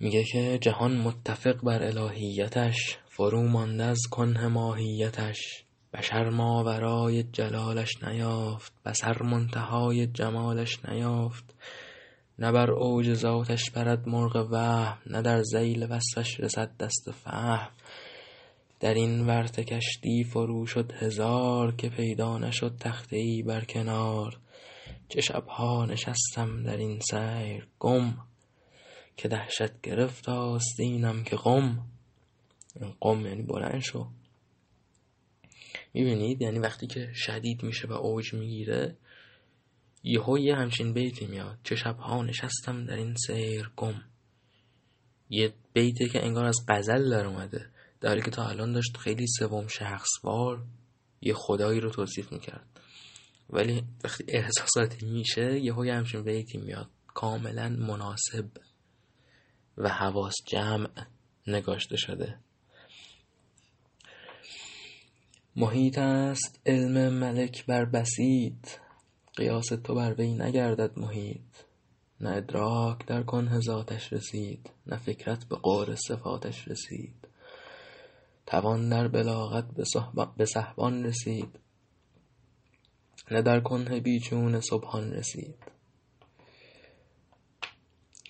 میگه 0.00 0.24
که 0.24 0.58
جهان 0.58 0.96
متفق 0.96 1.56
بر 1.62 1.82
الهیتش 1.82 2.98
فرو 3.06 3.48
مانده 3.48 3.84
از 3.84 4.00
کنه 4.10 4.48
ماهیتش. 4.48 5.64
بشر 5.94 6.30
ماورای 6.30 7.22
جلالش 7.22 8.02
نیافت 8.02 8.72
بسر 8.84 9.22
منتهای 9.22 10.06
جمالش 10.06 10.84
نیافت. 10.84 11.54
نه 12.38 12.52
بر 12.52 12.70
اوج 12.70 13.14
ذاتش 13.14 13.70
برد 13.70 14.08
مرغ 14.08 14.48
وهم 14.50 14.98
نه 15.06 15.22
در 15.22 15.42
زیل 15.42 15.86
وصفش 15.90 16.40
رسد 16.40 16.76
دست 16.76 17.10
فهم. 17.10 17.68
در 18.80 18.94
این 18.94 19.26
ورطه 19.26 19.64
کشتی 19.64 20.24
فرو 20.24 20.66
شد 20.66 20.92
هزار 20.92 21.76
که 21.76 21.88
پیدا 21.88 22.38
نشد 22.38 22.76
تخته 22.80 23.16
ای 23.16 23.42
بر 23.42 23.64
کنار. 23.64 24.40
چه 25.08 25.20
شبها 25.20 25.86
نشستم 25.86 26.62
در 26.62 26.76
این 26.76 27.00
سیر 27.00 27.68
گم 27.78 28.14
که 29.16 29.28
دهشت 29.28 29.80
گرفت 29.80 30.28
آستینم 30.28 31.24
که 31.24 31.36
قم 31.36 31.86
این 32.80 32.94
قم 33.00 33.26
یعنی 33.26 33.42
بلند 33.42 33.80
شو. 33.80 34.08
می‌بینید؟ 35.94 36.42
یعنی 36.42 36.58
وقتی 36.58 36.86
که 36.86 37.12
شدید 37.14 37.62
میشه 37.62 37.88
و 37.88 37.92
اوج 37.92 38.34
می‌گیره 38.34 38.96
یهو 40.02 40.38
یه 40.38 40.56
همچین 40.56 40.92
بیتی 40.92 41.26
میاد. 41.26 41.58
چه 41.64 41.76
شبها 41.76 42.22
نشستم 42.22 42.84
در 42.84 42.96
این 42.96 43.14
سیر 43.26 43.70
گم. 43.76 44.02
یه 45.30 45.52
بیتی 45.72 46.08
که 46.08 46.24
انگار 46.24 46.44
از 46.44 46.56
غزل 46.68 47.10
در 47.10 47.26
اومده. 47.26 47.70
در 48.06 48.20
که 48.20 48.30
تا 48.30 48.48
الان 48.48 48.72
داشت 48.72 48.96
خیلی 48.96 49.26
سوم 49.38 49.66
شخصوار 49.66 50.64
یه 51.20 51.34
خدایی 51.34 51.80
رو 51.80 51.90
توصیف 51.90 52.32
می‌کرد. 52.32 52.66
ولی 53.50 53.84
وقتی 54.04 54.24
احساساتی 54.28 55.06
میشه 55.06 55.60
یه 55.60 55.72
های 55.72 55.90
همچین 55.90 56.22
بیتی 56.22 56.58
میاد. 56.58 56.90
کاملا 57.06 57.68
مناسب 57.68 58.46
و 59.78 59.88
حواس 59.88 60.34
جمع 60.46 60.88
نگاشته 61.46 61.96
شده. 61.96 62.38
محیط 65.56 65.98
است 65.98 66.60
علم 66.66 67.08
ملک 67.08 67.66
بر 67.66 67.84
بسید 67.84 68.80
قیاس 69.36 69.66
تو 69.66 69.94
بر 69.94 70.14
وی 70.18 70.32
نگردد 70.32 70.98
محیط. 70.98 71.56
نه 72.20 72.30
ادراک 72.30 73.06
در 73.06 73.22
کنه 73.22 73.60
ذاتش 73.60 74.12
رسید. 74.12 74.70
نه 74.86 74.96
فکرت 74.96 75.44
به 75.44 75.56
قور 75.56 75.94
صفاتش 75.94 76.68
رسید. 76.68 77.25
توان 78.46 78.88
در 78.88 79.08
بلاغت 79.08 79.64
به 80.36 80.44
صحبان 80.46 81.04
رسید. 81.04 81.58
نه 83.30 83.42
در 83.42 83.60
کنه 83.60 84.00
بیچون 84.00 84.60
صبحان 84.60 85.12
رسید. 85.12 85.54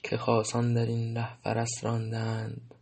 که 0.03 0.17
خاصان 0.17 0.75
در 0.75 0.87
این 0.87 1.17
ره 1.17 1.37
فرس 1.43 1.85
راندند. 1.85 2.75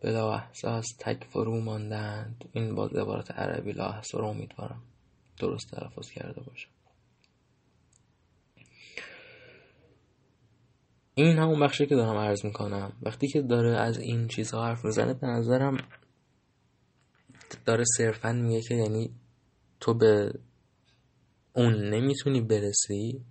بلا 0.00 0.34
احساس 0.34 0.86
تک 0.98 1.24
فرو 1.24 1.60
ماندند. 1.60 2.44
این 2.52 2.74
با 2.74 2.86
عبارت 2.86 3.30
عربی 3.30 3.72
لا 3.72 4.00
رو 4.14 4.24
امیدوارم 4.24 4.82
درست 5.38 5.70
تلفظ 5.70 6.10
کرده 6.10 6.40
باشم 6.40 6.71
این 11.14 11.38
همون 11.38 11.60
بخشی 11.60 11.86
که 11.86 11.94
دارم 11.94 12.16
عرض 12.16 12.44
می‌کنم. 12.44 12.92
وقتی 13.02 13.28
که 13.28 13.42
داره 13.42 13.76
از 13.76 13.98
این 13.98 14.28
چیزها 14.28 14.66
حرف 14.66 14.84
می‌زنه 14.84 15.14
به 15.14 15.26
نظرم 15.26 15.76
داره 17.64 17.84
صرفا 17.96 18.32
میگه 18.32 18.60
که 18.60 18.74
یعنی 18.74 19.10
تو 19.80 19.94
به 19.94 20.32
اون 21.52 21.74
نمی‌تونی 21.94 22.40
برسی. 22.40 23.24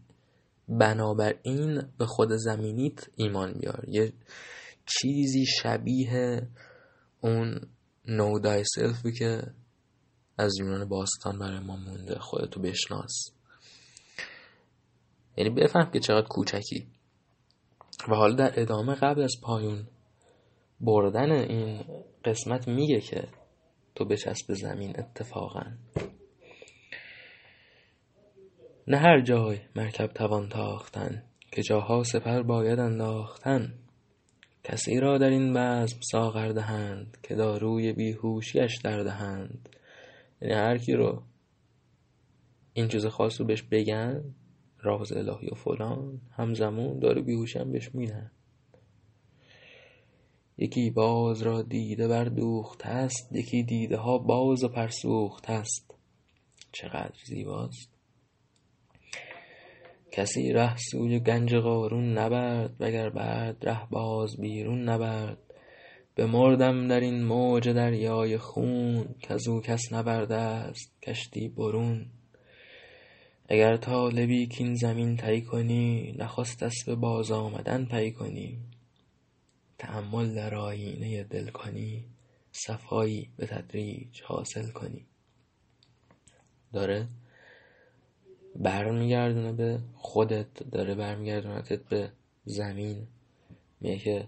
بنابراین 0.67 1.82
به 1.98 2.06
خود 2.06 2.30
زمینیت 2.32 3.10
ایمان 3.15 3.54
بیار. 3.54 3.86
یه 3.88 4.13
چیزی 4.86 5.46
شبیه 5.46 6.48
اون 7.22 7.62
نو 8.08 8.39
دای 8.39 8.63
سلفی 8.76 9.12
که 9.12 9.41
از 10.38 10.54
یونان 10.60 10.86
باستان 10.86 11.39
برای 11.39 11.60
ما 11.60 11.76
مونده. 11.76 12.20
خودتو 12.20 12.60
بشناس. 12.60 13.32
یعنی 15.38 15.50
بفهم 15.50 15.91
که 15.91 16.00
چقدر 16.00 16.28
کوچکی. 16.28 16.88
و 18.10 18.16
حالا 18.16 18.36
در 18.36 18.62
ادامه 18.62 18.96
قبل 18.96 19.22
از 19.22 19.36
پایون 19.44 19.88
بردن 20.80 21.32
این 21.32 21.84
قسمت 22.26 22.68
میگه 22.68 23.00
که 23.00 23.28
تو 23.96 24.06
بچسب 24.06 24.54
زمین 24.54 25.00
اتفاقا. 25.00 25.64
نه 28.88 28.98
هر 28.98 29.22
جای 29.22 29.60
مرکب 29.76 30.08
توان 30.08 30.50
تاختن 30.50 31.24
که 31.52 31.62
جاها 31.62 32.04
سپر 32.04 32.42
باید 32.42 32.80
انداختن. 32.80 33.74
کسی 34.64 35.00
را 35.00 35.18
در 35.18 35.30
این 35.30 35.54
بزم 35.54 36.00
ساغر 36.12 36.48
دهند 36.48 37.18
که 37.24 37.36
داروی 37.36 37.94
بیهوشیش 37.94 38.78
در 38.84 39.04
دهند. 39.04 39.70
یعنی 40.42 40.54
هر 40.54 40.78
کی 40.78 40.94
رو 40.94 41.24
این 42.74 42.88
چیز 42.88 43.06
خاص 43.06 43.42
رو 43.42 43.48
بهش 43.48 43.62
بگن 43.62 44.24
راز 44.82 45.12
الهی 45.12 45.48
و 45.48 45.56
فلان 45.56 46.22
همزمون 46.32 47.00
داره 47.00 47.22
بیهوشی 47.22 47.60
هم 47.60 47.72
بهش 47.72 47.96
میدن 47.96 48.32
یکی 50.58 50.89
باز 50.89 51.41
را 51.41 51.62
دیده 51.62 52.08
بردوخت 52.08 52.86
است 52.86 53.30
یکی 53.32 53.63
دیده 53.63 53.98
ها 53.98 54.17
باز 54.17 54.63
و 54.63 54.67
پرسوخت 54.67 55.50
است. 55.50 55.96
چقدر 56.72 57.15
زیباست! 57.26 57.89
کسی 60.12 60.54
ره 60.54 60.78
سوی 60.78 61.20
گنج 61.20 61.56
قارون 61.56 62.17
نبرد 62.17 62.76
وگر 62.80 63.10
بعد 63.10 63.70
ره 63.70 63.89
باز 63.89 64.38
بیرون 64.38 64.89
نبرد. 64.89 65.38
بمردم 66.15 66.88
در 66.88 67.00
این 67.00 67.24
موج 67.24 67.70
دریای 67.70 68.38
خون 68.38 69.15
کزو 69.22 69.62
کس 69.62 69.94
نبرده 69.94 70.36
است 70.36 71.02
کشتی 71.02 71.50
برون. 71.50 72.06
اگر 73.54 73.78
طالبی 73.78 74.48
کین 74.48 74.76
زمین 74.76 75.18
طی 75.18 75.42
کنی 75.42 76.16
نخست 76.20 76.86
به 76.86 76.96
باز 76.96 77.32
آمدن 77.32 77.86
پی 77.86 78.12
کنی. 78.12 78.60
تأمل 79.78 80.36
در 80.36 80.56
آیینه 80.56 81.24
دل 81.24 81.50
کنی 81.50 82.06
صفایی 82.52 83.30
به 83.38 83.46
تدریج 83.46 84.22
حاصل 84.22 84.72
کنی. 84.72 85.06
داره 86.74 87.08
برمیگردونه 88.56 89.54
به 89.54 89.80
خودت 89.96 90.64
داره 90.72 90.96
برمیگردونتت 90.96 91.84
به 91.84 92.12
زمین. 92.46 93.08
میگه 93.82 93.98
که 93.98 94.28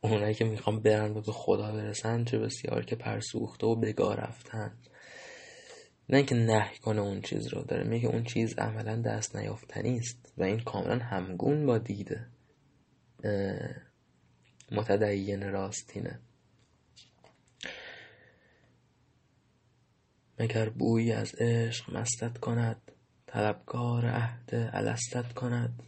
اونایی 0.00 0.34
که 0.34 0.44
می‌خوام 0.44 0.80
برن 0.80 1.14
به 1.14 1.22
خدا 1.22 1.72
برسن 1.72 2.24
چه 2.24 2.38
بسیار 2.38 2.84
که 2.84 2.96
پرسوخته 2.96 3.66
و 3.66 3.74
بگاه 3.74 4.16
رفتن. 4.16 4.72
نه 6.10 6.16
اینکه 6.16 6.34
نهی 6.34 6.78
کنه 6.78 7.00
اون 7.00 7.20
چیز 7.20 7.46
رو 7.46 7.62
داره 7.62 7.84
میگه 7.84 8.08
اون 8.08 8.24
چیز 8.24 8.58
عملا 8.58 9.02
دست 9.02 9.36
نیافتنی 9.36 9.98
است 9.98 10.32
و 10.38 10.42
این 10.42 10.60
کاملا 10.60 10.98
همگون 10.98 11.66
با 11.66 11.78
دیده 11.78 12.26
متدین 14.72 15.52
راستینه 15.52 16.20
مگر 20.38 20.68
بویی 20.68 21.12
از 21.12 21.34
عشق 21.34 21.92
مستت 21.96 22.38
کند 22.38 22.92
طلبکار 23.26 24.06
عهد 24.06 24.70
الستت 24.72 25.32
کند؟ 25.32 25.82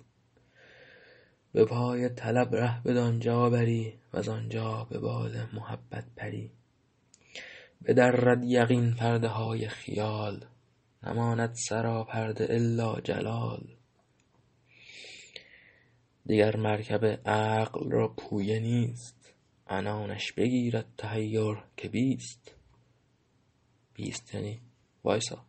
به 1.52 1.64
پای 1.64 2.08
طلب 2.08 2.54
ره 2.54 2.82
بدانجا 2.82 3.50
بری 3.50 3.94
و 4.12 4.16
از 4.16 4.28
آنجا 4.28 4.86
به 4.90 4.98
بال 4.98 5.46
محبت 5.52 6.04
پری. 6.16 6.52
بدرد 7.84 8.44
یقین 8.44 8.94
پرده 8.94 9.28
های 9.28 9.68
خیال 9.68 10.44
نماند 11.02 11.54
سرا 11.54 12.04
پرده 12.04 12.46
الا 12.50 13.00
جلال. 13.00 13.76
دیگر 16.26 16.56
مرکب 16.56 17.04
عقل 17.28 17.90
را 17.90 18.08
پویه 18.08 18.60
نیست 18.60 19.34
عنانش 19.66 20.32
بگیرد 20.32 20.86
تحیر 20.98 21.62
که 21.76 21.88
بیست. 21.88 22.54
بیست 23.94 24.34
یعنی 24.34 24.60
وایسا. 25.04 25.44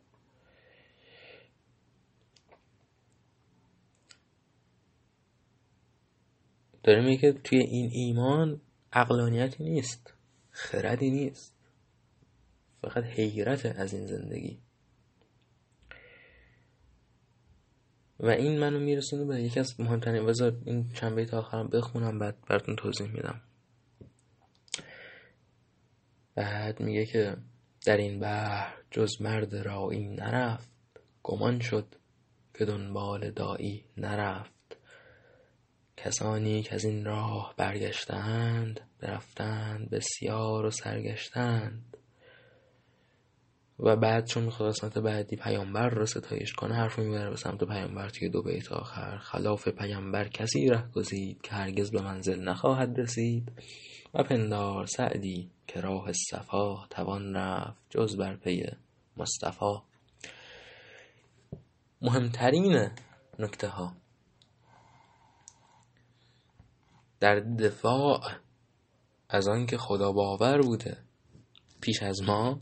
داره 6.84 7.02
میگه 7.02 7.32
توی 7.32 7.60
این 7.60 7.89
ایمان 7.94 8.62
عقلانیتی 8.94 9.63
نیست 9.63 10.13
خردی 10.52 11.10
نیست. 11.10 11.61
فقط 12.82 13.04
حیرت 13.04 13.65
از 13.65 13.94
این 13.94 14.08
زندگی. 14.08 14.60
و 18.20 18.30
این 18.30 18.60
منو 18.60 18.80
میرسونه 18.80 19.26
به 19.26 19.41
یکی 19.41 19.60
از 19.60 19.80
مهمترین 19.80 20.26
بذار 20.26 20.58
این 20.65 20.89
چند 20.94 21.15
بیت 21.15 21.34
آخرم 21.34 21.67
بخونم 21.67 22.20
بعد 22.20 22.36
براتون 22.50 22.76
توضیح 22.76 23.08
میدم. 23.08 23.41
بعد 26.36 26.80
میگه 26.80 27.06
که 27.06 27.38
در 27.86 27.98
این 27.98 28.20
بحر 28.20 28.74
جز 28.91 29.22
مرد 29.22 29.56
رایی 29.56 30.08
نرفت 30.08 30.70
گمان 31.24 31.60
شد 31.60 31.96
که 32.54 32.65
دنبال 32.65 33.32
دایی 33.32 33.86
نرفت. 33.98 34.78
کسانی 35.98 36.63
که 36.63 36.76
از 36.76 36.86
این 36.86 37.06
راه 37.06 37.54
برگشتند 37.58 38.80
برفتند 39.00 39.89
بسیار 39.89 40.65
و 40.65 40.72
سرگشتند. 40.72 41.90
و 43.82 43.96
بعد 43.96 44.26
چون 44.26 44.44
می‌خواد 44.44 44.70
قسمت 44.70 44.98
بعدی 44.98 45.36
پیامبر 45.36 45.89
رو 45.89 46.06
ستایش 46.06 46.54
کنه 46.54 46.76
حرف 46.76 47.00
می‌بره 47.00 47.30
به 47.30 47.36
سمت 47.36 47.63
پیامبر 47.63 48.10
توی 48.10 48.30
دو 48.30 48.41
بیت 48.41 48.72
آخر. 48.72 49.17
خلاف 49.17 49.67
پیامبر 49.67 50.28
کسی 50.28 50.67
ره 50.67 50.91
گزید 50.91 51.41
که 51.41 51.52
هرگز 51.52 51.91
به 51.91 52.02
منزل 52.02 52.50
نخواهد 52.50 53.00
رسید. 53.00 53.52
و 54.13 54.24
پندار 54.24 54.86
سعدی 54.86 55.52
که 55.67 55.82
راه 55.82 56.12
صفا 56.32 56.88
توان 56.89 57.36
رفت 57.36 57.82
جز 57.89 58.17
بر 58.17 58.36
پی 58.36 58.63
مصطفی. 59.17 59.82
مهمترین 62.02 62.89
نکته 63.39 63.67
ها 63.67 63.94
در 67.20 67.39
دفاع 67.39 68.22
از 69.30 69.48
آنکه 69.48 69.78
خدا 69.78 70.12
باور 70.12 70.62
بوده 70.62 70.98
پیش 71.82 72.04
از 72.04 72.22
ما 72.22 72.60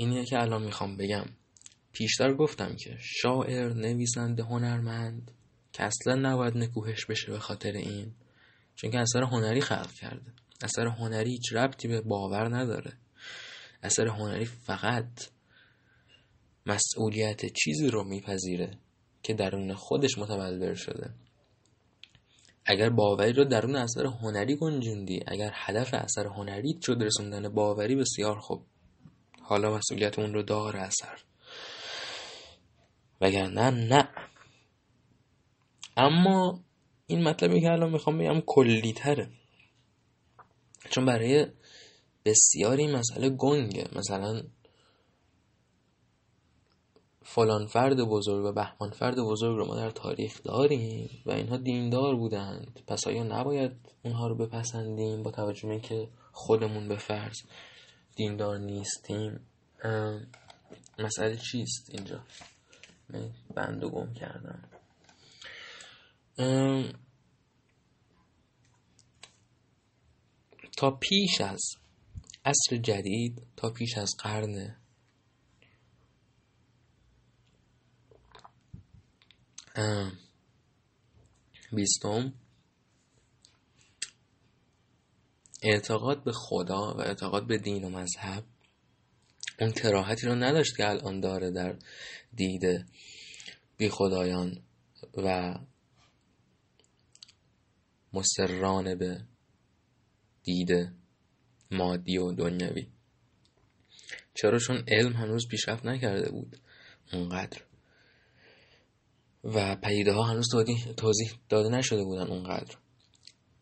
اینیه 0.00 0.24
که 0.24 0.40
الان 0.40 0.62
می‌خوام 0.62 0.96
بگم. 0.96 1.24
پیشتر 1.92 2.34
گفتم 2.34 2.76
که 2.76 2.96
شاعر 3.00 3.72
نویسنده 3.72 4.42
هنرمند 4.42 5.30
که 5.72 5.82
اصلا 5.82 6.14
نباید 6.14 6.56
نکوهش 6.56 7.06
بشه 7.06 7.32
به 7.32 7.38
خاطر 7.38 7.72
این 7.72 8.12
چون 8.74 8.90
که 8.90 8.98
اثر 8.98 9.22
هنری 9.22 9.60
خلق 9.60 9.92
کرده. 9.92 10.32
اثر 10.62 10.86
هنری 10.86 11.30
هیچ 11.30 11.52
ربطی 11.52 11.88
به 11.88 12.00
باور 12.00 12.56
نداره. 12.56 12.92
اثر 13.82 14.06
هنری 14.06 14.44
فقط 14.44 15.28
مسئولیت 16.66 17.46
چیزی 17.52 17.88
رو 17.88 18.04
میپذیره 18.04 18.78
که 19.22 19.34
درون 19.34 19.74
خودش 19.74 20.18
متبلور 20.18 20.74
شده. 20.74 21.10
اگر 22.64 22.90
باوری 22.90 23.32
رو 23.32 23.44
درون 23.44 23.76
اثر 23.76 24.06
هنری 24.06 24.56
گنجوندی 24.56 25.20
اگر 25.26 25.50
هدف 25.54 25.94
اثر 25.94 26.26
هنری 26.26 26.78
شد 26.82 27.02
رسوندن 27.02 27.48
باوری 27.48 27.96
بسیار 27.96 28.38
خوب 28.38 28.66
حالا 29.50 29.76
مسئولیت 29.76 30.18
اون 30.18 30.34
رو 30.34 30.42
داره 30.42 30.80
اثر 30.80 31.18
وگرنه 33.20 33.70
نه. 33.70 34.08
اما 35.96 36.60
این 37.06 37.22
مطلبی 37.22 37.60
که 37.60 37.70
الان 37.70 37.90
می‌خوام 37.90 38.18
بگم 38.18 38.40
کلی 38.40 38.92
تره 38.92 39.30
چون 40.90 41.04
برای 41.04 41.46
بسیاری 42.24 42.86
مسئله 42.86 43.30
گنگه. 43.30 43.88
مثلا 43.92 44.42
فلان 47.22 47.66
فرد 47.66 48.00
بزرگ 48.00 48.44
و 48.44 48.52
بهمان 48.52 48.90
فرد 48.90 49.16
بزرگ 49.18 49.56
رو 49.56 49.66
ما 49.66 49.76
در 49.76 49.90
تاریخ 49.90 50.42
داریم 50.42 51.10
و 51.26 51.30
اینها 51.30 51.56
دیندار 51.56 52.16
بودند. 52.16 52.82
پس 52.86 53.06
آیا 53.06 53.22
نباید 53.22 53.72
اونها 54.04 54.28
رو 54.28 54.34
بپسندیم 54.34 55.22
با 55.22 55.30
توجه 55.30 55.80
که 55.80 56.08
خودمون 56.32 56.88
به 56.88 56.96
فرض 56.96 57.36
دیندار 58.16 58.58
نیستیم. 58.58 59.40
مسئله 60.98 61.36
چیست 61.36 61.90
اینجا؟ 61.90 62.24
من 63.08 63.30
بندو 63.54 63.90
گم 63.90 64.14
کردم. 64.14 64.68
تا 70.76 70.90
پیش 70.90 71.40
از 71.40 71.60
عصر 72.44 72.76
جدید 72.76 73.42
تا 73.56 73.70
پیش 73.70 73.98
از 73.98 74.10
قرن 74.18 74.76
بیستم 81.72 82.32
اعتقاد 85.62 86.24
به 86.24 86.32
خدا 86.32 86.94
و 86.94 87.00
اعتقاد 87.00 87.46
به 87.46 87.58
دین 87.58 87.84
و 87.84 87.88
مذهب 87.88 88.44
اون 89.60 89.72
کراهتی 89.72 90.26
رو 90.26 90.34
نداشت 90.34 90.76
که 90.76 90.88
الان 90.88 91.20
داره 91.20 91.50
در 91.50 91.76
دید 92.34 92.86
بی 93.76 93.88
خدایان 93.88 94.62
و 95.16 95.54
مسرران 98.12 98.94
به 98.94 99.20
دید 100.42 100.70
مادی 101.70 102.18
و 102.18 102.32
دنیوی. 102.32 102.88
چرا 104.34 104.58
چون 104.58 104.84
علم 104.88 105.12
هنوز 105.12 105.48
پیشرفت 105.48 105.86
نکرده 105.86 106.30
بود 106.30 106.56
اونقدر. 107.12 107.62
و 109.44 109.76
پیده 109.76 110.12
ها 110.12 110.22
هنوز 110.22 110.48
توضیح 110.96 111.32
داده 111.48 111.68
نشده 111.68 112.04
بودن 112.04 112.26
اونقدر. 112.26 112.76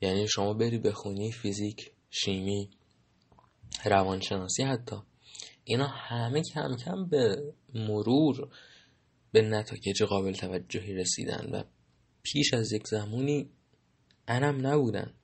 یعنی 0.00 0.28
شما 0.28 0.54
بری 0.54 0.78
بخونی 0.78 1.32
فیزیک 1.32 1.92
شیمی 2.10 2.70
روانشناسی 3.84 4.62
حتی. 4.62 4.96
اینا 5.64 5.86
همه 5.86 6.42
کم 6.42 6.76
کم 6.76 7.06
به 7.06 7.54
مرور 7.74 8.48
به 9.32 9.42
نتایج 9.42 10.02
قابل 10.02 10.32
توجهی 10.32 10.94
رسیدن 10.94 11.50
و 11.52 11.62
پیش 12.22 12.54
از 12.54 12.72
یک 12.72 12.86
زمانی 12.86 13.50
انم 14.28 14.66
نبودن. 14.66 15.14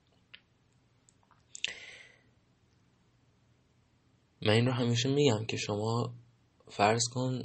من 4.41 4.53
این 4.53 4.65
رو 4.65 4.71
همیشه 4.71 5.09
میگم 5.09 5.45
که 5.45 5.57
شما 5.57 6.13
فرض 6.67 7.03
کن 7.13 7.41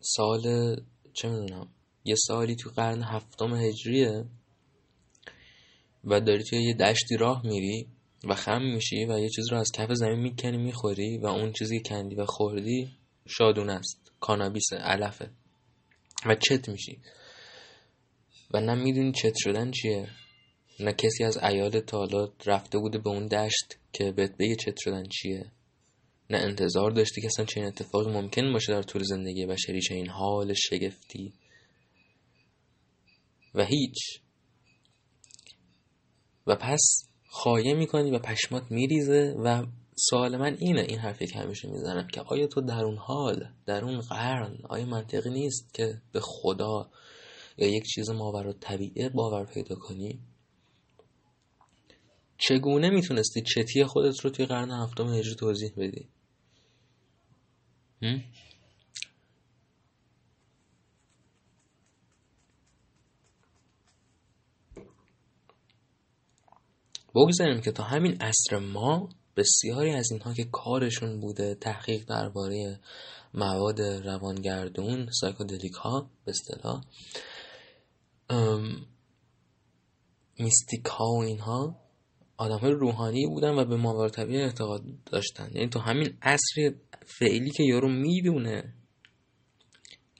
سال 0.00 0.76
چه 1.12 1.28
می‌دونم 1.28 1.68
یه 2.04 2.14
سالی 2.14 2.56
تو 2.56 2.70
قرن 2.70 3.02
هفتم 3.02 3.54
هجریه. 3.54 4.24
و 6.06 6.20
داری 6.20 6.44
توی 6.44 6.62
یه 6.62 6.74
دشتی 6.74 7.16
راه 7.16 7.46
میری 7.46 7.86
و 8.24 8.34
خم 8.34 8.62
میشی 8.62 9.04
و 9.04 9.18
یه 9.18 9.28
چیز 9.28 9.52
رو 9.52 9.58
از 9.58 9.72
کف 9.74 9.92
زمین 9.92 10.18
می‌کنی 10.18 10.56
می‌خوری 10.56 11.18
و 11.18 11.26
اون 11.26 11.52
چیزی 11.52 11.80
که 11.80 11.88
کندی 11.88 12.14
و 12.14 12.24
خوردی 12.26 12.90
شادون 13.28 13.70
است 13.70 14.12
کانابیس 14.20 14.72
علفه 14.72 15.30
و 16.26 16.34
چت 16.34 16.68
میشی. 16.68 16.98
و 18.50 18.60
نه 18.60 18.74
می‌دونی 18.74 19.12
چت 19.12 19.34
شدن 19.36 19.70
چیه 19.70 20.08
نه 20.80 20.92
کسی 20.92 21.24
از 21.24 21.38
ایال 21.38 21.80
تالا 21.80 22.28
رفته 22.46 22.78
بوده 22.78 22.98
به 22.98 23.10
اون 23.10 23.26
دشت 23.26 23.78
که 23.92 24.12
بهت 24.12 24.36
بگه 24.36 24.56
چت 24.56 24.76
شدن 24.78 25.04
چیه. 25.08 25.52
نه 26.30 26.38
انتظار 26.38 26.90
داشتی 26.90 27.20
که 27.20 27.26
اصلا 27.26 27.44
چنین 27.44 27.66
اتفاقی 27.66 28.10
ممکن 28.12 28.52
باشه 28.52 28.72
در 28.72 28.82
طول 28.82 29.02
زندگی 29.02 29.46
بشری 29.46 29.80
این 29.90 30.08
حال 30.08 30.54
شگفتی. 30.54 31.32
و 33.54 33.64
هیچ. 33.64 34.20
و 36.46 36.56
پس 36.56 37.08
خایه 37.28 37.74
می‌کنی 37.74 38.10
و 38.10 38.18
پشمات 38.18 38.62
میریزه 38.70 39.36
و 39.44 39.66
سوال 39.96 40.36
من 40.36 40.56
اینه 40.60 40.80
این 40.80 40.98
حرفی 40.98 41.26
که 41.26 41.38
همیشه 41.38 41.68
می‌زنم 41.68 42.06
که 42.06 42.20
آیا 42.20 42.46
تو 42.46 42.60
در 42.60 42.84
اون 42.84 42.96
حال 42.96 43.48
در 43.66 43.84
اون 43.84 44.00
قرن 44.00 44.58
آیا 44.68 44.86
منطقی 44.86 45.30
نیست 45.30 45.74
که 45.74 46.00
به 46.12 46.20
خدا 46.20 46.90
یا 47.58 47.68
یک 47.68 47.84
چیز 47.84 48.10
ماورا 48.10 48.52
طبیعه 48.52 49.08
باور 49.08 49.44
پیدا 49.44 49.76
کنی؟ 49.76 50.20
چگونه 52.38 52.90
می‌تونستی 52.90 53.42
چتی 53.42 53.84
خودت 53.84 54.20
رو 54.20 54.30
توی 54.30 54.46
قرن 54.46 54.70
هفتم 54.70 55.08
هجری 55.08 55.34
توضیح 55.34 55.72
بدی؟ 55.76 56.08
بگذاریم 67.16 67.60
که 67.60 67.72
تا 67.72 67.82
همین 67.82 68.16
عصر 68.20 68.58
ما 68.58 69.08
بسیاری 69.36 69.90
از 69.90 70.12
اینها 70.12 70.34
که 70.34 70.44
کارشون 70.44 71.20
بوده 71.20 71.54
تحقیق 71.54 72.04
درباره 72.08 72.80
مواد 73.34 73.80
روانگردون 73.80 75.08
سایکودلیک 75.20 75.72
ها 75.72 76.10
به 76.24 76.32
اصطلاح 76.32 76.84
میستیک 80.38 80.86
ها 80.86 81.04
و 81.04 81.22
اینها 81.22 81.76
آدم 82.36 82.58
های 82.58 82.72
روحانی 82.72 83.26
بودن 83.26 83.54
و 83.54 83.64
به 83.64 83.76
ماورا 83.76 84.08
طبیعه 84.08 84.44
اعتقاد 84.44 84.82
داشتن. 85.06 85.50
یعنی 85.54 85.68
تو 85.68 85.78
همین 85.78 86.18
عصر 86.22 86.74
فعلی 87.06 87.50
که 87.50 87.62
یارو 87.62 87.88
می‌دونه 87.88 88.74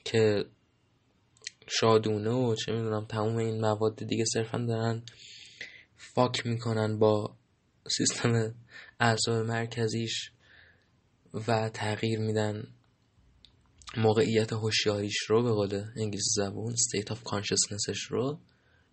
که 0.04 0.44
شادونه 1.68 2.30
و 2.30 2.54
چه 2.54 2.72
می‌دونم 2.72 3.04
تموم 3.04 3.36
این 3.36 3.60
مواد 3.60 3.96
دیگه 3.96 4.24
صرفا 4.24 4.58
دارن 4.58 5.02
فاک 6.16 6.46
می‌کنن 6.46 6.98
با 6.98 7.36
سیستم 7.88 8.54
اعصاب 9.00 9.46
مرکزیش 9.46 10.30
و 11.48 11.68
تغییر 11.68 12.18
میدن 12.18 12.66
موقعیت 13.96 14.52
هوشیاریش 14.52 15.16
رو 15.28 15.42
به 15.42 15.50
قول 15.52 15.84
انگلیسی 15.96 16.30
زبون 16.34 16.74
state 16.74 17.08
of 17.08 17.18
consciousnessش 17.18 18.00
رو. 18.10 18.38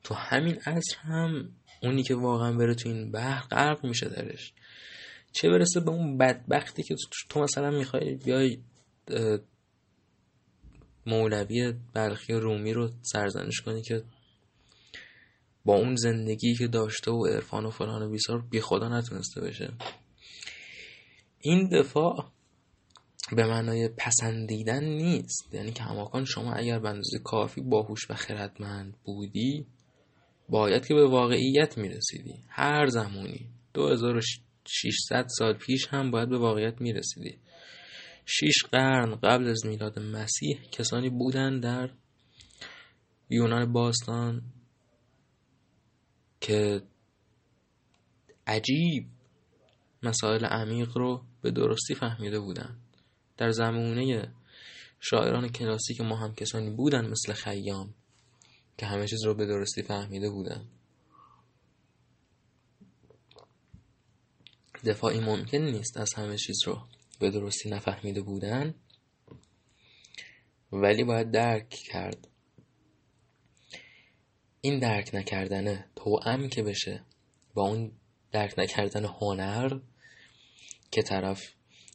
تو 0.03 0.13
همین 0.13 0.55
عصر 0.55 0.97
هم 0.97 1.49
اونی 1.83 2.03
که 2.03 2.15
واقعا 2.15 2.57
بره 2.57 2.75
تو 2.75 2.89
این 2.89 3.11
بحر 3.11 3.47
غرق 3.47 3.85
میشه 3.85 4.09
درش. 4.09 4.53
چه 5.31 5.49
برسه 5.49 5.79
به 5.79 5.91
اون 5.91 6.17
بدبختی 6.17 6.83
که 6.83 6.95
تو 7.29 7.39
مثلا 7.39 7.71
می‌خوای 7.71 8.15
بیای 8.15 8.57
مولوی 11.05 11.73
بلخی 11.93 12.33
رومی 12.33 12.73
رو 12.73 12.91
سرزنش 13.01 13.61
کنی 13.61 13.81
که 13.81 14.03
با 15.65 15.75
اون 15.75 15.95
زندگی 15.95 16.55
که 16.55 16.67
داشته 16.67 17.11
و 17.11 17.25
عرفان 17.25 17.65
و 17.65 17.69
فلان 17.69 18.01
و 18.01 18.09
بیسار 18.09 18.41
بی 18.41 18.61
خدا 18.61 18.97
نتونسته 18.97 19.41
بشه. 19.41 19.73
این 21.39 21.69
دفاع 21.69 22.31
به 23.35 23.47
معنای 23.47 23.89
پسندیدن 23.97 24.83
نیست. 24.83 25.53
یعنی 25.53 25.71
که 25.71 25.83
هماکان 25.83 26.25
شما 26.25 26.53
اگر 26.53 26.79
به 26.79 26.93
کافی 27.23 27.61
باهوش 27.61 28.11
و 28.11 28.13
خردمند 28.13 28.97
بودی 29.03 29.65
باید 30.49 30.87
که 30.87 30.93
به 30.93 31.07
واقعیت 31.07 31.77
می‌رسیدی. 31.77 32.35
هر 32.49 32.87
زمانی. 32.87 33.49
2600 33.73 35.25
سال 35.27 35.53
پیش 35.53 35.87
هم 35.87 36.11
باید 36.11 36.29
به 36.29 36.37
واقعیت 36.37 36.81
می‌رسیدی. 36.81 37.37
شیش 38.25 38.63
قرن 38.71 39.15
قبل 39.15 39.47
از 39.47 39.65
میلاد 39.65 39.99
مسیح 39.99 40.57
کسانی 40.71 41.09
بودن 41.09 41.59
در 41.59 41.89
یونان 43.29 43.73
باستان 43.73 44.41
که 46.43 46.81
عجیب 48.47 49.07
مسائل 50.03 50.45
عمیق 50.45 50.97
رو 50.97 51.23
به 51.41 51.51
درستی 51.51 51.95
فهمیده 51.95 52.39
بودن. 52.39 52.77
در 53.37 53.51
زمونه 53.51 54.33
شاعران 54.99 55.49
کلاسیک 55.49 56.01
ما 56.01 56.15
هم 56.15 56.35
کسانی 56.35 56.69
بودن 56.69 57.09
مثل 57.09 57.33
خیام 57.33 57.93
که 58.77 58.85
همه 58.85 59.07
چیز 59.07 59.25
رو 59.25 59.33
به 59.33 59.45
درستی 59.45 59.81
فهمیده 59.81 60.29
بودن. 60.29 60.65
دفاعی 64.85 65.19
ممکن 65.19 65.57
نیست 65.57 65.97
از 65.97 66.13
همه 66.13 66.37
چیز 66.37 66.57
رو 66.65 66.81
به 67.19 67.29
درستی 67.29 67.69
نفهمیده 67.69 68.21
بودن 68.21 68.73
ولی 70.71 71.03
باید 71.03 71.31
درک 71.31 71.69
کرد. 71.69 72.27
این 74.65 74.79
درک 74.79 75.09
نکردنه 75.13 75.85
توأم 75.95 76.49
که 76.49 76.63
بشه 76.63 77.03
با 77.53 77.67
اون 77.67 77.91
درک 78.31 78.59
نکردن 78.59 79.05
هنر 79.05 79.79
که 80.91 81.01
طرف 81.01 81.41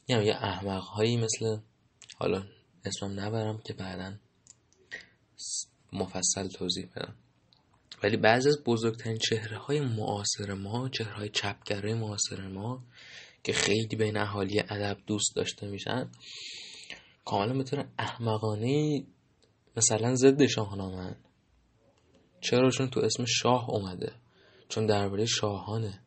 یعنی 0.07 0.25
یه 0.25 0.35
احمق 0.35 0.83
هایی 0.83 1.17
مثل 1.17 1.57
حالا 2.17 2.43
اسمم 2.85 3.19
نبرم 3.19 3.61
که 3.65 3.73
بعدا 3.73 4.13
مفصل 5.93 6.47
توضیح 6.47 6.85
بدم. 6.95 7.15
ولی 8.03 8.17
بعضی 8.17 8.49
از 8.49 8.63
بزرگترین 8.65 9.17
چهره 9.17 9.57
های 9.57 9.79
معاصر 9.79 10.53
ما 10.53 10.89
چهره 10.89 11.13
های 11.13 11.29
چپگره 11.29 11.93
معاصر 11.93 12.47
ما 12.47 12.83
که 13.43 13.53
خیلی 13.53 13.95
بین 13.95 14.17
اهالی 14.17 14.59
ادب 14.59 14.97
دوست 15.07 15.35
داشته 15.35 15.67
میشن 15.67 16.09
کاملا 17.25 17.53
به 17.53 17.63
طور 17.63 17.87
احمقانه 17.99 19.03
مثلا 19.77 20.15
ضد 20.15 20.45
شاهنامه 20.45 21.15
چرا 22.41 22.69
چون 22.69 22.89
تو 22.89 22.99
اسم 22.99 23.25
شاه 23.25 23.69
اومده؟ 23.69 24.13
چون 24.69 24.85
درباره 24.85 25.25
شاهانه. 25.25 26.01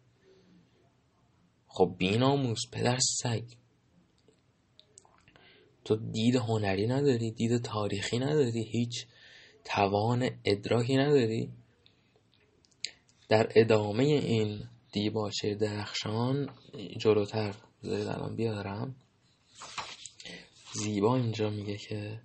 خب 1.66 1.94
بیناموس 1.98 2.60
پدر 2.72 2.98
سگ. 3.22 3.44
تو 5.84 5.96
دید 5.96 6.36
هنری 6.36 6.86
نداری؟ 6.86 7.30
دید 7.30 7.62
تاریخی 7.62 8.18
نداری؟ 8.18 8.64
هیچ 8.64 9.06
توان 9.64 10.30
ادراکی 10.44 10.96
نداری؟ 10.96 11.52
در 13.28 13.52
ادامه 13.54 14.04
این 14.04 14.68
دیباچه 14.92 15.54
درخشان 15.54 16.48
جلوتر 16.98 17.54
بذارید 17.82 18.08
الان 18.08 18.36
بیارم. 18.36 18.96
زیبا 20.74 21.16
اینجا 21.16 21.50
میگه 21.50 21.76
که 21.76 22.20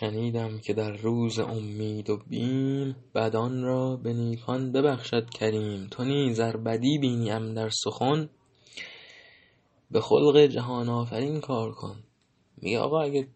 شنیدم 0.00 0.58
که 0.58 0.74
در 0.74 0.92
روز 0.92 1.38
امید 1.38 2.10
و 2.10 2.16
بیم 2.16 2.96
بدان 3.14 3.62
را 3.62 3.96
به 3.96 4.12
نیکان 4.12 4.72
ببخشد 4.72 5.30
کریم. 5.30 5.86
تو 5.90 6.04
نیز 6.04 6.40
بدی 6.40 6.98
بینیم 6.98 7.54
در 7.54 7.68
سخن. 7.68 8.30
به 9.90 10.00
خلق 10.00 10.46
جهان 10.46 10.88
آفرین 10.88 11.40
کار 11.40 11.72
کن. 11.72 12.02
میگه 12.56 12.78
آقا 12.78 13.02
اگه 13.02 13.28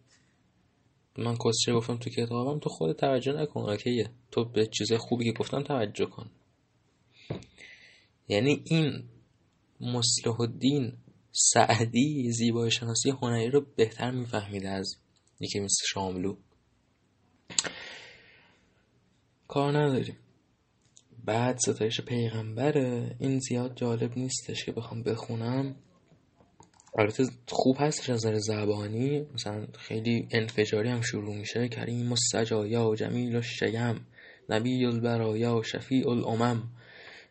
من 1.19 1.37
کسچه 1.37 1.73
گفتم 1.73 1.97
تو 1.97 2.11
کتابم 2.11 2.59
تو 2.59 2.71
خود 2.71 2.97
توجه 2.97 3.33
نکن 3.33 3.61
اوکیه. 3.61 4.11
تو 4.31 4.45
به 4.45 4.67
چیز 4.67 4.93
خوبی 4.93 5.25
که 5.25 5.33
گفتم 5.39 5.63
توجه 5.63 6.07
کن. 6.07 6.31
یعنی 8.29 8.63
این 8.65 9.03
مصلح 9.81 10.41
الدین 10.41 10.93
سعدی 11.33 12.31
زیبای 12.33 12.71
شناسی 12.71 13.11
هنری 13.11 13.51
رو 13.51 13.67
بهتر 13.77 14.11
میفهمیده 14.11 14.69
از 14.69 14.97
یکی 15.41 15.61
مثل 15.61 15.85
شاملو. 15.87 16.37
کار 19.49 19.79
نداریم. 19.79 20.17
بعد 21.25 21.59
ستایش 21.59 22.01
پیغمبره. 22.01 23.17
این 23.19 23.39
زیاد 23.39 23.77
جالب 23.77 24.19
نیستش 24.19 24.65
که 24.65 24.73
بخوام 24.73 25.03
بخونم. 25.03 25.77
البته 26.99 27.25
خوب 27.49 27.77
هستش 27.81 28.11
از 28.11 28.27
نظر 28.27 28.39
زبانی. 28.39 29.27
مثلا 29.35 29.67
خیلی 29.79 30.29
انفجاری 30.31 30.89
هم 30.89 31.01
شروع 31.01 31.35
میشه. 31.35 31.69
کریم 31.69 32.13
و 32.13 32.17
سجایا 32.33 32.89
و 32.89 32.95
جمیل 32.95 33.37
و 33.37 33.43
شیم 33.43 34.07
نبی 34.49 34.85
البرایا 34.85 35.57
و 35.57 35.63
شفیع 35.63 36.09
الامم. 36.09 36.63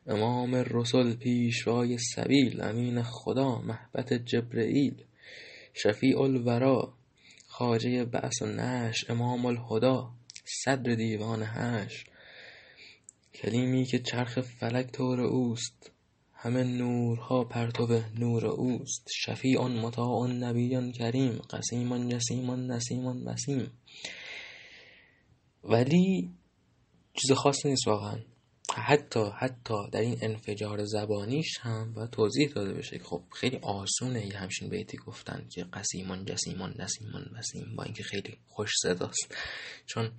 امام 0.07 0.55
رسول 0.55 1.15
پیشوای 1.15 1.97
سبیل. 1.97 2.61
امین 2.61 3.03
خدا 3.03 3.61
محبت 3.61 4.13
جبرئیل. 4.13 5.03
شفیع 5.73 6.21
الورا. 6.21 6.93
خاجه 7.47 8.05
بعث 8.05 8.41
و 8.41 8.45
نش 8.45 9.09
امام 9.09 9.45
الهدا 9.45 10.16
صدر 10.47 10.95
دیوان 10.95 11.43
هش 11.43 12.05
کلیمی 13.33 13.85
که 13.85 13.99
چرخ 13.99 14.41
فلک 14.41 14.91
طور 14.91 15.21
اوست 15.21 15.91
همه 16.39 16.63
نورها 16.63 17.43
پرتو 17.43 18.01
نور 18.19 18.45
اوست. 18.45 19.07
شفیع 19.15 19.61
مطاع 19.61 20.27
نبی 20.27 20.91
کریم. 20.91 21.31
قسیم 21.31 22.09
جسیم 22.09 22.71
نسیم 22.71 23.27
وسیم. 23.27 23.71
ولی 25.63 26.31
چیز 27.13 27.31
خاصی 27.31 27.69
نیست 27.69 27.87
واقعا. 27.87 28.19
حتی 28.81 29.31
حتی 29.37 29.89
در 29.91 30.01
این 30.01 30.17
انفجار 30.21 30.85
زبانیش 30.85 31.57
هم 31.61 31.93
و 31.95 32.07
توضیح 32.07 32.49
داده 32.49 32.73
بشه 32.73 32.99
خب 32.99 33.23
خیلی 33.33 33.57
آسونه 33.57 34.25
یه 34.25 34.37
همچین 34.37 34.69
بیتی 34.69 34.97
گفتن 34.97 35.47
که 35.51 35.63
قسیمان 35.63 36.25
جسیمان 36.25 36.75
نسیمان 36.79 37.31
بسیم 37.37 37.75
با 37.75 37.83
اینکه 37.83 38.03
خیلی 38.03 38.37
خوش 38.47 38.71
صداست. 38.81 39.35
چون 39.85 40.11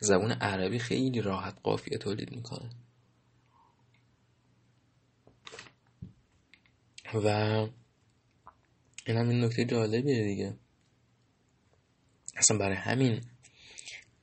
زبان 0.00 0.32
عربی 0.32 0.78
خیلی 0.78 1.20
راحت 1.20 1.58
قافیه 1.62 1.98
تولید 1.98 2.30
می‌کنه. 2.30 2.70
و 7.14 7.28
این 9.06 9.16
هم 9.16 9.28
این 9.28 9.44
نکته 9.44 9.64
جالبیه 9.64 10.24
دیگه. 10.24 10.56
اصلا 12.36 12.58
برای 12.58 12.76
همین 12.76 13.20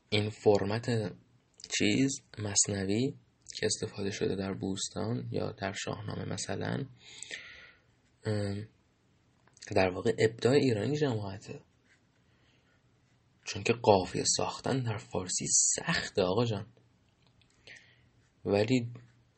این 0.09 0.29
فرمت 0.29 1.13
چیز 1.77 2.21
مصنوی 2.37 3.13
که 3.55 3.65
استفاده 3.65 4.11
شده 4.11 4.35
در 4.35 4.53
بوستان 4.53 5.27
یا 5.31 5.51
در 5.51 5.73
شاهنامه 5.73 6.25
مثلا 6.25 6.85
در 9.75 9.89
واقع 9.89 10.13
ابداع 10.19 10.53
ایرانی 10.53 10.97
جماعته. 10.97 11.59
چون 13.43 13.63
که 13.63 13.73
قافیه 13.73 14.23
ساختن 14.23 14.79
در 14.79 14.97
فارسی 14.97 15.47
سخته 15.47 16.21
آقا 16.21 16.45
جان. 16.45 16.65
ولی 18.45 18.87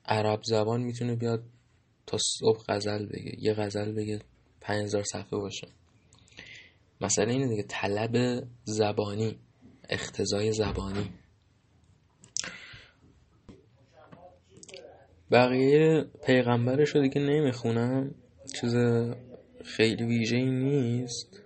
عرب 0.06 0.44
زبان 0.44 0.82
می‌تونه 0.82 1.16
بیاد 1.16 1.44
تا 2.06 2.18
صبح 2.40 2.64
غزل 2.68 3.06
بگه 3.06 3.36
یه 3.40 3.54
غزل 3.54 3.92
بگه 3.92 4.22
هزار 4.64 5.04
صفحه 5.04 5.40
باشه. 5.40 5.68
مثلا 7.02 7.32
اینه 7.32 7.48
دیگه 7.48 7.64
طلب 7.64 8.44
زبانی 8.64 9.40
اختزای 9.90 10.52
زبانی. 10.54 11.14
بقیه 15.32 16.06
پیغمبرش 16.26 16.90
رو 16.90 17.02
دیگه 17.02 17.22
نمی‌خونم 17.22 18.16
چیز 18.62 18.76
خیلی 19.64 20.04
ویژه 20.04 20.38
نیست. 20.38 21.42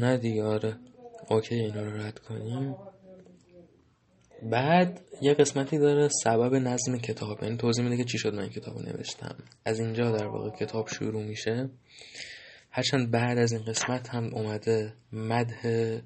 نه 0.00 0.16
دیگه 0.16 0.42
آره. 0.42 0.76
اوکی 1.30 1.54
اینا 1.54 1.82
رو 1.82 1.96
رد 1.96 2.18
کنیم. 2.18 2.76
بعد 4.42 5.00
یه 5.22 5.34
قسمتی 5.34 5.78
داره 5.78 6.08
سبب 6.08 6.54
نظم 6.54 6.98
کتاب 6.98 7.42
یعنی 7.42 7.56
توضیح 7.56 7.84
میده 7.84 7.96
که 7.96 8.04
چی 8.04 8.18
شد 8.18 8.34
من 8.34 8.48
کتاب 8.48 8.78
نوشتم. 8.88 9.36
از 9.64 9.80
اینجا 9.80 10.10
در 10.10 10.26
واقع 10.26 10.50
کتاب 10.50 10.88
شروع 10.88 11.22
میشه. 11.22 11.68
هرچند 12.70 13.10
بعد 13.10 13.38
از 13.38 13.52
این 13.52 13.62
قسمت 13.64 14.08
هم 14.08 14.34
اومده 14.34 14.92
مده 15.12 16.02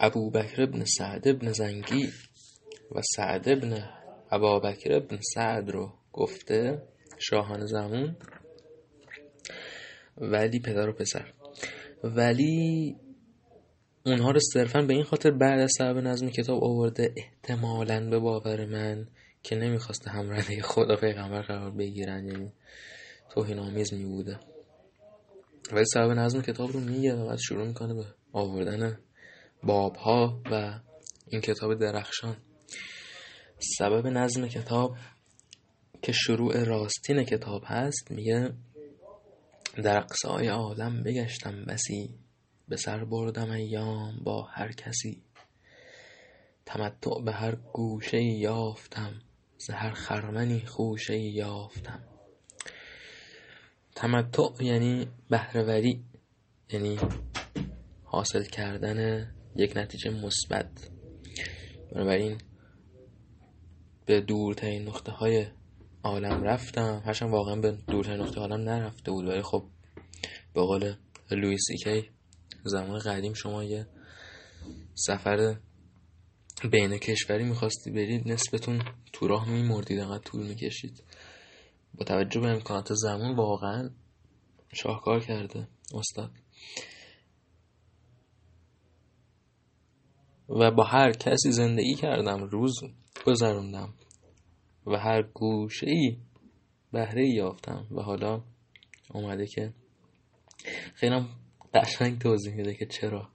ابو 0.00 0.30
بکر 0.30 0.62
ابن 0.62 0.84
سعد 0.84 1.28
ابن 1.28 1.52
زنگی. 1.52 2.08
و 2.92 3.00
سعد 3.16 3.48
ابن 3.48 3.88
ابا 4.30 4.60
بکر 4.60 4.92
ابن 4.92 5.18
سعد 5.34 5.70
رو 5.70 5.92
گفته 6.12 6.82
شاهان 7.18 7.66
زمون 7.66 8.16
ولی 10.18 10.60
پدر 10.60 10.88
و 10.88 10.92
پسر. 10.92 11.32
ولی 12.04 12.96
اونها 14.06 14.30
رو 14.30 14.40
صرفا 14.52 14.82
به 14.82 14.94
این 14.94 15.04
خاطر 15.04 15.30
بعد 15.30 15.60
از 15.60 15.72
سبب 15.78 15.98
نظم 15.98 16.28
کتاب 16.28 16.64
آورده 16.64 17.14
احتمالا 17.16 18.10
به 18.10 18.18
باور 18.18 18.66
من 18.66 19.08
که 19.42 19.56
نمی‌خواسته 19.56 20.10
همراه 20.10 20.42
خدا 20.42 20.96
پیغمبر 20.96 21.42
قرار 21.42 21.70
بگیرن 21.70 22.28
یعنی 22.28 22.52
توهین 23.30 23.58
آمیز 23.58 23.94
می 23.94 24.04
بوده 24.04 24.38
ولی 25.72 25.84
سبب 25.84 26.10
نظم 26.10 26.42
کتاب 26.42 26.72
رو 26.72 26.80
میگه 26.80 27.14
و 27.14 27.26
بعد 27.26 27.38
شروع 27.38 27.66
می‌کنه 27.66 27.94
به 27.94 28.04
آوردن 28.32 28.98
باب 29.62 29.96
ها 29.96 30.42
و 30.50 30.80
این 31.26 31.40
کتاب 31.40 31.74
درخشان. 31.74 32.36
سبب 33.60 34.06
نظم 34.06 34.48
کتاب 34.48 34.96
که 36.02 36.12
شروع 36.12 36.64
راستین 36.64 37.24
کتاب 37.24 37.62
هست 37.66 38.10
میگه 38.10 38.52
در 39.82 39.98
اقصای 39.98 40.48
عالم 40.48 41.02
بگشتم 41.02 41.64
بسی 41.64 42.14
به 42.68 42.76
سر 42.76 43.04
بردم 43.04 43.50
ایام 43.50 44.20
با 44.24 44.42
هر 44.42 44.72
کسی. 44.72 45.22
تمتع 46.66 47.22
به 47.24 47.32
هر 47.32 47.54
گوشه 47.72 48.22
یافتم 48.22 49.20
ز 49.58 49.70
خرمنی 49.70 50.60
خوشه 50.60 51.18
یافتم. 51.18 52.02
تمتع 53.94 54.48
یعنی 54.60 55.08
بهرهوری 55.30 56.04
یعنی 56.70 56.98
حاصل 58.04 58.44
کردن 58.44 59.30
یک 59.56 59.76
نتیجه 59.76 60.10
مثبت. 60.10 60.90
بنابراین 61.92 62.38
به 64.10 64.20
دورترین 64.20 64.88
نقطه 64.88 65.12
های 65.12 65.46
عالم 66.02 66.42
رفتم. 66.42 67.02
هرچند 67.06 67.30
واقعا 67.30 67.56
به 67.56 67.70
دورترین 67.70 68.20
نقطه 68.20 68.40
عالم 68.40 68.68
نرفته 68.68 69.10
بود 69.10 69.24
ولی 69.24 69.42
خب 69.42 69.64
به 70.54 70.60
قول 70.60 70.94
لویس 71.30 71.64
ایکی 71.70 72.10
زمان 72.64 72.98
قدیم 72.98 73.34
شما 73.34 73.64
یه 73.64 73.86
سفر 74.94 75.56
بین 76.72 76.98
کشوری 76.98 77.44
می‌خواستی 77.44 77.90
برید 77.90 78.28
نسبتون 78.28 78.82
تو 79.12 79.28
راه 79.28 79.48
میمردید 79.48 79.98
انقدر 79.98 80.22
طول 80.22 80.46
می‌کشید. 80.46 81.04
با 81.94 82.04
توجه 82.04 82.40
به 82.40 82.48
امکانات 82.48 82.94
زمان 82.94 83.36
واقعا 83.36 83.90
شاهکار 84.72 85.20
کرده 85.20 85.68
استاد. 85.94 86.30
و 90.48 90.70
با 90.70 90.84
هر 90.84 91.12
کسی 91.12 91.52
زندگی 91.52 91.94
کردم 91.94 92.42
روز 92.42 92.74
گذروندم. 93.26 93.94
و 94.90 94.96
هر 94.96 95.22
گوشه 95.22 95.90
ای 95.90 96.16
بهره 96.92 97.28
یافتم. 97.28 97.86
و 97.90 98.02
حالا 98.02 98.42
اومده 99.10 99.46
که 99.46 99.72
خیلی 100.94 101.26
قشنگ 101.74 102.18
توضیح 102.18 102.54
میده 102.54 102.74
که 102.74 102.86
چرا 102.86 103.28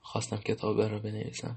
خواستم 0.00 0.36
کتاب 0.36 0.80
را 0.80 0.98
بنویسم. 0.98 1.56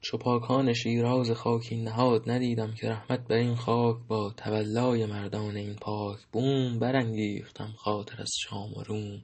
چو 0.00 0.18
پاکان 0.18 0.72
شیراز 0.72 1.30
خاکی 1.30 1.76
نهاد 1.76 2.30
ندیدم 2.30 2.74
که 2.74 2.88
رحمت 2.88 3.20
بر 3.28 3.36
این 3.36 3.54
خاک 3.54 3.96
با 4.08 4.30
تولای 4.36 5.06
مردان 5.06 5.56
این 5.56 5.74
پاک 5.74 6.18
بوم 6.32 6.78
برانگیختم 6.78 7.72
خاطر 7.76 8.22
از 8.22 8.30
شام 8.40 8.74
و 8.76 8.82
روم. 8.82 9.22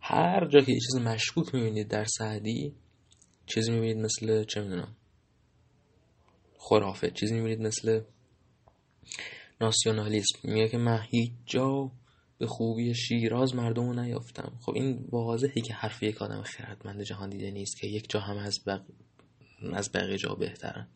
هر 0.00 0.48
جا 0.48 0.60
که 0.60 0.72
چیز 0.72 0.96
مشکوک 0.96 1.54
می‌بینید 1.54 1.88
در 1.88 2.04
سعدی 2.04 2.74
چیزی 3.46 3.72
می‌بینید 3.72 4.04
مثل 4.04 4.44
چه 4.44 4.60
می‌دونم 4.60 4.96
خرافه. 6.58 7.10
چیزی 7.10 7.34
می‌بینید 7.34 7.60
مثل 7.60 8.00
ناسیونالیسم. 9.60 10.38
میگه 10.44 10.68
که 10.68 10.78
من 10.78 11.02
هیچ 11.10 11.32
جا 11.46 11.92
به 12.38 12.46
خوبی 12.46 12.94
شیراز 12.94 13.54
مردم 13.54 13.86
رو 13.86 14.02
نیافتم. 14.02 14.58
خب 14.60 14.72
این 14.74 15.08
واضحه 15.10 15.62
که 15.66 15.74
حرف 15.74 16.02
یک 16.02 16.22
آدم 16.22 16.42
خردمند 16.42 17.02
جهان 17.02 17.30
دیده 17.30 17.50
نیست 17.50 17.80
که 17.80 17.86
یک 17.86 18.10
جا 18.10 18.20
هم 18.20 18.36
از, 18.36 18.58
بق... 18.66 18.82
از 19.72 19.90
بقیه 19.92 20.18
جا 20.18 20.34
بهترن. 20.34 20.88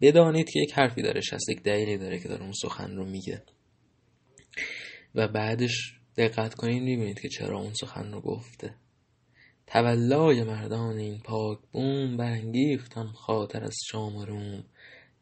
بدانید 0.00 0.50
که 0.50 0.60
یک 0.60 0.72
حرفی 0.72 1.02
داره 1.02 1.20
شست 1.20 1.48
یک 1.48 1.62
دلیلی 1.62 1.98
داره 1.98 2.18
که 2.18 2.28
داره 2.28 2.42
اون 2.42 2.52
سخن 2.52 2.96
رو 2.96 3.04
میگه. 3.04 3.42
و 5.14 5.28
بعدش 5.28 5.94
دقت 6.16 6.54
کنید 6.54 6.82
می‌بینید 6.82 7.20
که 7.20 7.28
چرا 7.28 7.58
اون 7.58 7.72
سخن 7.74 8.12
رو 8.12 8.20
گفته. 8.20 8.74
تولای 9.72 10.42
مردان 10.44 10.98
این 10.98 11.18
پاک 11.18 11.58
بوم 11.72 12.16
برانگیختم 12.16 13.06
خاطر 13.06 13.64
از 13.64 13.76
شام 13.90 14.16
و 14.16 14.24
روم. 14.24 14.64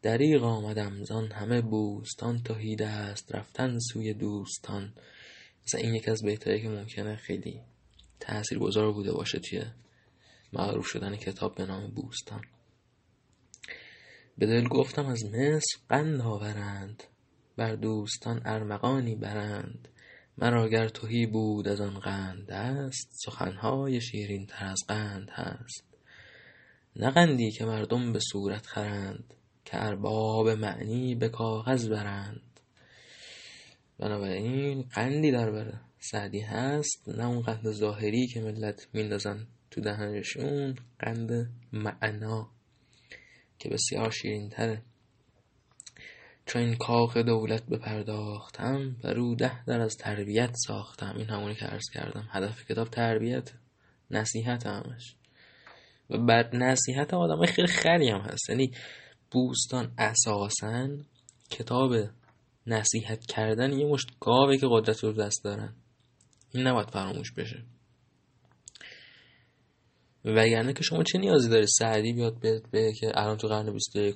دریغ 0.03 0.43
آمدم 0.43 1.05
زان 1.05 1.33
همه 1.33 1.61
بوستان 1.61 2.43
توهیده 2.43 2.87
است 2.87 3.35
رفتن 3.35 3.79
سوی 3.79 4.15
دوستان. 4.15 4.93
مثلا 5.67 5.81
این 5.81 5.95
یکی 5.95 6.11
از 6.11 6.23
بهتره 6.23 6.61
که 6.61 6.69
ممکنه 6.69 7.17
خیلی 7.17 7.61
تأثیر 8.21 8.59
گذار 8.59 8.93
بوده 8.93 9.13
باشه 9.13 9.39
توی 9.39 9.63
معروف 10.53 10.87
شدن 10.87 11.17
کتاب 11.17 11.55
به 11.55 11.67
نام 11.67 11.91
بوستان. 11.91 12.43
به 14.39 14.47
دل 14.47 14.69
گفتم 14.69 15.07
از 15.07 15.25
مصر 15.25 15.79
قند 15.89 16.21
آورند 16.21 17.03
بر 17.57 17.75
دوستان 17.75 18.43
ارمغانی 18.45 19.15
برند. 19.15 19.89
مرا 20.39 20.69
گر 20.69 20.89
توهی 20.89 21.27
بود 21.27 21.69
از 21.69 21.81
آن 21.81 21.99
قند 21.99 22.51
است 22.51 23.11
سخنهای 23.25 24.01
شیرین 24.01 24.47
تر 24.47 24.65
از 24.65 24.79
قند 24.89 25.31
هست. 25.31 25.85
نه 26.97 27.11
قندی 27.11 27.51
که 27.51 27.65
مردم 27.65 28.13
به 28.13 28.19
صورت 28.33 28.67
خرند 28.67 29.35
که 29.65 29.85
ارباب 29.85 30.49
معنی 30.49 31.15
به 31.15 31.29
کاغذ 31.29 31.89
برند. 31.89 32.61
بنابراین 33.99 34.83
قندی 34.83 35.31
در 35.31 35.51
بره 35.51 35.81
سعدی 35.99 36.41
هست 36.41 37.09
نه 37.09 37.27
اون 37.27 37.41
قند 37.41 37.71
ظاهری 37.71 38.27
که 38.27 38.41
ملت 38.41 38.89
میندازن 38.93 39.47
تو 39.71 39.81
دهنشون 39.81 40.77
قند 40.99 41.51
معنا 41.73 42.51
که 43.59 43.69
بسیار 43.69 44.11
شیرین 44.11 44.49
تره 44.49 44.83
چون 46.49 46.63
این 46.63 46.77
کاخ 46.77 47.17
دولت 47.17 47.67
بپرداختم 47.67 48.97
و 49.05 49.09
رو 49.09 49.35
ده 49.35 49.65
در 49.65 49.81
از 49.81 49.97
تربیت 49.97 50.51
ساختم. 50.55 51.15
این 51.17 51.27
همونی 51.27 51.55
که 51.55 51.65
عرض 51.65 51.85
کردم. 51.95 52.29
هدف 52.31 52.65
کتاب 52.65 52.89
تربیت 52.89 53.53
نصیحت 54.11 54.67
همش. 54.67 55.15
و 56.11 56.19
بعد 56.19 56.57
نصیحت 56.57 57.15
آدم 57.15 57.47
خیلی 57.47 57.69
خری 57.69 58.09
هم 58.09 58.21
هست. 58.21 58.51
یعنی 58.51 58.71
بوستان 59.31 59.93
اساسا 59.99 60.89
کتاب 61.51 61.93
نصیحت 62.67 63.27
کردن 63.27 63.73
یه 63.73 63.87
مشت 63.87 64.09
گاوه 64.21 64.57
که 64.57 64.67
قدرت 64.71 65.05
رو 65.05 65.13
دست 65.13 65.45
دارن. 65.45 65.75
این 66.55 66.67
نباید 66.67 66.91
فراموش 66.91 67.33
بشه. 67.33 67.63
وگرنه 70.25 70.73
که 70.73 70.83
شما 70.83 71.03
چه 71.03 71.19
نیازی 71.19 71.49
داری 71.49 71.67
سعدی 71.79 72.13
بیاد 72.13 72.41
بگه 72.73 72.93
که 72.93 73.13
الان 73.15 73.37
تو 73.37 73.49
قرن 73.49 73.73
21 73.73 74.15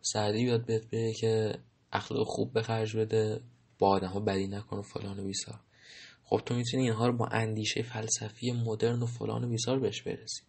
سعدی 0.00 0.44
بیاد 0.44 0.66
بهت 0.66 0.86
بگه 0.86 1.12
که 1.12 1.58
اخلاق 1.92 2.26
خوب 2.26 2.52
به 2.52 2.62
خرج 2.62 2.96
بده 2.96 3.40
با 3.78 3.88
آدم 3.88 4.08
ها 4.08 4.20
بدی 4.20 4.48
نکن 4.48 4.78
و 4.78 4.82
فلان 4.82 5.20
و 5.20 5.24
بیسار. 5.24 5.60
خب 6.24 6.42
تو 6.46 6.54
می‌تونی 6.54 6.82
اینها 6.82 7.06
رو 7.06 7.16
با 7.16 7.26
اندیشه 7.26 7.82
فلسفی 7.82 8.52
مدرن 8.52 9.02
و 9.02 9.06
فلان 9.06 9.44
و 9.44 9.48
بیسار 9.48 9.78
بهش 9.78 10.02
برسی. 10.02 10.42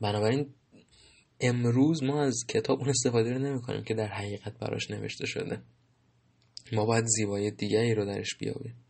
بنابراین 0.00 0.54
امروز 1.40 2.02
ما 2.02 2.22
از 2.22 2.44
کتاب 2.48 2.78
اون 2.78 2.88
استفاده 2.88 3.32
رو 3.32 3.38
نمی 3.38 3.62
کنیم 3.62 3.84
که 3.84 3.94
در 3.94 4.08
حقیقت 4.08 4.58
براش 4.58 4.90
نوشته 4.90 5.26
شده. 5.26 5.62
ما 6.72 6.86
باید 6.86 7.04
زیبایی 7.06 7.50
دیگری 7.50 7.94
رو 7.94 8.04
درش 8.04 8.36
بیابیم. 8.38 8.84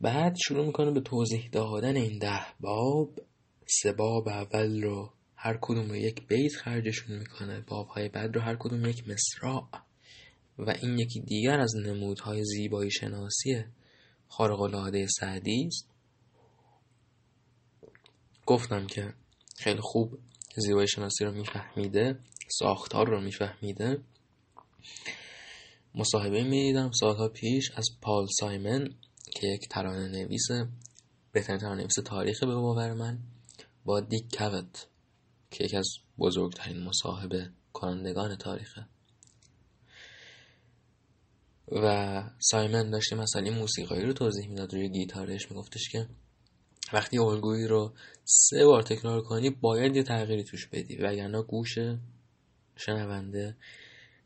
بعد 0.00 0.36
شروع 0.46 0.66
می‌کنه 0.66 0.90
به 0.90 1.00
توضیح 1.00 1.48
دادن 1.52 1.96
این 1.96 2.18
ده 2.18 2.46
باب 2.60 3.20
سه 3.66 3.92
باب 3.92 4.28
اول 4.28 4.82
رو 4.82 5.12
هر 5.36 5.58
کدوم 5.60 5.88
رو 5.88 5.96
یک 5.96 6.26
بیت 6.26 6.56
خرجشون 6.56 7.18
می‌کنه 7.18 7.60
باب 7.60 7.86
های 7.86 8.08
بعد 8.08 8.34
رو 8.34 8.40
هر 8.40 8.56
کدوم 8.56 8.86
یک 8.86 9.08
مصرع 9.08 9.62
و 10.58 10.70
این 10.82 10.98
یکی 10.98 11.20
دیگر 11.20 11.60
از 11.60 11.76
نمودهای 11.76 12.44
زیبایی 12.44 12.90
شناسی 12.90 13.64
خارق 14.28 14.60
العاده 14.60 15.06
سعدی 15.06 15.66
است. 15.66 15.88
گفتم 18.46 18.86
که 18.86 19.14
خیلی 19.56 19.80
خوب 19.80 20.18
زیبایی 20.56 20.88
شناسی 20.88 21.24
رو 21.24 21.32
میفهمیده 21.32 22.18
ساختار 22.48 23.08
رو 23.08 23.20
میفهمیده. 23.20 23.98
مصاحبه 25.94 26.44
می‌دیدم 26.44 26.90
سالها 26.90 27.28
پیش 27.28 27.70
از 27.76 27.86
پال 28.02 28.26
سایمن 28.40 28.88
که 29.34 29.46
یک 29.46 29.68
ترانه 29.70 30.08
نویس 30.08 30.46
بهترین 31.32 31.58
ترانه 31.58 31.80
نویس 31.80 31.94
تاریخ 32.04 32.40
به 32.40 32.54
باور 32.54 32.92
من. 32.92 33.18
با 33.84 34.00
دیک 34.00 34.36
کوت 34.38 34.86
که 35.50 35.64
یکی 35.64 35.76
از 35.76 35.88
بزرگترین 36.18 36.82
مصاحبه 36.82 37.50
کنندگان 37.72 38.36
تاریخه. 38.36 38.86
و 41.72 42.22
سایمن 42.38 42.90
داشته 42.90 43.16
مثلا 43.16 43.50
موسیقایی 43.50 44.02
رو 44.02 44.12
توضیح 44.12 44.48
می‌داد 44.48 44.74
روی 44.74 44.88
گیتارش 44.88 45.50
میگفتش 45.50 45.88
که 45.88 46.08
وقتی 46.92 47.18
الگویی 47.18 47.66
رو 47.66 47.94
سه 48.24 48.64
بار 48.64 48.82
تکرار 48.82 49.22
کنی 49.22 49.50
باید 49.50 49.96
یه 49.96 50.02
تغییری 50.02 50.44
توش 50.44 50.66
بدی. 50.66 50.96
وگرنه 50.96 51.42
گوش 51.42 51.78
شنونده 52.76 53.56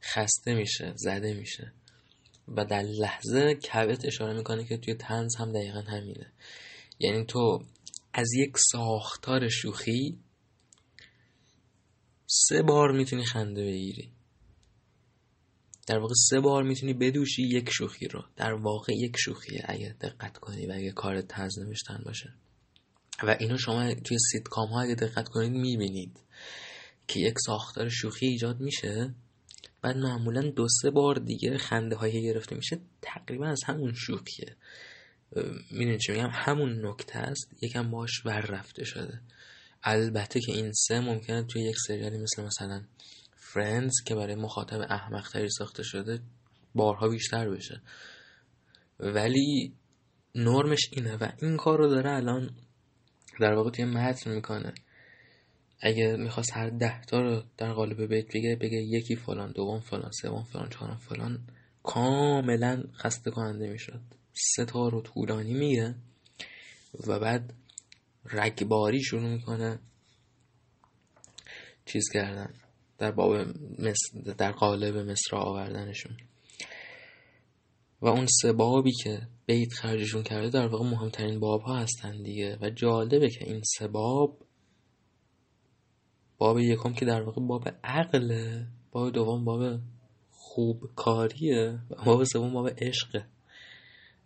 خسته 0.02 0.54
میشه 0.54 0.92
زده 0.96 1.34
میشه. 1.34 1.72
و 2.48 2.64
در 2.64 2.82
لحظه 2.82 3.54
کوت 3.54 4.04
اشاره 4.04 4.32
می‌کنه 4.32 4.64
که 4.64 4.76
توی 4.76 4.94
تنز 4.94 5.36
هم 5.36 5.52
دقیقا 5.52 5.80
همینه. 5.80 6.32
یعنی 6.98 7.24
تو 7.24 7.64
از 8.18 8.34
یک 8.34 8.58
ساختار 8.72 9.48
شوخی 9.48 10.18
سه 12.26 12.62
بار 12.62 12.92
می‌تونی 12.92 13.24
خنده 13.24 13.62
بگیری. 13.64 14.12
در 15.86 15.98
واقع 15.98 16.14
سه 16.30 16.40
بار 16.40 16.62
می‌تونی 16.62 16.94
بدوشی 16.94 17.42
یک 17.42 17.70
شوخی 17.70 18.08
رو. 18.08 18.24
در 18.36 18.52
واقع 18.52 18.92
یک 18.96 19.16
شوخیه 19.18 19.64
اگه 19.68 19.96
دقت 20.00 20.38
کنی 20.38 20.66
و 20.66 20.72
اگه 20.72 20.92
کار 20.92 21.20
تنز 21.20 21.58
نوشتن 21.58 22.02
باشه. 22.04 22.34
و 23.22 23.36
اینو 23.40 23.58
شما 23.58 23.94
توی 23.94 24.18
سیتکام 24.32 24.68
ها 24.68 24.80
اگه 24.80 24.94
دقت 24.94 25.28
کنید 25.28 25.52
می‌بینید 25.52 26.20
که 27.08 27.20
یک 27.20 27.34
ساختار 27.46 27.88
شوخی 27.88 28.26
ایجاد 28.26 28.60
میشه 28.60 29.14
بعد 29.82 29.96
معمولا 29.96 30.50
دو 30.50 30.66
سه 30.82 30.90
بار 30.90 31.14
دیگه 31.14 31.58
خنده 31.58 31.96
های 31.96 32.22
گرفته 32.22 32.56
میشه 32.56 32.80
تقریبا 33.02 33.46
از 33.46 33.60
همون 33.66 33.92
شوخیه. 33.94 34.56
می‌دونید 35.70 36.00
چی 36.00 36.12
میگم؟ 36.12 36.30
همون 36.32 36.86
نکته 36.86 37.18
است 37.18 37.62
یکم 37.62 37.90
باش 37.90 38.26
ور 38.26 38.40
رفته 38.40 38.84
شده. 38.84 39.20
البته 39.82 40.40
که 40.40 40.52
این 40.52 40.72
سه 40.72 41.00
ممکنه 41.00 41.42
توی 41.42 41.62
یک 41.62 41.76
سریالی 41.86 42.18
مثل 42.18 42.44
مثلا 42.44 42.84
فرندز 43.36 43.94
که 44.06 44.14
برای 44.14 44.34
مخاطب 44.34 44.80
احمق 44.80 45.28
تری 45.28 45.48
ساخته 45.50 45.82
شده 45.82 46.20
بارها 46.74 47.08
بیشتر 47.08 47.50
بشه. 47.50 47.80
ولی 49.00 49.74
نرمش 50.34 50.80
اینه 50.92 51.16
و 51.16 51.28
این 51.42 51.56
کار 51.56 51.78
رو 51.78 51.88
داره 51.88 52.10
الان 52.10 52.50
در 53.40 53.54
واقع 53.54 53.70
توی 53.70 53.84
متن 53.84 54.34
می‌کنه. 54.34 54.74
اگه 55.80 56.16
می‌خواست 56.16 56.56
هر 56.56 56.70
ده 56.70 57.00
تا 57.00 57.20
رو 57.20 57.42
در 57.56 57.72
قالب 57.72 58.02
بیت 58.14 58.26
بگه 58.34 58.56
بگه 58.60 58.78
یکی 58.78 59.16
فلان 59.16 59.52
دوم 59.52 59.80
فلان 59.80 60.10
سوم 60.22 60.44
فلان 60.44 60.68
چهارم 60.68 60.96
فلان 60.96 61.46
کاملا 61.82 62.84
خسته 62.94 63.30
کننده 63.30 63.70
می‌شد. 63.70 64.00
سه 64.38 64.64
تا 64.64 64.88
رو 64.88 65.00
طولانی 65.00 65.54
میگه 65.54 65.94
و 67.06 67.18
بعد 67.18 67.54
رگباری 68.24 69.02
شروع 69.02 69.28
می‌کنه 69.28 69.78
چیز 71.84 72.04
کردن. 72.12 72.54
در 72.98 73.10
باب 73.10 73.52
در 74.38 74.52
قالب 74.52 74.96
مصر 74.96 75.36
آوردنشون. 75.36 76.16
و 78.00 78.06
اون 78.06 78.26
سه 78.42 78.52
بابی 78.52 78.92
که 78.92 79.28
بیت 79.46 79.72
خرجشون 79.72 80.22
کرده 80.22 80.50
در 80.50 80.66
واقع 80.66 80.84
مهمترین 80.84 81.40
باب 81.40 81.60
ها 81.60 81.76
هستن 81.76 82.22
دیگه. 82.22 82.58
و 82.60 82.70
جالبه 82.70 83.30
که 83.30 83.44
این 83.44 83.62
سه 83.78 83.88
باب 83.88 84.38
باب 86.38 86.58
یکم 86.58 86.92
که 86.92 87.04
در 87.04 87.22
واقع 87.22 87.42
باب 87.42 87.68
عقله 87.84 88.66
باب 88.90 89.12
دوم 89.12 89.44
باب 89.44 89.80
خوب 90.30 90.90
کاریه 90.96 91.78
و 91.90 92.04
باب 92.04 92.24
سوم 92.24 92.52
باب 92.52 92.70
عشقه. 92.78 93.26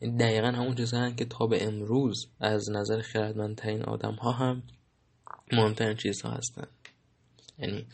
این 0.02 0.16
دقیقا 0.16 0.46
همون 0.46 0.74
چیزهایی 0.74 1.14
که 1.14 1.24
تا 1.24 1.46
به 1.46 1.66
امروز 1.66 2.26
از 2.40 2.70
نظر 2.70 3.00
خردمندترین 3.00 3.82
آدم 3.82 4.14
ها 4.14 4.32
هم 4.32 4.62
مهمترین 5.52 5.96
چیزها 5.96 6.30
هستن. 6.30 6.66
یعنی 7.58 7.86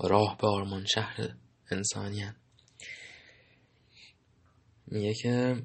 راه 0.00 0.38
به 0.40 0.48
آرمان 0.48 0.84
شهر 0.84 1.34
انسانیان 1.70 2.34
میگه 4.86 5.14
که 5.14 5.62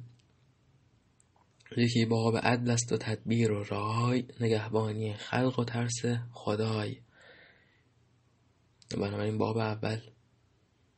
یکی 1.78 2.06
باب 2.06 2.38
عدل 2.38 2.72
است 2.72 2.92
و 2.92 2.98
تدبیر 2.98 3.52
و 3.52 3.64
رای 3.64 4.26
نگهبانی 4.40 5.14
خلق 5.14 5.60
و 5.60 5.64
ترس 5.64 6.02
خدای. 6.32 7.02
بنابراین 8.98 9.38
باب 9.38 9.58
اول 9.58 10.02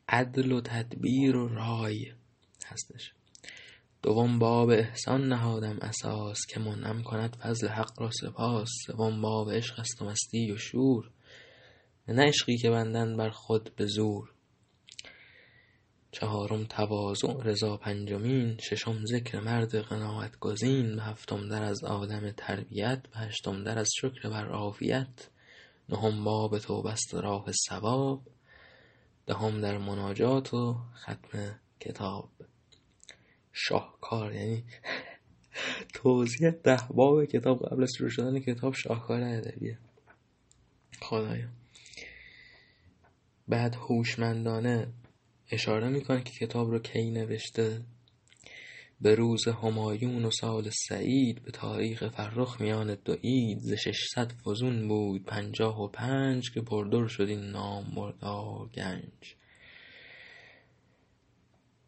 عدل 0.10 0.52
و 0.52 0.62
تدبیر 0.62 1.36
و 1.36 1.48
رای 1.48 2.12
هستش. 2.66 3.14
دوم 4.06 4.40
باب 4.40 4.70
احسان 4.70 5.28
نهادم 5.28 5.78
اساس 5.82 6.38
که 6.50 6.60
منعم 6.60 7.04
کند 7.04 7.36
فضل 7.36 7.68
حق 7.68 8.02
را 8.02 8.10
سپاس. 8.12 8.70
سوم 8.88 9.22
باب 9.22 9.52
عشق 9.52 9.80
است 9.80 10.02
و 10.02 10.06
مستی 10.06 10.52
و 10.52 10.58
شور. 10.58 11.12
نه 12.08 12.28
عشقی 12.28 12.58
که 12.58 12.70
بندن 12.70 13.18
بر 13.18 13.30
خود 13.30 13.76
به 13.76 13.86
زور. 13.86 14.32
چهارم 16.12 16.66
تواضع 16.66 17.44
رضا 17.44 17.78
پنجمین. 17.78 18.58
ششم 18.58 19.06
ذکر 19.06 19.40
مرد 19.40 19.76
قناعت 19.76 20.40
گزین 20.40 20.96
به 20.96 21.02
هفتم 21.02 21.50
در 21.50 21.64
از 21.64 21.84
آدم 21.84 22.32
تربیت. 22.32 23.04
به 23.14 23.20
هشتم 23.20 23.64
در 23.64 23.80
از 23.80 23.90
شکر 23.96 24.30
بر 24.30 24.48
عافیت. 24.48 25.30
نهم 25.90 26.24
باب 26.24 26.60
توبه 26.60 26.92
است 26.92 27.14
راه 27.14 27.46
ثواب. 27.70 28.22
دهم 29.26 29.62
در 29.62 29.78
مناجات 29.78 30.54
و 30.54 30.76
ختم 30.96 31.60
کتاب. 31.80 32.30
شاهکار 33.58 34.34
یعنی 34.34 34.64
توضیح 35.94 36.50
ده 36.50 36.80
باب 36.94 37.26
کتاب 37.26 37.66
قبل 37.66 37.84
از 37.84 37.92
شروع 37.98 38.10
شدن 38.10 38.40
کتاب 38.40 38.74
شاهکار 38.74 39.22
ادبیه. 39.22 39.78
خدایا. 41.02 41.48
بعد 43.48 43.76
هوشمندانه 43.76 44.88
اشاره 45.52 45.90
می‌کنه 45.90 46.24
که 46.24 46.46
کتاب 46.46 46.72
رو 46.72 46.80
کی 46.80 47.12
نوشته؟ 47.12 47.82
به 49.02 49.16
روز 49.16 49.48
همایون 49.48 50.26
و 50.26 50.32
سال 50.32 50.70
سعید 50.88 51.44
به 51.44 51.52
تاریخ 51.52 52.08
فرخ 52.08 52.62
میان 52.62 52.98
دو 53.06 53.18
اید 53.22 53.60
ز 53.60 53.74
ششصد 53.74 54.32
فزون 54.32 54.88
بود 54.88 55.26
پنجاه 55.26 55.82
و 55.82 55.88
پنج 55.88 56.54
که 56.54 56.62
پردر 56.62 57.08
شد 57.08 57.28
این 57.30 57.40
نام 57.40 57.96
بردار 57.96 58.70
گنج. 58.70 59.36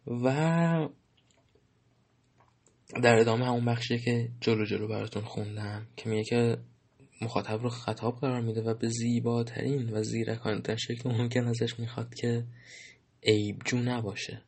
و 0.07 0.89
در 2.93 3.19
ادامه 3.19 3.45
همون 3.45 3.65
بخشی 3.65 3.99
که 3.99 4.29
جلو 4.41 4.65
جلو 4.65 4.87
براتون 4.87 5.23
خوندم 5.23 5.87
که 5.97 6.09
میگه 6.09 6.23
که 6.23 6.57
مخاطب 7.21 7.61
رو 7.61 7.69
خطاب 7.69 8.19
قرار 8.19 8.41
میده 8.41 8.61
و 8.61 8.73
به 8.73 8.89
زیباترین 8.89 9.89
و 9.89 10.03
زیرکانه 10.03 10.61
در 10.61 10.75
شکل 10.75 11.09
ممکن 11.09 11.47
ازش 11.47 11.79
می‌خواد 11.79 12.15
که 12.15 12.45
عیبجو 13.23 13.77
نباشه. 13.77 14.41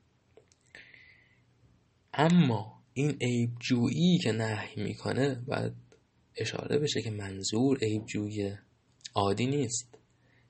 اما 2.13 2.83
این 2.93 3.17
عیب 3.21 3.49
جویی 3.59 4.17
که 4.17 4.31
نهی 4.31 4.83
می‌کنه 4.83 5.35
باید 5.35 5.73
اشاره 6.35 6.77
بشه 6.79 7.01
که 7.01 7.11
منظور 7.11 7.77
عیب 7.81 8.05
جویی 8.05 8.53
عادی 9.15 9.45
نیست. 9.45 9.97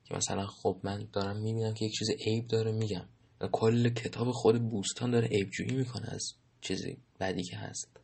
که 0.03 0.15
مثلا 0.15 0.47
خب 0.47 0.79
من 0.83 1.07
دارم 1.13 1.41
می‌بینم 1.41 1.73
که 1.73 1.85
یک 1.85 1.91
چیز 1.91 2.09
عیب 2.25 2.47
داره 2.47 2.71
میگم. 2.71 3.05
کل 3.51 3.89
کتاب 3.89 4.31
خود 4.31 4.69
بوستان 4.69 5.11
داره 5.11 5.27
عیب 5.27 5.49
جویی 5.49 5.75
می‌کنه 5.75 6.07
از 6.13 6.33
چیزی. 6.61 6.97
بدی 7.19 7.43
که 7.43 7.57
هست. 7.57 7.97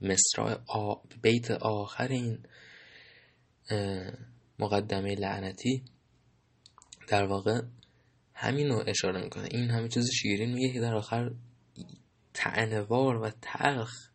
مصرع 0.00 0.58
آ... 0.66 0.94
بیت 1.22 1.50
آخر 1.50 2.08
این 2.08 2.46
مقدمه 4.58 5.14
لعنتی 5.14 5.84
در 7.08 7.24
واقع 7.24 7.62
همین 8.34 8.68
رو 8.68 8.84
اشاره 8.86 9.22
می‌کنه. 9.24 9.48
این 9.50 9.70
همه 9.70 9.88
چیز 9.88 10.10
شیرین 10.10 10.54
میگه 10.54 10.72
که 10.72 10.80
در 10.80 10.94
آخر 10.94 11.30
تعنوار 12.34 13.16
و 13.16 13.30
تلخ 13.42 14.10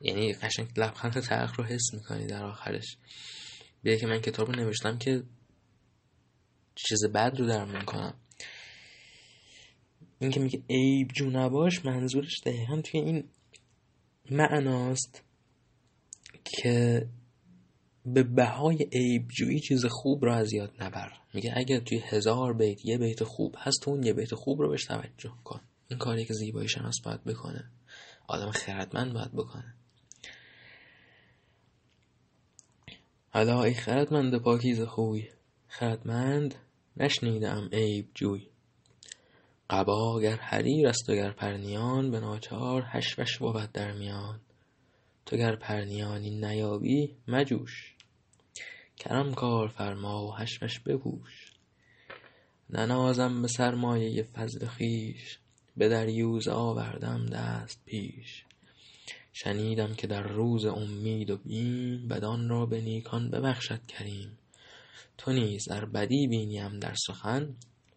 یعنی 0.00 0.32
قشنگ 0.32 0.68
لبخند 0.76 1.20
تلخ 1.20 1.56
رو 1.58 1.64
حس 1.64 1.94
می‌کنی 1.94 2.26
در 2.26 2.44
آخرش. 2.44 2.96
بیه 3.82 3.98
که 3.98 4.06
من 4.06 4.20
کتاب 4.20 4.50
رو 4.50 4.64
نوشتم 4.64 4.98
که 4.98 5.22
چیز 6.74 7.04
بد 7.04 7.36
رو 7.38 7.46
در 7.46 7.64
می‌کنم 7.64 8.19
این 10.20 10.30
که 10.30 10.40
میگه 10.40 10.62
عیب 10.70 11.08
جو 11.12 11.30
نباش 11.30 11.84
منظورش 11.84 12.40
دقیقا 12.46 12.80
توی 12.80 13.00
این 13.00 13.24
معناست 14.30 15.22
که 16.44 17.06
به 18.06 18.22
بهای 18.22 18.88
عیب 18.92 19.28
جویی 19.28 19.60
چیز 19.60 19.86
خوب 19.86 20.24
رو 20.24 20.32
از 20.32 20.52
یاد 20.52 20.72
نبر. 20.80 21.12
میگه 21.34 21.52
اگر 21.56 21.80
توی 21.80 21.98
هزار 21.98 22.52
بیت 22.52 22.84
یه 22.84 22.98
بیت 22.98 23.24
خوب 23.24 23.54
هست 23.58 23.88
اون 23.88 24.02
یه 24.02 24.12
بیت 24.12 24.34
خوب 24.34 24.60
رو 24.60 24.68
بهش 24.68 24.84
توجه 24.84 25.32
کن. 25.44 25.60
این 25.88 25.98
کاری 25.98 26.24
که 26.24 26.34
زیبایی 26.34 26.68
شناس 26.68 27.00
باید 27.04 27.24
بکنه. 27.24 27.70
آدم 28.28 28.50
خردمند 28.50 29.12
باید 29.12 29.32
بکنه. 29.32 29.74
حالا 33.30 33.64
ای 33.64 33.74
خردمند 33.74 34.38
پاکیز 34.38 34.80
خوی. 34.80 35.28
خردمند 35.68 36.54
نشنیدم 36.96 37.68
عیب 37.72 38.08
جوی. 38.14 38.46
قبا 39.70 40.20
گر 40.20 40.36
حریر 40.36 40.88
است 40.88 41.10
و 41.10 41.14
گر 41.14 41.30
پرنیان 41.30 42.10
به 42.10 42.20
ناچار 42.20 42.84
هشوش 42.86 43.38
بود 43.38 43.72
در 43.72 43.92
میان. 43.92 44.40
تو 45.26 45.36
گر 45.36 45.56
پرنیانی 45.56 46.30
نیابی 46.30 47.16
مجوش. 47.28 47.94
کرم 48.96 49.34
کار 49.34 49.68
فرما 49.68 50.26
و 50.26 50.34
هشوش 50.34 50.80
بپوش. 50.80 51.52
ننازم 52.70 53.42
به 53.42 53.48
سرمایه 53.48 54.22
فضل 54.22 54.66
خویش 54.66 55.38
به 55.76 55.88
دریوز 55.88 56.48
آوردم 56.48 57.26
دست 57.26 57.82
پیش. 57.86 58.44
شنیدم 59.32 59.94
که 59.94 60.06
در 60.06 60.22
روز 60.22 60.66
امید 60.66 61.30
و 61.30 61.36
بیم 61.36 62.08
بدان 62.08 62.48
را 62.48 62.66
به 62.66 62.80
نیکان 62.80 63.30
ببخشد 63.30 63.86
کریم. 63.86 64.38
تو 65.18 65.32
نیز 65.32 65.68
در 65.68 65.84
بدی 65.84 66.26
بینیم 66.26 66.78
در 66.78 66.94
سخن 67.06 67.54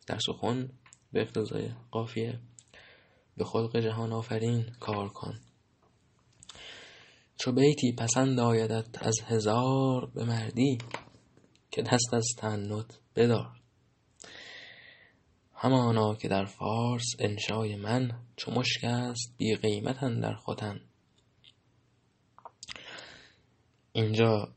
در 0.08 0.20
سخن 0.20 0.70
به 1.14 1.22
اقتضای 1.22 1.70
قافیه. 1.92 2.40
به 3.38 3.46
خلق 3.46 3.80
جهان 3.80 4.14
آفرین. 4.14 4.66
کار 4.80 5.10
کن. 5.10 5.40
چو 7.38 7.52
بیتی 7.52 7.92
پسند 7.92 8.40
آیدت 8.40 9.04
از 9.06 9.16
هزار 9.26 10.12
به 10.16 10.24
مردی 10.24 10.78
که 11.72 11.82
دست 11.82 12.14
از 12.14 12.26
تعنت 12.38 13.00
بدار. 13.16 13.64
همانا 15.54 16.16
که 16.16 16.28
در 16.28 16.46
فارس 16.46 17.06
انشای 17.20 17.76
من 17.76 18.12
چو 18.36 18.52
مشک 18.52 18.84
است 18.84 19.34
بی 19.38 19.56
قیمت 19.56 20.04
اندر 20.04 20.36
ختن 20.36 20.82
اینجا 23.94 24.54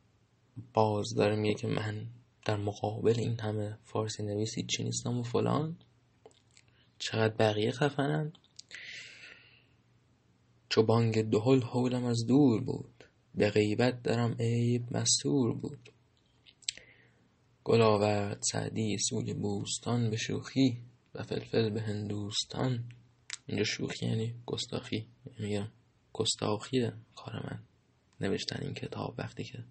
باز 0.75 1.15
داره 1.17 1.37
میگه 1.37 1.55
که 1.55 1.67
من 1.69 2.07
در 2.45 2.57
مقابل 2.57 3.15
این 3.19 3.41
همه 3.41 3.79
فارسی 3.85 4.23
نویسی 4.23 4.63
چی 4.63 4.85
نیستم 4.85 5.19
و 5.19 5.23
فلان. 5.23 5.77
چقدر 6.99 7.35
بقیه 7.35 7.71
خفنن؟ 7.71 8.33
چو 10.69 10.83
بانگ 10.83 11.31
دهل 11.31 11.61
حولم 11.63 12.05
از 12.05 12.25
دور 12.29 12.61
بود 12.61 13.05
به 13.35 13.51
غیبت 13.51 14.03
درم 14.03 14.37
عیب 14.41 14.97
مستور 14.97 15.55
بود. 15.55 15.91
گل 17.65 17.81
آورد 17.81 18.39
سعدی 18.53 18.99
سوی 18.99 19.35
بوستان 19.35 20.11
به 20.11 20.17
شوخی 20.17 20.83
و 21.15 21.23
فلفل 21.23 21.71
به 21.71 21.81
هندوستان. 21.81 22.85
اینجا 23.47 23.65
شوخی 23.65 24.07
یعنی 24.07 24.35
گستاخی 24.47 25.07
میگم 25.39 25.69
گستاخیه 26.13 26.93
کار 27.17 27.35
من. 27.35 27.63
نوشتن 28.21 28.63
این 28.63 28.75
کتاب 28.75 29.15
وقتی 29.19 29.45
که 29.45 29.65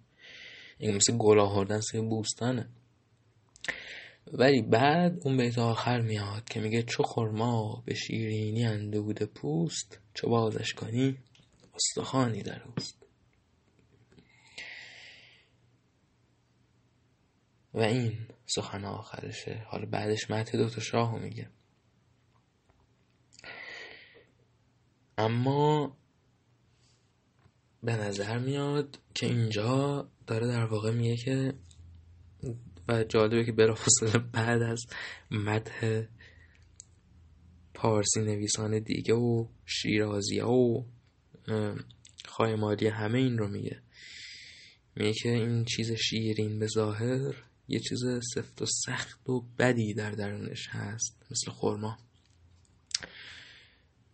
این 0.78 0.96
مثل 0.96 1.16
گل 1.16 1.38
آوردن 1.38 1.80
سوی 1.80 2.00
بوستانه. 2.00 2.68
ولی 4.32 4.62
بعد 4.62 5.18
اون 5.24 5.36
بیت 5.36 5.58
آخر 5.58 6.00
میاد 6.00 6.44
که 6.44 6.60
میگه 6.60 6.82
چو 6.82 7.02
خرما 7.02 7.82
به 7.86 7.94
شیرینی 7.94 8.64
اندود 8.64 9.22
پوست 9.22 10.00
چو 10.14 10.28
بازش 10.28 10.74
کنی 10.74 11.18
استخوانی 11.74 12.42
در 12.42 12.62
اوست. 12.62 12.96
و 17.74 17.80
این 17.80 18.18
سخن 18.46 18.84
آخرشه. 18.84 19.66
حالا 19.66 19.86
بعدش 19.86 20.30
متن 20.30 20.58
دوتا 20.58 20.80
شاهو 20.80 21.18
میگه. 21.18 21.50
اما 25.18 25.96
به 27.82 27.96
نظر 27.96 28.38
میاد 28.38 28.98
که 29.14 29.26
اینجا 29.26 30.08
داره 30.26 30.46
در 30.46 30.64
واقع 30.64 30.90
میگه 30.90 31.16
که 31.16 31.54
و 32.88 33.04
جالبه 33.04 33.44
که 33.44 33.52
بلافاصله 33.52 34.18
بعد 34.18 34.62
از 34.62 34.86
مدح 35.30 36.02
پارسی 37.74 38.20
نویسان 38.20 38.78
دیگه 38.78 39.14
و 39.14 39.46
شیرازی 39.66 40.40
و 40.40 40.84
خایمالی 42.24 42.86
همه 42.86 43.18
این 43.18 43.38
رو 43.38 43.48
میگه. 43.48 43.82
میگه 44.96 45.12
که 45.12 45.28
این 45.28 45.64
چیز 45.64 45.92
شیرین 45.92 46.58
به 46.58 46.66
ظاهر 46.66 47.34
یه 47.68 47.80
چیز 47.80 48.04
سفت 48.34 48.62
و 48.62 48.66
سخت 48.66 49.28
و 49.28 49.40
بدی 49.58 49.94
در 49.94 50.10
درونش 50.10 50.68
هست 50.68 51.26
مثل 51.30 51.50
خورما 51.50 51.98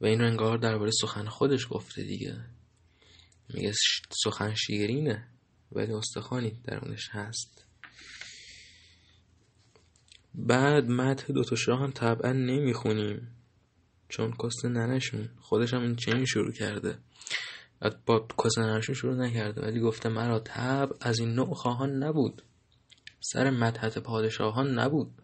و 0.00 0.06
این 0.06 0.20
رو 0.20 0.26
انگار 0.26 0.58
درباره 0.58 0.90
سخن 1.00 1.28
خودش 1.28 1.66
گفته 1.70 2.02
دیگه. 2.02 2.44
میگه 3.54 3.72
سخن 4.24 4.54
شیرینه 4.54 5.28
ولی 5.72 5.92
استخوانی 5.92 6.50
درونش 6.64 7.08
هست. 7.10 7.66
بعد 10.34 10.88
مدح 10.90 11.32
دوتا 11.32 11.56
شاه 11.56 11.80
هم 11.80 11.90
طبعا 11.90 12.32
نمی‌خونیم. 12.32 13.28
چون 14.08 14.32
کس 14.42 14.64
ننشون. 14.64 15.28
خودش 15.40 15.74
هم 15.74 15.82
این 15.82 15.96
چنین 15.96 16.24
شروع 16.24 16.52
کرده. 16.52 16.98
با 18.06 18.26
کس 18.44 18.58
ننشون 18.58 18.94
شروع 18.94 19.14
نکرده. 19.14 19.62
ولی 19.62 19.80
گفته 19.80 20.08
مرا 20.08 20.38
طبع 20.38 20.90
از 21.00 21.18
این 21.18 21.34
نوع 21.34 21.54
خواهان 21.54 22.02
نبود. 22.02 22.42
سر 23.20 23.50
مدحت 23.50 23.98
پادشاهان 23.98 24.78
نبود. 24.78 25.22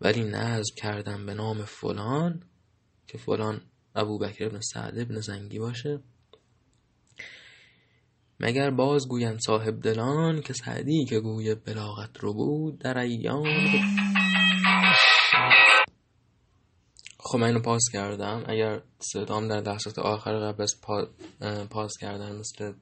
ولی 0.00 0.24
نظم 0.24 0.74
کردم 0.76 1.26
به 1.26 1.34
نام 1.34 1.64
فلان 1.64 2.42
که 3.06 3.18
فلان 3.18 3.60
ابو 3.94 4.18
بکر 4.18 4.46
ابن 4.46 4.60
سعد 4.60 4.98
ابن 4.98 5.20
زنگی 5.20 5.58
باشه. 5.58 6.00
مگر 8.40 8.70
باز 8.70 9.08
گویند 9.08 9.38
صاحب 9.46 9.80
دلان 9.82 10.40
که 10.40 10.52
سعدی 10.52 11.04
که 11.04 11.20
گوی 11.20 11.54
بلاغت 11.54 12.18
رو 12.20 12.34
بود 12.34 12.78
در 12.78 12.98
ایام 12.98 13.44
خب 17.20 17.38
من 17.38 17.46
اینو 17.46 17.60
پاس 17.60 17.82
کردم. 17.92 18.44
اگر 18.46 18.82
صدام 18.98 19.48
در 19.48 19.60
لحظات 19.60 19.98
آخر 19.98 20.38
قبل 20.38 20.62
از 20.62 20.80
پاس 21.70 21.92
کردن 22.00 22.36
مثل 22.36 22.72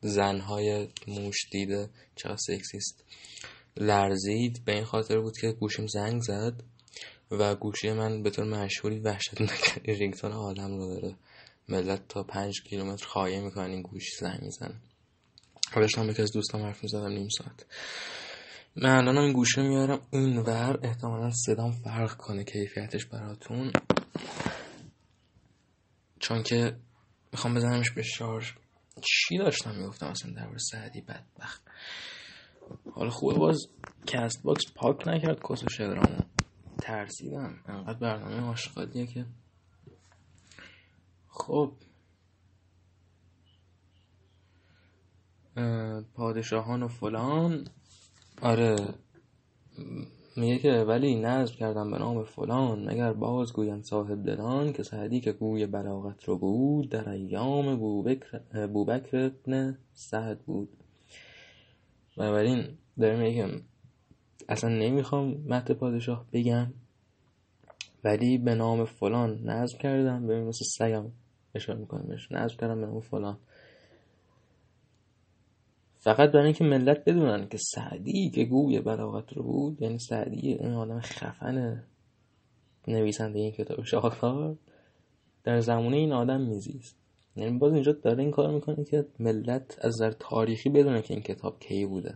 زنهای 0.00 0.88
موش 1.08 1.36
دیده 1.50 1.90
چقدر 2.16 2.36
سکسیست 2.36 3.04
لرزید 3.76 4.64
به 4.64 4.74
این 4.74 4.84
خاطر 4.84 5.20
بود 5.20 5.38
که 5.38 5.52
گوشیم 5.52 5.86
زنگ 5.86 6.22
زد 6.22 6.62
و 7.30 7.54
گوشی 7.54 7.92
من 7.92 8.22
به 8.22 8.30
طور 8.30 8.44
مشهوری 8.44 8.98
وحشت 8.98 9.30
رینگتون 9.84 10.32
آدم 10.32 10.76
رو 10.76 10.94
داره. 10.94 11.16
ملت 11.68 12.08
تا 12.08 12.22
پنج 12.22 12.62
کیلومتر 12.62 13.06
خواهی 13.06 13.40
می‌کنن 13.40 13.70
این 13.70 13.82
گوشی 13.82 14.16
زنگ 14.20 14.42
می‌زنه. 14.42 14.80
داشتم 15.76 16.06
به 16.06 16.22
از 16.22 16.32
دوستان 16.32 16.60
حرف 16.62 16.82
می‌زدم 16.82 17.08
نیم 17.08 17.28
ساعت. 17.28 17.66
من 18.76 19.08
الان 19.08 19.18
این 19.18 19.32
گوشه 19.32 19.62
میارم. 19.62 20.00
این 20.10 20.38
ور 20.38 20.78
احتمالا 20.82 21.30
صدام 21.30 21.72
فرق 21.72 22.16
کنه 22.16 22.44
کیفیتش 22.44 23.06
براتون. 23.06 23.72
چون 26.20 26.42
که 26.42 26.76
می‌خوام 27.32 27.54
بزنمش 27.54 27.90
به 27.90 28.02
شارژ. 28.02 28.52
چی 29.02 29.38
داشتم 29.38 29.74
می‌گفتم 29.74 30.06
اصلا 30.06 30.32
در 30.32 30.58
سعدی 30.58 31.00
بدبخت. 31.00 31.62
حالا 32.94 33.10
خوبه 33.10 33.38
باز 33.38 33.66
Castbox 34.06 34.64
پاک 34.74 35.08
نکرد 35.08 35.40
کس 35.50 35.64
و 35.64 35.68
شعرامو 35.68 36.18
ترسیدم. 36.80 37.60
انقدر 37.68 37.98
برنامه 37.98 38.46
آشغالیه 38.46 39.06
که. 39.06 39.26
خب 41.28 41.72
پادشاهان 46.14 46.82
و 46.82 46.88
فلان. 46.88 47.68
آره. 48.42 48.76
میگه 50.36 50.58
که 50.58 50.72
ولی 50.72 51.20
نظر 51.20 51.54
کردم 51.54 51.90
به 51.90 51.98
نام 51.98 52.24
فلان. 52.24 52.88
مگر 52.90 53.12
باز 53.12 53.52
گویند 53.52 53.84
صاحب 53.84 54.24
دلان 54.26 54.72
که 54.72 54.82
سعدی 54.82 55.20
که 55.20 55.32
گوی 55.32 55.66
بلاغت 55.66 56.24
رو 56.24 56.38
بود 56.38 56.88
در 56.88 57.08
ایام 57.08 57.76
بوبکر, 57.76 58.40
ابن 58.54 59.78
سعد 59.94 60.38
بود. 60.38 60.68
بنابراین 62.16 62.64
داره 63.00 63.16
میگه 63.16 63.60
اصلا 64.48 64.70
نمی‌خوام 64.70 65.34
مت 65.48 65.72
پادشاه 65.72 66.26
بگم 66.32 66.72
ولی 68.04 68.38
به 68.38 68.54
نام 68.54 68.84
فلان 68.84 69.42
نظر 69.44 69.78
کردم. 69.78 70.26
ببین 70.26 70.44
مثل 70.44 70.64
سگم 70.64 71.04
اشاره 71.54 71.78
می‌کنم 71.78 72.08
بهش. 72.08 72.32
نظر 72.32 72.54
کردم 72.54 72.80
به 72.80 72.86
نام 72.86 73.00
فلان. 73.00 73.38
فقط 76.04 76.30
برای 76.30 76.44
اینکه 76.44 76.64
ملت 76.64 77.04
بدونن 77.04 77.48
که 77.48 77.58
سعدی 77.58 78.30
که 78.30 78.44
گوی 78.44 78.80
بلاغت 78.80 79.32
رو 79.32 79.42
بود 79.42 79.82
یعنی 79.82 79.98
سعدی 79.98 80.52
این 80.52 80.72
آدم 80.72 81.00
خفن 81.00 81.82
نویسنده 82.88 83.38
این 83.38 83.52
کتاب 83.52 83.84
شاهکار 83.84 84.56
در 85.44 85.60
زمونه 85.60 85.96
این 85.96 86.12
آدم 86.12 86.40
میزیست. 86.40 86.96
یعنی 87.36 87.58
باز 87.58 87.72
اینجا 87.72 87.92
داره 87.92 88.22
این 88.22 88.30
کار 88.30 88.50
می‌کنه 88.50 88.84
که 88.84 89.06
ملت 89.18 89.78
از 89.84 90.00
در 90.00 90.10
تاریخی 90.10 90.70
بدونه 90.70 91.02
که 91.02 91.14
این 91.14 91.22
کتاب 91.22 91.60
کی 91.60 91.86
بوده. 91.86 92.14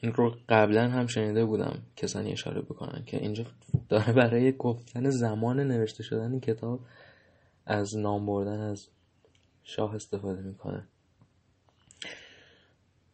این 0.00 0.12
رو 0.12 0.34
قبلا 0.48 0.88
هم 0.88 1.06
شنیده 1.06 1.44
بودم 1.44 1.82
کسانی 1.96 2.32
اشاره 2.32 2.62
بکنن 2.62 3.04
که 3.06 3.16
اینجا 3.16 3.44
داره 3.88 4.12
برای 4.12 4.52
گفتن 4.52 5.10
زمان 5.10 5.60
نوشته 5.60 6.02
شدن 6.02 6.30
این 6.30 6.40
کتاب 6.40 6.80
از 7.66 7.96
نام 7.96 8.26
بردن 8.26 8.60
از 8.60 8.88
شاه 9.62 9.94
استفاده 9.94 10.42
می‌کنه. 10.42 10.88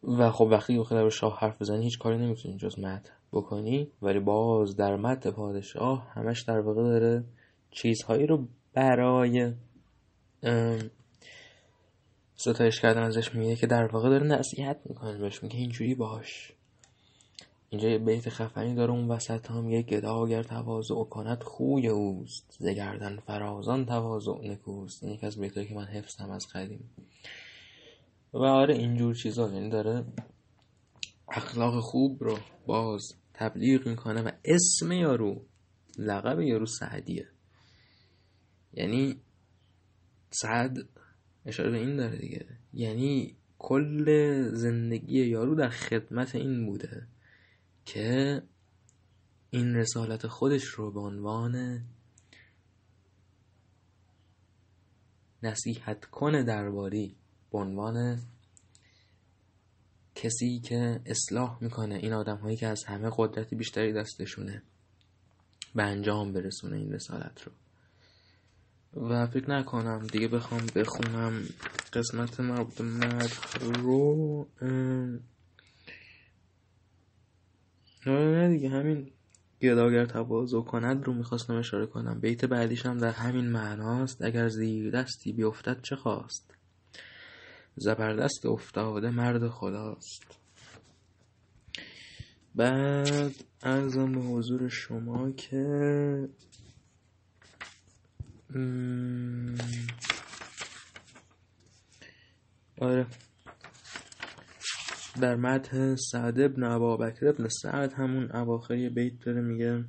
و 0.03 0.31
خب 0.31 0.47
وقتی 0.51 0.75
داخل 0.75 1.09
شاه 1.09 1.39
حرف 1.39 1.61
بزنی 1.61 1.83
هیچ 1.83 1.99
کاری 1.99 2.17
نمی‌تونی 2.17 2.57
جز 2.57 2.79
مت 2.79 3.11
بکنی. 3.31 3.91
ولی 4.01 4.19
باز 4.19 4.75
در 4.75 4.95
مت 4.95 5.27
پادشاه 5.27 6.11
همش 6.13 6.41
در 6.41 6.59
واقع 6.59 6.83
داره 6.83 7.23
چیزهایی 7.71 8.27
رو 8.27 8.47
برای 8.73 9.53
ستایش 12.35 12.81
کردن 12.81 13.03
ازش 13.03 13.35
میگه 13.35 13.55
که 13.55 13.67
در 13.67 13.85
واقع 13.85 14.09
داره 14.09 14.27
نصیحت 14.27 14.77
می‌کنه 14.85 15.17
بهش 15.17 15.43
میگه 15.43 15.57
اینجوری 15.57 15.95
باش. 15.95 16.53
اینجا 17.69 17.89
یه 17.89 17.97
بیت 17.97 18.29
خفنی 18.29 18.75
داره 18.75 18.91
اون 18.91 19.07
وسط 19.07 19.51
هم 19.51 19.69
یه 19.69 19.81
گدا 19.81 20.25
اگر 20.25 20.43
تواضع 20.43 21.03
کند 21.03 21.43
خوی 21.43 21.87
اوست 21.87 22.55
زگردن 22.59 23.17
فرازان 23.27 23.85
تواضع 23.85 24.47
نکوست. 24.47 25.03
این 25.03 25.13
یکی 25.13 25.25
از 25.25 25.39
بیتایی 25.39 25.67
که 25.67 25.75
من 25.75 25.85
حفظم 25.85 26.29
از 26.29 26.47
قدیم. 26.53 26.89
و 28.33 28.37
آره 28.37 28.75
اینجور 28.75 29.15
چیزا. 29.15 29.53
یعنی 29.53 29.69
داره 29.69 30.05
اخلاق 31.27 31.79
خوب 31.79 32.23
رو 32.23 32.37
باز 32.65 33.01
تبلیغ 33.33 33.87
می‌کنه 33.87 34.21
و 34.21 34.31
اسم 34.45 34.91
یارو 34.91 35.45
لقب 35.97 36.39
یارو 36.39 36.65
سعدیه. 36.65 37.27
یعنی 38.73 39.21
سعد 40.31 40.77
اشاره 41.45 41.71
به 41.71 41.77
این 41.77 41.95
داره 41.95 42.17
دیگه. 42.17 42.45
یعنی 42.73 43.37
کل 43.59 44.05
زندگی 44.53 45.25
یارو 45.25 45.55
در 45.55 45.69
خدمت 45.69 46.35
این 46.35 46.65
بوده 46.65 47.07
که 47.85 48.41
این 49.49 49.75
رسالت 49.75 50.27
خودش 50.27 50.63
رو 50.63 50.91
به 50.91 50.99
عنوان 50.99 51.83
نصیحت 55.43 56.05
کنه 56.05 56.43
درباری 56.43 57.20
به 57.51 57.57
عنوان 57.57 58.19
کسی 60.15 60.59
که 60.59 61.01
اصلاح 61.05 61.57
می‌کنه 61.61 61.95
این 61.95 62.13
آدم 62.13 62.37
هایی 62.37 62.57
که 62.57 62.67
از 62.67 62.83
همه 62.83 63.11
قدرت 63.17 63.53
بیشتری 63.53 63.93
دستشونه 63.93 64.61
به 65.75 65.83
انجام 65.83 66.33
برسونه 66.33 66.77
این 66.77 66.93
رسالت 66.93 67.43
رو. 67.43 67.51
و 69.09 69.27
فکر 69.27 69.49
نکنم 69.49 70.07
دیگه 70.07 70.27
بخوام 70.27 70.65
بخونم 70.75 71.43
قسمت 71.93 72.39
مربوط 72.39 72.81
مدح 72.81 73.59
رو 73.59 74.47
نه 78.05 78.49
دیگه 78.49 78.69
همین 78.69 79.11
گداگر 79.61 80.05
تواضع 80.05 80.61
کند 80.61 81.05
رو 81.05 81.13
می‌خواستم 81.13 81.55
اشاره 81.55 81.85
کنم. 81.85 82.19
بیت 82.19 82.45
بعدیش 82.45 82.85
هم 82.85 82.97
در 82.97 83.11
همین 83.11 83.45
معناست 83.45 84.21
اگر 84.21 84.47
زیر 84.47 84.91
دستی 84.91 85.33
بیفتد 85.33 85.81
چه 85.81 85.95
خواست؟ 85.95 86.53
زبردست 87.75 88.45
افتاده 88.45 89.09
مرد 89.09 89.47
خداست. 89.47 90.41
بعد 92.55 93.35
ارزم 93.63 94.11
به 94.11 94.19
حضور 94.19 94.67
شما 94.67 95.31
که 95.31 96.29
آره. 102.81 103.07
در 105.21 105.35
متن 105.35 105.95
سعد 105.95 106.39
ابن 106.39 106.63
عبابکر 106.63 107.27
ابن 107.27 107.47
سعد 107.47 107.93
همون 107.93 108.31
اواخر 108.31 108.89
بیت 108.89 109.13
داره 109.25 109.41
میگه 109.41 109.83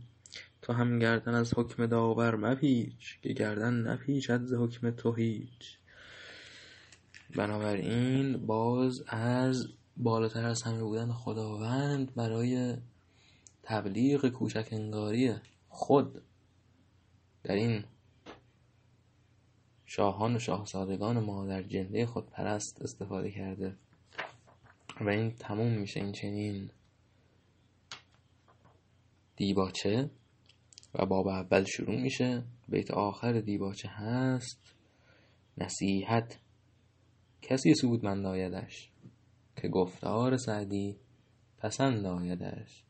تو 0.62 0.72
هم 0.72 0.98
گردن 0.98 1.34
از 1.34 1.54
حکم 1.56 1.86
داور 1.86 2.36
مپیچ 2.36 3.20
که 3.22 3.32
گردن 3.32 3.74
نپیچد 3.74 4.44
ز 4.44 4.54
حکم 4.54 4.90
تو 4.90 5.12
هیچ. 5.12 5.78
بنابراین 7.36 8.46
باز 8.46 9.02
از 9.06 9.66
بالاتر 9.96 10.46
از 10.46 10.62
همه 10.62 10.82
بودن 10.82 11.12
خداوند 11.12 12.14
برای 12.14 12.76
تبلیغ 13.62 14.28
کوچک 14.28 14.68
انگاری 14.72 15.34
خود 15.68 16.22
در 17.44 17.54
این 17.54 17.84
شاهان 19.86 20.36
و 20.36 20.38
شاهزادگان 20.38 21.18
ما 21.18 21.46
در 21.46 21.62
جنده 21.62 22.06
خود 22.06 22.26
پرست 22.26 22.82
استفاده 22.82 23.30
کرده 23.30 23.76
و 25.00 25.08
این 25.08 25.30
تموم 25.30 25.72
میشه 25.72 26.00
این 26.00 26.12
چنین 26.12 26.70
دیباچه 29.36 30.10
و 30.94 31.06
باب 31.06 31.26
اول 31.28 31.64
شروع 31.64 32.00
میشه. 32.00 32.42
بیت 32.68 32.90
آخر 32.90 33.32
دیباچه 33.32 33.88
هست. 33.88 34.60
نصیحت. 35.58 36.38
کسی 37.42 37.74
سودمند 37.74 38.26
آیدش 38.26 38.90
که 39.56 39.68
گفتار 39.68 40.36
سعدی 40.36 40.96
پسند 41.58 42.06
آیدش. 42.06 42.84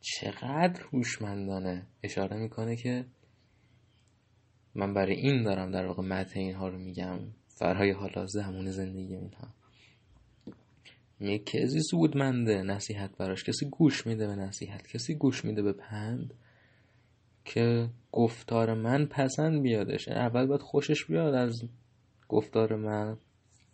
چقدر 0.00 0.82
هوشمندانه 0.92 1.86
اشاره 2.02 2.36
می‌کنه 2.36 2.76
که 2.76 3.04
من 4.74 4.94
برای 4.94 5.16
این 5.16 5.42
دارم 5.42 5.70
در 5.70 5.86
واقع 5.86 6.02
متن 6.02 6.40
اینها 6.40 6.68
رو 6.68 6.78
میگم. 6.78 7.18
فرهای 7.48 7.90
حالا 7.90 8.26
زمان 8.26 8.70
زندگی 8.70 9.14
اینها. 9.14 9.48
میگه 11.20 11.38
کسی 11.38 11.80
سودمنده 11.90 12.62
نصیحت 12.62 13.16
براش 13.16 13.44
کسی 13.44 13.66
گوش 13.70 14.06
میده 14.06 14.26
به 14.26 14.34
نصیحت 14.34 14.88
کسی 14.88 15.14
گوش 15.14 15.44
میده 15.44 15.62
به 15.62 15.72
پند 15.72 16.34
که 17.44 17.88
گفتار 18.12 18.74
من 18.74 19.06
پسند 19.06 19.62
بیادش. 19.62 20.08
اول 20.08 20.46
باید 20.46 20.60
خوشش 20.60 21.04
بیاد 21.04 21.34
از 21.34 21.62
گفتار 22.28 22.76
من. 22.76 23.18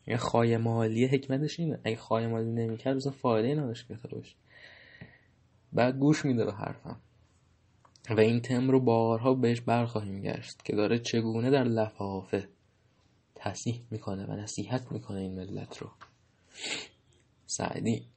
یه 0.09 0.17
خواهی 0.17 0.57
مالی 0.57 1.07
حکمتش 1.07 1.61
اینه. 1.61 1.81
اگه 1.85 1.97
خواهی 1.97 2.27
مالی 2.27 2.51
نمی‌کرد 2.51 2.97
بسا 2.97 3.11
فایده 3.11 3.55
نداشت 3.55 3.93
کتابش 3.93 4.37
بعد 5.73 5.99
گوش 5.99 6.25
میده 6.25 6.45
به 6.45 6.53
حرفم. 6.53 7.01
و 8.11 8.21
این 8.21 8.41
تم 8.41 8.71
رو 8.71 8.81
بارها 8.81 9.35
بهش 9.35 9.61
برخواهیم 9.61 10.23
گشت 10.23 10.65
که 10.65 10.77
داره 10.77 10.99
چگونه 10.99 11.51
در 11.51 11.65
لفافه 11.65 12.49
تصیح 13.35 13.87
می‌کنه 13.91 14.27
و 14.27 14.33
نصیحت 14.33 14.93
می‌کنه 14.93 15.21
این 15.21 15.35
ملت 15.35 15.79
رو. 15.79 15.91
سعدی. 17.47 18.09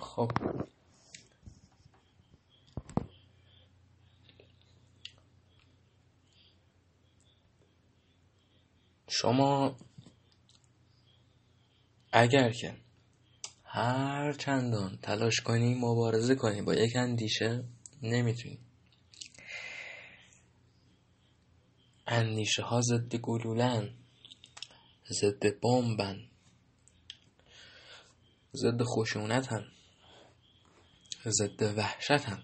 خب. 0.00 0.30
شما 9.20 9.76
اگر 12.12 12.52
که 12.52 12.76
هر 13.64 14.32
چندان 14.32 14.98
تلاش 15.02 15.40
کنی 15.40 15.74
مبارزه 15.74 16.34
کنی 16.34 16.62
با 16.62 16.74
یک 16.74 16.96
اندیشه 16.96 17.64
نمی‌تونی. 18.02 18.58
اندیشه 22.06 22.62
ها 22.62 22.80
ضد 22.80 23.16
گلولن 23.16 23.94
ضد 25.20 25.60
بمبن 25.60 26.28
ضد 28.54 28.82
خشونتن 28.82 29.64
ضد 31.26 31.62
وحشتن. 31.78 32.42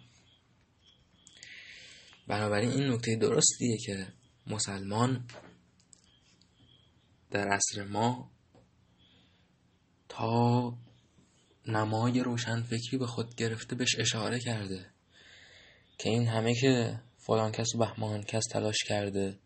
بنابراین 2.28 2.70
این 2.70 2.92
نکته 2.92 3.16
درستیه 3.16 3.76
که 3.86 4.12
مسلمان 4.46 5.26
در 7.34 7.48
عصر 7.48 7.84
ما 7.84 8.30
تا 10.08 10.78
نمای 11.66 12.20
روشن 12.20 12.62
فکری 12.62 12.98
به 12.98 13.06
خود 13.06 13.34
گرفته 13.34 13.76
بهش 13.76 13.98
اشاره 13.98 14.38
کرده 14.40 14.86
که 15.98 16.08
این 16.10 16.28
همه 16.28 16.54
که 16.54 17.00
فلان 17.18 17.52
کس 17.52 17.74
و 17.74 17.78
بهمان 17.78 18.22
کس 18.22 18.44
تلاش 18.52 18.84
کرده 18.88 19.38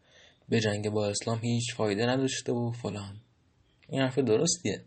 به 0.49 0.61
جنگ 0.61 0.91
با 0.91 1.09
اسلام 1.09 1.39
هیچ 1.39 1.75
فایده 1.75 2.07
نداشته 2.07 2.53
و 2.53 2.73
فلان. 2.73 3.21
این 3.89 4.01
حرف 4.01 4.19
درستیه. 4.19 4.85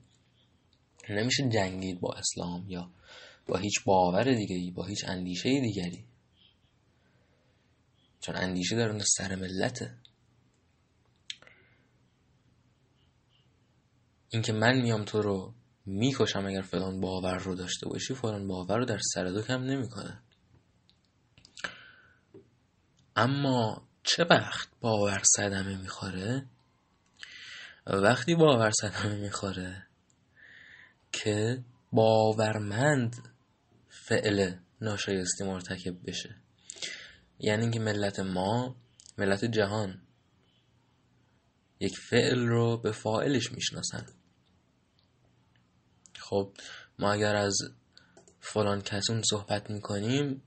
نمیشه 1.09 1.49
جنگید 1.49 1.99
با 1.99 2.13
اسلام 2.13 2.65
یا 2.69 2.91
با 3.47 3.57
هیچ 3.57 3.83
باور 3.85 4.23
دیگری 4.23 4.71
با 4.71 4.85
هیچ 4.85 5.05
اندیشه 5.07 5.61
دیگری. 5.61 6.05
چون 8.19 8.35
اندیشه 8.35 8.75
در 8.75 8.89
اون 8.89 8.99
سر 8.99 9.35
ملته. 9.35 9.97
اینکه 14.33 14.53
من 14.53 14.81
میام 14.81 15.05
تو 15.05 15.21
رو 15.21 15.53
می‌کشم 15.85 16.45
اگر 16.45 16.61
فلان 16.61 17.01
باور 17.01 17.37
رو 17.37 17.55
داشته 17.55 17.89
باشی 17.89 18.13
فلان 18.13 18.47
باور 18.47 18.77
رو 18.77 18.85
در 18.85 18.99
سر 19.13 19.23
دو 19.25 19.41
کم 19.41 19.63
نمی‌کنه. 19.63 20.21
اما 23.15 23.87
چه 24.03 24.23
وقت 24.23 24.69
باور 24.81 25.21
صدمه 25.35 25.77
می‌خوره؟ 25.77 26.45
وقتی 27.87 28.35
باور 28.35 28.71
صدمه 28.71 29.15
می‌خوره 29.15 29.87
که 31.11 31.63
باورمند 31.91 33.15
فعل 33.89 34.53
ناشایستی 34.81 35.43
مرتکب 35.43 36.09
بشه. 36.09 36.35
یعنی 37.39 37.61
اینکه 37.61 37.79
ملت 37.79 38.19
ما 38.19 38.75
ملت 39.17 39.45
جهان 39.45 40.01
یک 41.79 41.97
فعل 41.97 42.39
رو 42.39 42.77
به 42.77 42.91
فاعلش 42.91 43.51
می‌شناسن. 43.51 44.05
خب 46.31 46.51
ما 46.99 47.11
اگر 47.11 47.35
از 47.35 47.57
فلان 48.39 48.81
کسون 48.81 49.21
صحبت 49.29 49.69
می‌کنیم 49.69 50.41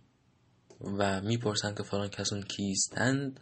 و 0.81 1.21
می‌پرسند 1.21 1.77
که 1.77 1.83
فلان 1.83 2.09
کسون 2.09 2.43
کیستند 2.43 3.41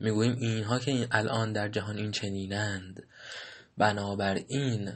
می‌گوییم 0.00 0.36
اینها 0.36 0.78
که 0.78 1.08
الان 1.10 1.52
در 1.52 1.68
جهان 1.68 1.96
این 1.96 2.10
چنینند. 2.10 3.06
بنابراین 3.78 4.92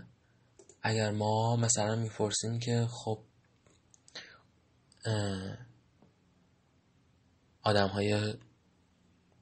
اگر 0.83 1.11
ما 1.11 1.57
مثلا 1.57 1.97
می‌پرسیم 1.97 2.59
که 2.59 2.87
خب 2.91 3.23
آدم 7.63 7.89
های 7.89 8.35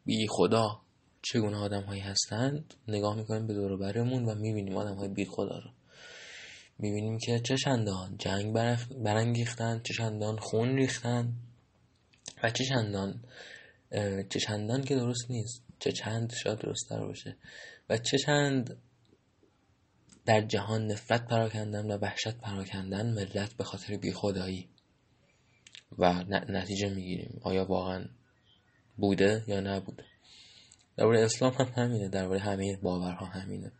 بی 0.05 0.27
خدا 0.31 0.81
چگونه 1.23 1.57
آدم 1.57 1.83
هایی 1.83 2.01
هستند 2.01 2.75
نگاه 2.89 3.17
می‌کنیم 3.17 3.47
به 3.47 3.55
دور 3.55 3.77
برمون 3.77 4.25
و 4.25 4.35
می‌بینیم 4.35 4.77
آدم 4.77 4.95
های 4.95 5.09
بی 5.09 5.25
خدا 5.25 5.59
رو. 5.59 5.76
می‌بینیم 6.79 7.19
که 7.19 7.41
چه 7.41 7.57
چندان 7.57 8.17
جنگ 8.19 8.53
برانگیختند 9.05 9.83
چه 9.83 9.95
چندان 9.95 10.39
خون 10.39 10.77
ریختند 10.77 11.35
و 12.43 12.51
چه 12.51 12.65
چندان 12.65 13.25
چه 14.29 14.41
چندان 14.41 14.85
که 14.85 14.97
درست 14.97 15.31
نیست 15.31 15.63
چه 15.79 15.93
چند 15.93 16.33
شاید 16.33 16.59
درست 16.59 16.91
در 16.91 17.01
باشه 17.01 17.37
و 17.89 17.99
چه 17.99 18.19
چند 18.19 18.77
در 20.27 20.41
جهان 20.41 20.87
نفرت 20.87 21.27
پراکندن 21.29 21.91
و 21.91 21.99
وحشت 21.99 22.37
پراکندن 22.37 23.15
ملت 23.15 23.55
به 23.55 23.65
خاطر 23.65 23.97
بیخدایی 23.97 24.69
و 25.99 26.25
نتیجه 26.49 26.89
می‌گیریم. 26.89 27.41
آیا 27.43 27.65
واقعا 27.65 28.05
بوده 28.97 29.45
یا 29.47 29.61
نبوده؟ 29.61 30.05
درباره 30.97 31.25
اسلام 31.25 31.53
هم 31.53 31.73
همینه 31.77 32.09
درباره 32.09 32.41
همه 32.41 32.77
باورها 32.77 33.27
همینه. 33.27 33.73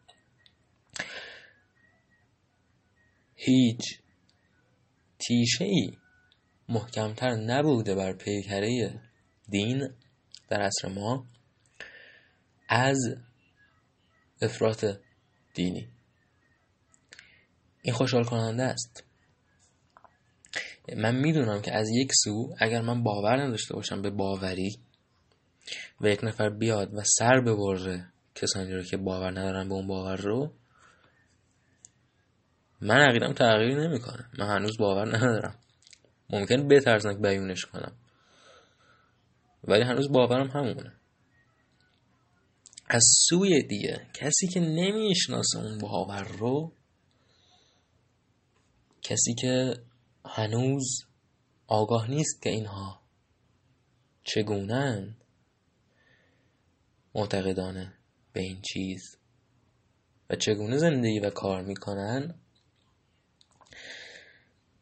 هیچ 3.37 4.01
تیشه 5.19 5.65
ای 5.65 5.93
محکمتر 6.69 7.31
نبوده 7.35 7.95
بر 7.95 8.13
پیکره 8.13 9.01
دین 9.49 9.89
در 10.49 10.63
عصر 10.63 10.89
ما 10.89 11.27
از 12.69 12.99
افراط 14.43 14.85
دینی. 15.55 15.89
این 17.83 17.95
خوشحال 17.95 18.25
کننده 18.25 18.63
است. 18.63 19.05
من 20.97 21.17
می‌دونم 21.17 21.63
که 21.63 21.73
از 21.75 21.89
یک 21.91 22.11
سو 22.25 22.55
اگر 22.59 22.81
من 22.81 23.03
باور 23.03 23.43
نداشته 23.43 23.75
باشم 23.75 24.03
به 24.03 24.11
باوری 24.11 24.79
و 26.01 26.09
یک 26.09 26.25
نفر 26.25 26.51
بیاد 26.51 26.95
و 26.95 27.03
سر 27.19 27.41
ببره 27.41 28.07
کسانی 28.35 28.73
رو 28.73 28.83
که 28.83 28.97
باور 28.97 29.31
ندارن 29.31 29.69
به 29.69 29.75
اون 29.75 29.87
باور 29.87 30.17
رو 30.17 30.53
من 32.81 32.97
عقیدم 32.97 33.33
تغییر 33.33 33.89
نمی‌کنه. 33.89 34.31
من 34.39 34.57
هنوز 34.57 34.79
باور 34.79 35.17
ندارم. 35.17 35.59
ممکن 36.31 36.69
بترسنک 36.69 37.17
بیونش 37.17 37.65
کنم. 37.65 37.97
ولی 39.65 39.83
هنوز 39.83 40.13
باورم 40.13 40.51
همونه. 40.51 40.93
از 42.89 43.05
سوی 43.29 43.63
دیگه 43.63 44.07
کسی 44.15 44.47
که 44.47 44.61
نمی‌شناسه 44.61 45.59
اون 45.59 45.79
باور 45.79 46.23
رو 46.23 46.73
کسی 49.03 49.35
که 49.35 49.75
هنوز 50.25 51.05
آگاه 51.67 52.11
نیست 52.11 52.43
که 52.43 52.51
اینها 52.51 53.01
چگونن 54.25 55.17
معتقدانه 57.15 57.95
به 58.33 58.41
این 58.41 58.63
چیز 58.63 59.17
و 60.31 60.37
چگونه 60.37 60.79
زندگی 60.79 61.21
و 61.21 61.31
کار 61.31 61.63
می‌کنن 61.63 62.35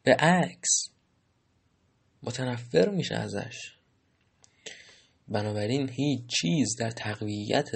به 0.05 0.15
عکس. 0.15 0.89
متنفر 2.23 2.89
میشه 2.89 3.15
ازش. 3.15 3.77
بنابراین 5.27 5.89
هیچ 5.89 6.21
چیز 6.27 6.75
در 6.79 6.91
تقویت 6.91 7.69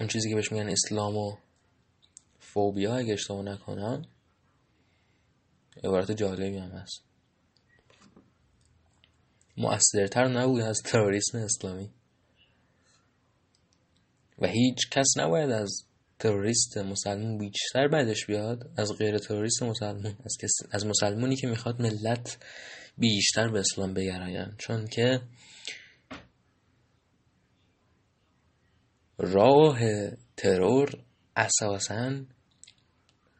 اون 0.00 0.08
چیزی 0.08 0.28
که 0.28 0.34
بهش 0.34 0.52
میگن 0.52 0.68
اسلام 0.68 1.16
و 1.16 1.36
فوبیا 2.38 2.96
اگه 2.96 3.12
اشتباه 3.12 3.42
نکنم 3.42 4.02
عبارت 5.84 6.12
جالبی 6.12 6.58
هم 6.58 6.70
هست. 6.70 7.04
مؤثرتر 9.56 10.28
نبود 10.28 10.60
از 10.60 10.82
تروریسم 10.84 11.38
اسلامی. 11.38 11.90
و 14.38 14.46
هیچ 14.46 14.90
کس 14.90 15.06
نباید 15.16 15.50
از 15.50 15.85
تروریست 16.18 16.78
مسلمون 16.78 17.38
بیشتر 17.38 17.88
بعدش 17.88 18.26
بیاد 18.26 18.70
از 18.76 18.92
غیر 18.98 19.18
تروریست 19.18 19.62
مسلمون 19.62 20.06
از, 20.06 20.36
از 20.70 20.86
مسلمونی 20.86 21.36
که 21.36 21.46
می‌خواد 21.46 21.82
ملت 21.82 22.38
بیشتر 22.98 23.48
به 23.48 23.58
اسلام 23.58 23.94
بگراین 23.94 24.52
چون 24.58 24.86
که 24.86 25.22
راه 29.18 29.78
ترور 30.36 31.04
اساسا 31.36 32.24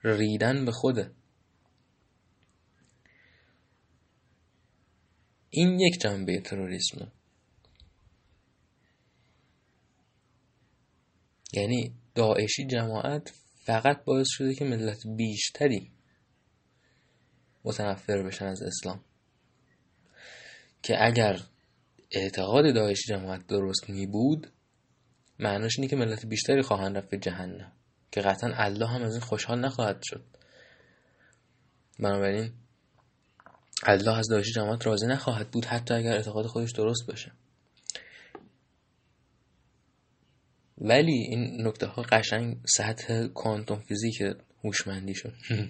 ریدن 0.05 0.65
به 0.65 0.73
خوده. 0.73 1.11
این 5.51 5.81
یک 5.81 6.01
جنبه 6.01 6.41
تروریسمه. 6.41 7.13
یعنی 11.53 11.95
داعشی 12.17 12.67
جماعت 12.67 13.33
فقط 13.65 14.05
باعث 14.05 14.27
شده 14.31 14.55
که 14.55 14.65
ملت 14.65 15.07
بیشتری 15.17 15.93
متنفر 17.65 18.23
بشن 18.23 18.45
از 18.45 18.63
اسلام. 18.63 19.05
که 20.83 21.05
اگر 21.07 21.41
اعتقاد 22.11 22.75
داعشی 22.75 23.09
جماعت 23.09 23.47
درست 23.47 23.91
می 23.91 24.07
بود 24.07 24.53
معناش 25.39 25.79
اینه 25.79 25.89
که 25.89 25.97
ملت 25.97 26.27
بیشتری 26.27 26.63
خواهند 26.63 26.97
رفت 26.97 27.09
به 27.09 27.19
جهنم. 27.19 27.73
که 28.13 28.21
قطعا 28.21 28.51
الله 28.55 28.87
هم 28.87 29.03
از 29.03 29.13
این 29.13 29.21
خوشحال 29.21 29.61
نخواهد 29.61 30.01
شد. 30.03 30.25
بنابراین 31.99 32.53
الله 33.83 34.19
از 34.19 34.29
داعشی 34.29 34.53
جماعت 34.53 34.87
راضی 34.87 35.07
نخواهد 35.07 35.51
بود 35.51 35.65
حتی 35.65 35.95
اگر 35.95 36.13
اعتقاد 36.13 36.47
خودش 36.47 36.73
درست 36.73 37.07
باشه. 37.07 37.33
ولی 40.79 41.13
این 41.13 41.67
نکته 41.67 41.87
ها 41.87 42.03
قشنگ 42.03 42.57
سطح 42.77 43.27
کوانتوم 43.27 43.79
فیزیک 43.79 44.23
هوشمندی 44.65 45.15
شد. 45.15 45.33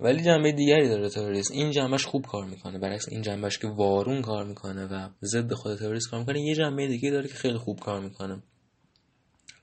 ولی 0.00 0.22
جنبه 0.22 0.52
دیگری 0.52 0.88
داره 0.88 1.08
تروریسم 1.08 1.54
این 1.54 1.70
جنبهش 1.70 2.06
خوب 2.06 2.26
کار 2.26 2.44
می‌کنه. 2.44 2.78
برعکس 2.78 3.08
این 3.08 3.22
جنبهش 3.22 3.58
که 3.58 3.68
وارون 3.68 4.22
کار 4.22 4.44
می‌کنه 4.44 4.86
و 4.86 5.08
ضد 5.22 5.52
خود 5.52 5.78
تروریسم 5.78 6.10
کار 6.10 6.20
می‌کنه 6.20 6.40
یه 6.40 6.54
جنبه 6.54 6.86
دیگه 6.86 7.10
داره 7.10 7.28
که 7.28 7.34
خیلی 7.34 7.58
خوب 7.58 7.80
کار 7.80 8.00
می‌کنه. 8.00 8.42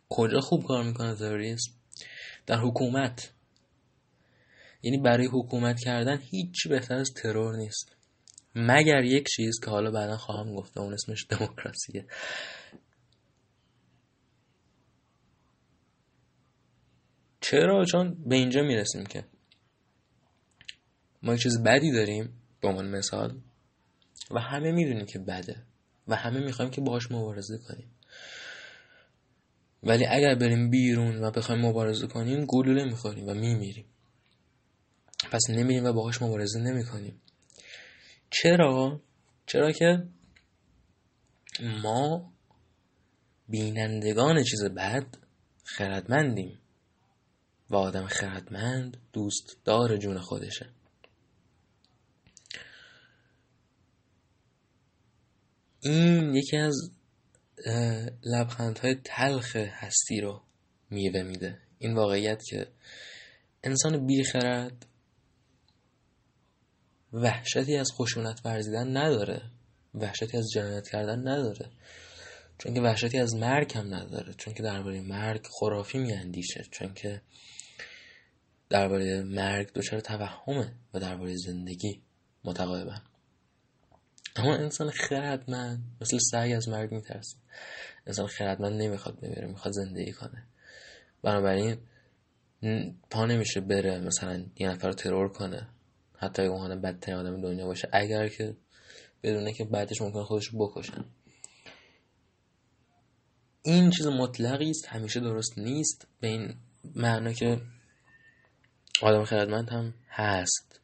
کجا 0.10 0.40
خوب 0.40 0.66
کار 0.66 0.84
می‌کنه 0.84 1.16
تروریسم 1.16 1.72
در 2.46 2.58
حکومت. 2.60 3.32
یعنی 4.84 4.98
برای 4.98 5.28
حکومت 5.28 5.80
کردن 5.80 6.18
هیچ 6.32 6.68
بهتر 6.68 6.96
از 6.96 7.12
ترور 7.16 7.58
نیست. 7.58 7.96
مگر 8.56 9.04
یک 9.04 9.28
چیز 9.36 9.60
که 9.66 9.72
حالا 9.72 9.92
بعدا 9.92 10.18
خواهم 10.18 10.56
گفت 10.56 10.78
اون 10.78 10.94
اسمش 10.94 11.26
دموکراسیه. 11.30 12.06
چرا؟ 17.50 17.86
چون 17.86 18.24
به 18.26 18.36
اینجا 18.36 18.62
می‌رسیم 18.62 19.06
که 19.06 19.24
ما 21.24 21.34
یک 21.34 21.41
چیز 21.41 21.64
بدی 21.64 21.91
داریم 21.91 22.41
به 22.62 22.68
عنوان 22.68 22.89
مثال 22.89 23.39
و 24.32 24.39
همه 24.39 24.72
می‌دونیم 24.72 25.06
که 25.06 25.20
بده 25.20 25.64
و 26.08 26.16
همه 26.16 26.39
می‌خوایم 26.39 26.72
که 26.72 26.82
باهاش 26.82 27.12
مبارزه 27.12 27.58
کنیم. 27.58 27.91
ولی 29.84 30.06
اگر 30.06 30.36
بریم 30.36 30.70
بیرون 30.70 31.24
و 31.24 31.32
بخوایم 31.32 31.62
مبارزه 31.62 32.08
کنیم 32.08 32.46
گلوله 32.46 32.84
می‌خوریم 32.84 33.28
و 33.28 33.34
میمیریم. 33.34 33.86
پس 35.32 35.41
نمیریم 35.50 35.86
و 35.86 35.93
باهاش 35.93 36.22
مبارزه 36.22 36.60
نمی‌کنیم. 36.60 37.22
چرا؟ 38.30 39.02
چرا 39.46 39.72
که 39.72 40.04
ما 41.84 42.32
بینندگان 43.50 44.43
چیز 44.43 44.64
بد 44.64 45.06
خردمندیم. 45.64 46.60
و 47.70 47.76
آدم 47.76 48.07
خردمند 48.07 48.97
دوست 49.13 49.57
دار 49.66 49.97
جون 49.97 50.20
خودشه. 50.20 50.70
این 55.80 56.36
یکی 56.36 56.57
از 56.57 56.91
لبخندهای 58.24 58.95
تلخ 59.03 59.55
هستی 59.55 60.22
رو 60.22 60.41
میوه 60.89 61.22
میده. 61.22 61.61
این 61.80 61.95
واقعیت 61.95 62.43
که 62.43 62.68
انسان 63.63 64.05
بیخرد 64.05 64.86
وحشتی 67.13 67.76
از 67.76 67.91
خشونت 67.91 68.41
ورزیدن 68.45 68.97
نداره. 68.97 69.41
وحشتی 69.93 70.38
از 70.38 70.45
جنایت 70.53 70.88
کردن 70.88 71.20
نداره. 71.20 71.72
چون 72.57 72.74
که 72.74 72.82
وحشتی 72.82 73.18
از 73.18 73.36
مرگ 73.36 73.78
هم 73.78 73.95
نداره. 73.95 74.34
چون 74.34 74.53
که 74.53 74.63
درباره 74.63 75.01
مرگ 75.01 75.47
خرافی 75.59 75.97
میاندیشه. 75.97 76.63
چون 76.72 76.93
که 76.93 77.22
درباره 78.70 79.24
مرگ 79.24 79.74
دچار 79.74 79.99
توهمه 79.99 80.74
و 80.93 80.99
درباره 80.99 81.36
زندگی 81.36 82.01
متقابلا 82.43 83.01
اما 84.36 84.55
انسان 84.55 84.91
خردمند 84.91 85.84
مثل 86.01 86.18
سعی 86.32 86.53
از 86.53 86.70
مرگ 86.70 86.91
میترسه. 86.91 87.38
انسان 88.07 88.28
خردمند 88.28 88.82
نمی‌خواد 88.82 89.20
بمیره 89.20 89.47
می‌خواد 89.47 89.74
زندگی 89.74 90.11
کنه. 90.11 90.47
بنابراین 91.24 91.78
پا 93.09 93.26
نمیشه 93.26 93.61
بره 93.61 93.99
مثلا 93.99 94.45
یه 94.55 94.70
نفر 94.70 94.88
رو 94.88 94.93
ترور 94.93 95.30
کنه. 95.30 95.68
حتی 96.18 96.41
اگه 96.41 96.51
اون 96.51 96.82
بدترین 96.82 97.18
آدم 97.18 97.41
دنیا 97.41 97.66
باشه. 97.66 97.89
اگر 97.91 98.28
که 98.28 98.55
بدونه 99.24 99.53
که 99.53 99.66
بعدش 99.66 100.01
ممکن 100.01 100.24
خودش 100.24 100.45
رو 100.45 100.68
بکشن. 100.68 101.05
این 103.61 103.89
چیز 103.89 104.07
مطلقی 104.07 104.70
است. 104.70 104.88
همیشه 104.88 105.20
درست 105.20 105.57
نیست. 105.57 106.07
به 106.20 106.28
این 106.28 106.55
معنا 106.95 107.34
که 107.34 107.61
آدم 109.02 109.24
خردمند 109.24 109.70
هم 109.70 109.93
هست 110.10 110.82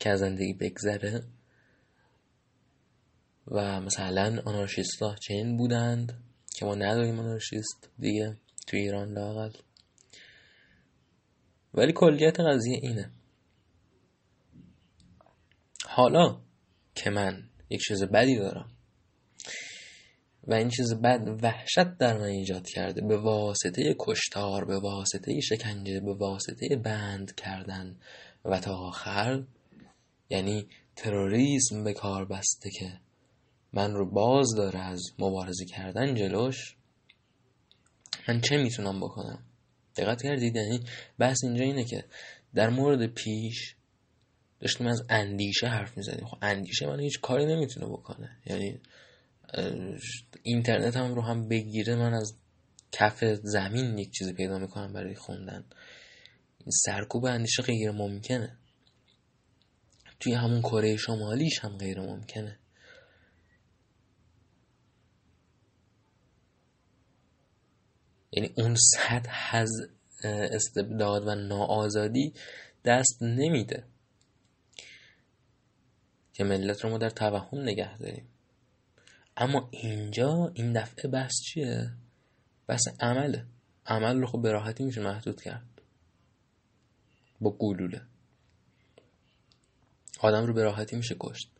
که 0.00 0.10
از 0.10 0.20
زندگی 0.20 0.54
بگذره 0.54 1.22
و 3.46 3.80
مثلا 3.80 4.42
آنارشیست 4.44 4.98
چین 5.20 5.56
بودند 5.56 6.22
که 6.54 6.64
ما 6.64 6.74
نداریم 6.74 7.18
آنارشیست 7.18 7.90
دیگه 7.98 8.36
تو 8.66 8.76
ایران 8.76 9.12
لاقل. 9.12 9.50
ولی 11.74 11.92
کلیت 11.92 12.40
قضیه 12.40 12.78
اینه. 12.82 13.10
حالا 15.84 16.40
که 16.94 17.10
من 17.10 17.44
یک 17.70 17.80
چیز 17.80 18.04
بدی 18.04 18.36
دارم 18.38 18.70
و 20.50 20.54
این 20.54 20.68
چیز 20.68 20.94
بد 20.94 21.38
وحشت 21.42 21.98
در 21.98 22.18
من 22.18 22.24
ایجاد 22.24 22.66
کرده. 22.66 23.00
به 23.00 23.16
واسطه 23.16 23.96
کشتار 23.98 24.64
به 24.64 24.78
واسطه 24.78 25.40
شکنجه 25.40 26.00
به 26.00 26.14
واسطه 26.14 26.76
بند 26.76 27.34
کردن. 27.34 27.96
و 28.44 28.60
تا 28.60 28.76
آخر 28.76 29.42
یعنی 30.30 30.66
تروریسم 30.96 31.84
به 31.84 31.92
کار 31.92 32.24
بسته 32.24 32.70
که 32.70 33.00
من 33.72 33.92
رو 33.94 34.10
باز 34.10 34.54
داره 34.56 34.78
از 34.78 35.02
مبارزه 35.18 35.64
کردن 35.64 36.14
جلوش. 36.14 36.76
من 38.28 38.40
چه 38.40 38.56
می‌تونم 38.56 39.00
بکنم؟ 39.00 39.42
دقت 39.96 40.22
کردید؟ 40.22 40.56
یعنی 40.56 40.80
بحث 41.18 41.44
اینجا 41.44 41.64
اینه 41.64 41.84
که 41.84 42.04
در 42.54 42.68
مورد 42.68 43.06
پیش 43.06 43.74
داشتیم 44.60 44.86
از 44.86 45.02
اندیشه 45.08 45.66
حرف 45.66 45.96
می‌زدیم. 45.96 46.26
خب 46.26 46.38
اندیشه 46.42 46.86
من 46.86 47.00
هیچ 47.00 47.20
کاری 47.20 47.46
نمی‌تونه 47.46 47.86
بکنه. 47.86 48.36
یعنی 48.46 48.80
اینترنت 50.42 50.96
هم 50.96 51.14
رو 51.14 51.22
هم 51.22 51.48
بگیره 51.48 51.96
من 51.96 52.14
از 52.14 52.34
کف 52.92 53.24
زمین 53.42 53.98
یک 53.98 54.10
چیزی 54.12 54.32
پیدا 54.32 54.58
می‌کنم 54.58 54.92
برای 54.92 55.14
خوندن. 55.14 55.64
این 56.58 56.70
سرکوب 56.70 57.24
اندیشه 57.24 57.62
غیر 57.62 57.90
ممکنه. 57.90 58.58
توی 60.20 60.34
همون 60.34 60.62
کره 60.62 60.96
شمالیش 60.96 61.58
هم 61.58 61.78
غیر 61.78 62.00
ممکنه. 62.00 62.58
یعنی 68.32 68.54
اون 68.56 68.74
سطح 68.74 69.56
از 69.56 69.70
استبداد 70.24 71.26
و 71.26 71.34
ناآزادی 71.34 72.32
دست 72.84 73.22
نمیده. 73.22 73.84
که 76.32 76.44
ملت 76.44 76.84
رو 76.84 76.90
ما 76.90 76.98
در 76.98 77.10
توهم 77.10 77.58
نگه 77.58 77.98
داریم. 77.98 78.29
اما 79.40 79.68
اینجا 79.70 80.52
این 80.54 80.72
دفعه 80.72 81.10
بحث 81.10 81.32
چیه؟ 81.44 81.92
بحث 82.66 82.88
عمله. 83.00 83.46
عمل 83.86 84.20
رو 84.20 84.26
خب 84.26 84.42
به 84.42 84.52
راحتی 84.52 84.84
میشه 84.84 85.00
محدود 85.00 85.42
کرد. 85.42 85.82
با 87.40 87.50
گلوله. 87.50 88.02
آدم 90.20 90.46
رو 90.46 90.54
به 90.54 90.62
راحتی 90.62 90.96
میشه 90.96 91.16
کشت. 91.20 91.50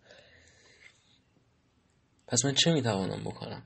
پس 2.26 2.44
من 2.44 2.54
چه 2.54 2.72
می‌توانم 2.72 3.24
بکنم؟ 3.24 3.62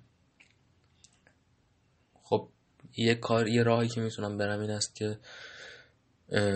خب 2.22 2.48
یه 2.97 3.14
کار 3.14 3.48
یه 3.48 3.62
راهی 3.62 3.88
که 3.88 4.01
می‌تونم 4.01 4.38
برم 4.38 4.60
این 4.60 4.70
است 4.70 4.94
که 4.94 5.18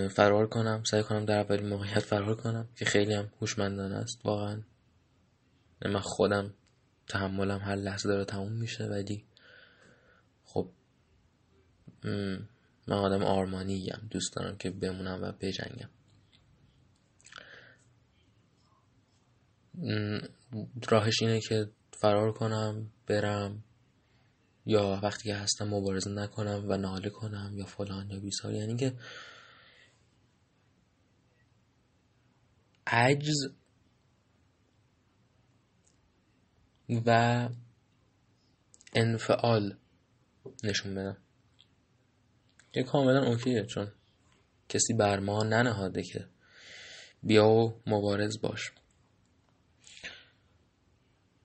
فرار 0.08 0.48
کنم. 0.48 0.82
سعی 0.84 1.02
کنم 1.02 1.24
در 1.24 1.38
اولین 1.38 1.68
موقعیت 1.68 1.98
فرار 1.98 2.36
کنم 2.36 2.68
که 2.76 2.84
خیلی 2.84 3.14
هم 3.14 3.32
هوشمندانه 3.40 3.94
است 3.94 4.26
واقعا. 4.26 4.62
من 5.82 6.00
خودم 6.00 6.54
تحملم 7.08 7.58
هر 7.58 7.76
لحظه 7.76 8.08
داره 8.08 8.24
تموم 8.24 8.52
میشه 8.52 8.84
ولی 8.84 9.24
خب 10.44 10.70
من 12.88 12.96
آدم 12.96 13.22
آرمانیم 13.22 14.08
دوست 14.10 14.36
دارم 14.36 14.56
که 14.56 14.70
بمونم 14.70 15.22
و 15.22 15.32
بجنگم. 15.32 15.90
راهش 20.88 21.22
اینه 21.22 21.40
که 21.40 21.70
فرار 22.00 22.32
کنم 22.32 22.90
برم 23.06 23.64
یا 24.66 25.00
وقتی 25.02 25.28
که 25.28 25.34
هستم 25.34 25.68
مبارزه 25.68 26.10
نکنم 26.10 26.64
و 26.68 26.76
ناله 26.76 27.10
کنم 27.10 27.52
یا 27.56 27.64
فلان 27.64 28.10
یا 28.10 28.20
بیسار. 28.20 28.52
یعنی 28.52 28.76
که 28.76 28.94
عجز 32.86 33.36
و 36.88 37.48
انفعال 38.92 39.76
نشون 40.64 40.94
بدم 40.94 41.16
که 42.72 42.82
کاملا 42.82 43.26
اوکیه 43.26 43.64
چون 43.64 43.92
کسی 44.68 44.94
بر 44.94 45.20
ما 45.20 45.42
ننهاده 45.42 46.02
که 46.02 46.28
بیا 47.22 47.48
و 47.48 47.80
مبارز 47.86 48.40
باش. 48.40 48.72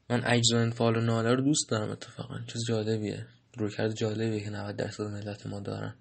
من 0.10 0.22
عجز 0.22 0.53
و 0.53 0.57
انفعال 0.57 0.98
و 0.98 1.02
ناله 1.02 1.34
رو 1.34 1.41
دوست 1.41 1.70
دارم 1.70 1.90
اتفاقا. 1.90 2.40
چیز 2.48 2.61
جالبیه. 2.68 3.28
رویکرد 3.57 3.95
جالبیه 3.95 4.44
که 4.44 4.49
90 4.49 4.76
درصد 4.76 5.03
ملت 5.03 5.45
ما 5.48 5.60
دارن. 5.60 5.95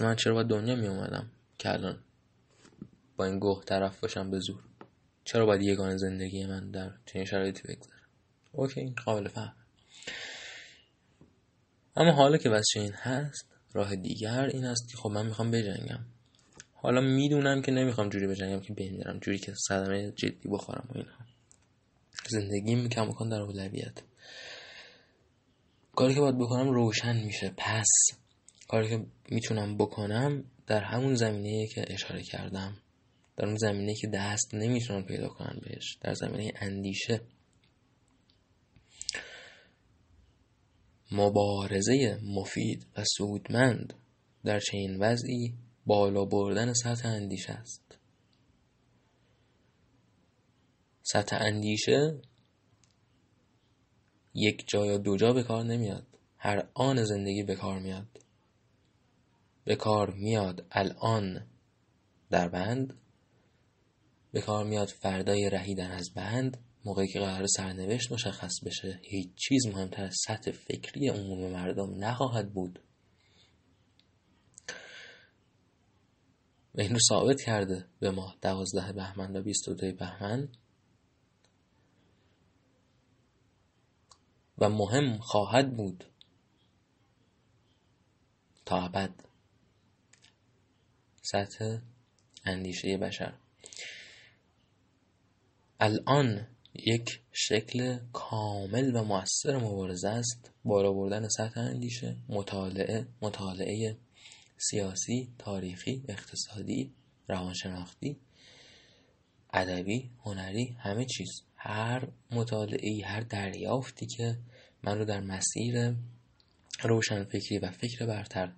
من 0.00 0.16
چرا 0.16 0.34
باید 0.34 0.46
دنیا 0.46 0.76
می 0.76 0.86
اومدم 0.86 1.30
که 1.58 1.72
الان 1.72 2.04
با 3.16 3.24
این 3.24 3.38
گوه 3.38 3.64
طرف 3.64 4.00
باشم 4.00 4.30
به 4.30 4.38
زور؟ 4.38 4.67
چرا 5.28 5.46
باید 5.46 5.62
یگان 5.62 5.96
زندگی 5.96 6.46
من 6.46 6.70
در 6.70 6.90
چنین 7.06 7.24
شرایطی 7.24 7.62
بگذره 7.62 8.00
اوکی 8.52 8.94
قابل 9.04 9.28
فهم. 9.28 9.56
اما 11.96 12.12
حالا 12.12 12.36
که 12.36 12.50
واسه 12.50 12.80
این 12.80 12.92
هست 12.92 13.46
راه 13.72 13.96
دیگر 13.96 14.46
این 14.46 14.64
است 14.64 14.88
که 14.90 14.96
خب 14.96 15.10
من 15.10 15.26
می‌خوام 15.26 15.50
بجنگم. 15.50 16.00
حالا 16.74 17.00
می‌دونم 17.00 17.62
که 17.62 17.72
نمی‌خوام 17.72 18.08
جوری 18.08 18.26
بجنگم 18.26 18.60
که 18.60 18.72
بمیرم 18.74 19.18
جوری 19.18 19.38
که 19.38 19.52
صدمه 19.68 20.10
جدی 20.10 20.48
بخورم 20.48 20.88
و 20.90 20.98
اینها. 20.98 21.24
زندگی 22.28 22.74
می‌کنم 22.74 23.12
کن 23.12 23.28
در 23.28 23.40
اولویت. 23.40 24.02
کاری 25.96 26.14
که 26.14 26.20
باید 26.20 26.38
بکنم 26.38 26.68
روشن 26.70 27.16
میشه 27.16 27.52
پس. 27.56 27.88
کاری 28.68 28.88
که 28.88 29.06
می‌تونم 29.30 29.76
بکنم 29.76 30.44
در 30.66 30.80
همون 30.80 31.14
زمینه 31.14 31.66
که 31.66 31.84
اشاره 31.88 32.22
کردم. 32.22 32.76
در 33.38 33.46
اون 33.46 33.56
زمینه 33.56 33.94
که 33.94 34.08
دست 34.08 34.54
نمی‌تونن 34.54 35.02
پیدا 35.02 35.28
کنن 35.28 35.60
بهش 35.62 35.98
در 36.00 36.14
زمینه 36.14 36.52
اندیشه. 36.56 37.20
مبارزه 41.12 42.20
مفید 42.22 42.86
و 42.96 43.04
سودمند 43.04 43.94
در 44.44 44.60
چنین 44.60 44.98
وضعی 45.00 45.54
بالا 45.86 46.24
بردن 46.24 46.72
سطح 46.72 47.08
اندیشه 47.08 47.52
است. 47.52 47.98
سطح 51.02 51.36
اندیشه 51.40 52.20
یک 54.34 54.68
جا 54.68 54.86
یا 54.86 54.98
دو 54.98 55.16
جا 55.16 55.32
به 55.32 55.42
کار 55.42 55.64
نمیاد. 55.64 56.06
هر 56.38 56.68
آن 56.74 57.04
زندگی 57.04 57.42
به 57.42 57.54
کار 57.54 57.78
میاد. 57.78 58.20
به 59.64 59.76
کار 59.76 60.14
میاد 60.14 60.66
الان. 60.70 61.46
در 62.30 62.48
بند 62.48 62.94
به 64.32 64.40
کار 64.40 64.64
میاد 64.64 64.88
فردای 64.88 65.50
رهیدن 65.50 65.90
از 65.90 66.14
بند 66.14 66.64
موقعی 66.84 67.08
که 67.08 67.20
قرار 67.20 67.46
سرنوشت 67.46 68.12
مشخص 68.12 68.60
بشه 68.66 69.00
هیچ 69.02 69.34
چیز 69.34 69.66
مهمتر 69.66 70.04
از 70.04 70.16
سطح 70.26 70.50
فکری 70.50 71.08
عموم 71.08 71.52
مردم 71.52 72.04
نخواهد 72.04 72.52
بود. 72.52 72.82
این 76.78 76.92
رو 76.92 76.98
ثابت 77.08 77.40
کرده 77.40 77.86
به 78.00 78.10
ما 78.10 78.34
دوازده 78.42 78.92
بهمن 78.92 79.36
و 79.36 79.42
بیست 79.42 79.68
و 79.68 79.74
بهمن. 79.74 80.48
و 84.58 84.68
مهم 84.68 85.18
خواهد 85.18 85.76
بود 85.76 86.04
تا 88.66 88.84
ابد 88.84 89.24
سطح 91.22 91.78
اندیشه 92.44 92.96
بشر. 92.96 93.34
الان 95.80 96.46
یک 96.74 97.20
شکل 97.32 97.98
کامل 98.12 98.96
و 98.96 99.04
موثر 99.04 99.56
مبارزه 99.56 100.08
است. 100.08 100.50
بالا 100.64 100.92
بردن 100.92 101.28
سطح 101.28 101.60
اندیشه 101.60 102.16
مطالعه 102.28 103.06
مطالعه 103.22 103.96
سیاسی 104.56 105.28
تاریخی 105.38 106.04
اقتصادی 106.08 106.92
روانشناختی 107.28 108.16
ادبی 109.52 110.10
هنری 110.24 110.76
همه 110.80 111.04
چیز. 111.04 111.42
هر 111.56 112.08
مطالعه 112.30 113.04
هر 113.04 113.20
دریافتی 113.20 114.06
که 114.06 114.38
من 114.82 114.98
رو 114.98 115.04
در 115.04 115.20
مسیر 115.20 115.94
روشنفکری 116.82 117.58
و 117.58 117.70
فکر 117.70 118.06
برتر 118.06 118.52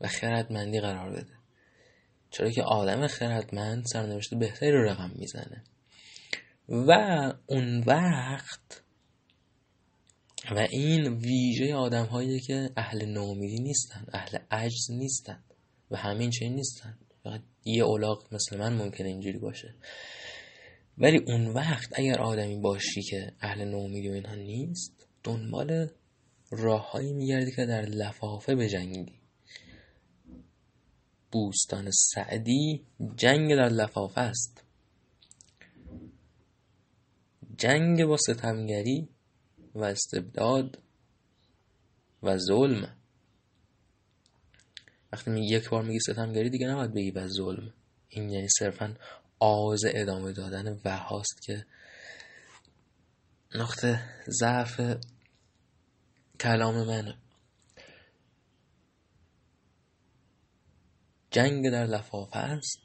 و 0.00 0.08
خردمندی 0.08 0.80
قرار 0.80 1.10
بده. 1.10 1.32
چرا 2.30 2.50
که 2.50 2.62
آدم 2.62 3.06
خردمند 3.06 3.84
سرنوشت 3.86 4.34
بهتری 4.34 4.72
رو 4.72 4.84
رقم 4.84 5.10
می‌زنه. 5.14 5.64
و 6.68 6.92
اون 7.46 7.78
وقت 7.78 8.82
و 10.50 10.66
این 10.70 11.08
ویژه 11.08 11.74
آدم 11.74 12.04
هایی 12.04 12.40
که 12.40 12.70
اهل 12.76 13.04
نومیدی 13.04 13.58
نیستن 13.58 14.06
اهل 14.12 14.38
عجز 14.50 14.90
نیستن 14.90 15.44
و 15.90 15.96
همین 15.96 16.30
چنین 16.30 16.54
نیستن. 16.54 16.98
فقط 17.24 17.42
یه 17.64 17.84
اولاق 17.84 18.34
مثل 18.34 18.56
من 18.58 18.72
ممکنه 18.72 19.08
اینجوری 19.08 19.38
باشه. 19.38 19.74
ولی 20.98 21.18
اون 21.18 21.46
وقت 21.46 21.88
اگر 21.92 22.20
آدمی 22.20 22.60
باشی 22.60 23.02
که 23.02 23.32
اهل 23.40 23.64
نومیدی 23.64 24.08
و 24.08 24.12
اینها 24.12 24.34
نیست 24.34 25.06
دنبال 25.24 25.88
راههایی 26.50 27.12
میگردی 27.12 27.50
که 27.50 27.66
در 27.66 27.82
لفافه 27.82 28.54
بجنگی. 28.54 29.20
بوستان 31.32 31.90
سعدی 31.90 32.86
جنگ 33.16 33.54
در 33.54 33.68
لفافه 33.68 34.20
است. 34.20 34.65
جنگ 37.56 38.04
با 38.04 38.16
ستمگری 38.16 39.08
و 39.74 39.84
استبداد 39.84 40.78
و 42.22 42.38
ظلم. 42.38 42.96
وقتی 45.12 45.30
میگی 45.30 45.54
یک 45.54 45.68
بار 45.68 45.82
میگی 45.82 46.00
ستمگری 46.00 46.50
دیگه 46.50 46.66
نباید 46.66 46.94
بگی 46.94 47.10
و 47.10 47.28
ظلم. 47.28 47.72
این 48.08 48.30
یعنی 48.30 48.48
صرفا 48.58 48.96
آز 49.38 49.80
ادامه 49.86 50.32
دادن 50.32 50.80
وهاست 50.84 51.42
که 51.42 51.66
نقطه 53.54 54.02
ضعف 54.28 54.80
کلام 56.40 56.86
منه. 56.86 57.18
جنگ 61.30 61.70
در 61.70 61.86
لفافه 61.86 62.38
است 62.38 62.80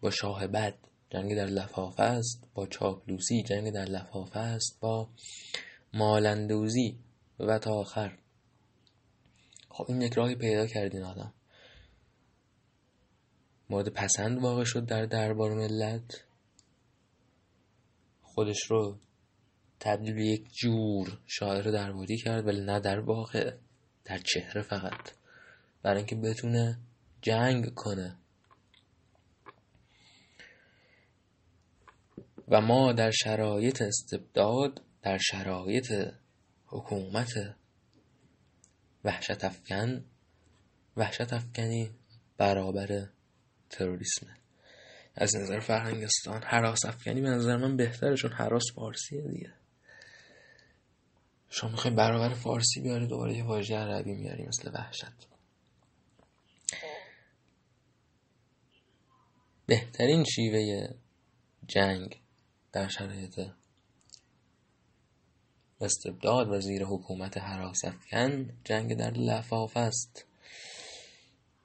با 0.00 0.10
شاه 0.10 0.46
بد. 0.46 0.78
جنگ 1.14 1.36
در 1.36 1.46
لفافه 1.46 2.02
است 2.02 2.48
با 2.54 2.66
چاپلوسی 2.66 3.42
جنگ 3.42 3.70
در 3.70 3.84
لفافه 3.84 4.40
است 4.40 4.80
با 4.80 5.08
مالندوزی 5.92 6.98
و 7.38 7.58
تا 7.58 7.74
آخر. 7.74 8.18
خب 9.68 9.84
این 9.88 10.02
یک 10.02 10.12
راهی 10.12 10.34
پیدا 10.34 10.66
کردین 10.66 11.02
آدم. 11.02 11.32
مورد 13.70 13.88
پسند 13.88 14.42
واقع 14.42 14.64
شد 14.64 14.86
در 14.86 15.06
دربار 15.06 15.54
ملت. 15.54 16.24
خودش 18.22 18.62
رو 18.70 18.98
تبدیل 19.80 20.14
به 20.14 20.24
یک 20.24 20.52
جور 20.52 21.18
شاعر 21.26 21.70
درباری 21.70 22.16
کرد 22.16 22.46
ولی 22.46 22.60
نه 22.60 22.80
در 22.80 23.00
واقع 23.00 23.56
در 24.04 24.18
چهره 24.18 24.62
فقط. 24.62 25.10
برای 25.82 25.96
اینکه 25.96 26.16
بتونه 26.16 26.78
جنگ 27.22 27.74
کنه. 27.74 28.16
و 32.48 32.60
ما 32.60 32.92
در 32.92 33.10
شرایط 33.10 33.82
استبداد 33.82 34.82
در 35.02 35.18
شرایط 35.18 35.92
حکومت 36.66 37.32
وحشت 39.04 39.44
افکن 39.44 40.04
وحشت 40.96 41.32
افکنی 41.32 41.90
برابر 42.36 43.08
تروریسمه. 43.70 44.36
از 45.14 45.36
نظر 45.36 45.60
فرهنگستان 45.60 46.42
حراس 46.42 46.84
افکنی 46.84 47.20
به 47.20 47.28
نظر 47.28 47.56
من 47.56 47.76
بهتره 47.76 48.16
چون 48.16 48.32
حراس 48.32 48.64
فارسیه 48.74 49.20
دیگه. 49.20 49.52
شما 51.48 51.70
می‌خوای 51.70 51.94
برابر 51.94 52.34
فارسی 52.34 52.80
بیاری 52.80 53.06
دوباره 53.06 53.36
یه 53.36 53.44
واژه 53.44 53.76
عربی 53.76 54.14
میاری 54.14 54.46
مثل 54.46 54.70
وحشت. 54.74 55.28
بهترین 59.66 60.24
شیوه 60.24 60.88
جنگ 61.66 62.23
در 62.74 62.88
شرایط 62.88 63.40
استبداد 65.80 66.48
و 66.48 66.60
زیر 66.60 66.84
حکومت 66.84 67.38
حراس 67.38 67.84
افکن 67.84 68.50
جنگ 68.64 68.98
در 68.98 69.10
لفاف 69.10 69.76
است 69.76 70.26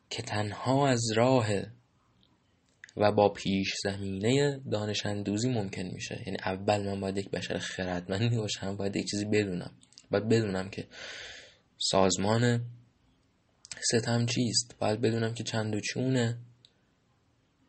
که 0.10 0.24
تنها 0.24 0.88
از 0.88 1.02
راه 1.16 1.48
و 2.98 3.12
با 3.12 3.30
پیش 3.30 3.74
زمینه 3.84 4.62
دانش 4.72 5.06
اندوزی 5.06 5.50
ممکن 5.50 5.84
میشه. 5.84 6.24
یعنی 6.26 6.38
اول 6.46 6.86
من 6.86 7.00
باید 7.00 7.18
یک 7.18 7.30
بشر 7.30 7.58
خردمندی 7.58 8.38
باشم 8.38 8.76
باید 8.76 8.96
یک 8.96 9.06
چیزی 9.12 9.26
بدونم. 9.26 9.72
باید 10.12 10.28
بدونم 10.28 10.70
که 10.70 10.88
سازمان 11.78 12.66
ستم 13.82 14.26
چیست. 14.26 14.76
باید 14.80 15.02
بدونم 15.02 15.34
که 15.34 15.44
چند 15.44 15.76
و 15.76 15.80
چونه 15.80 16.38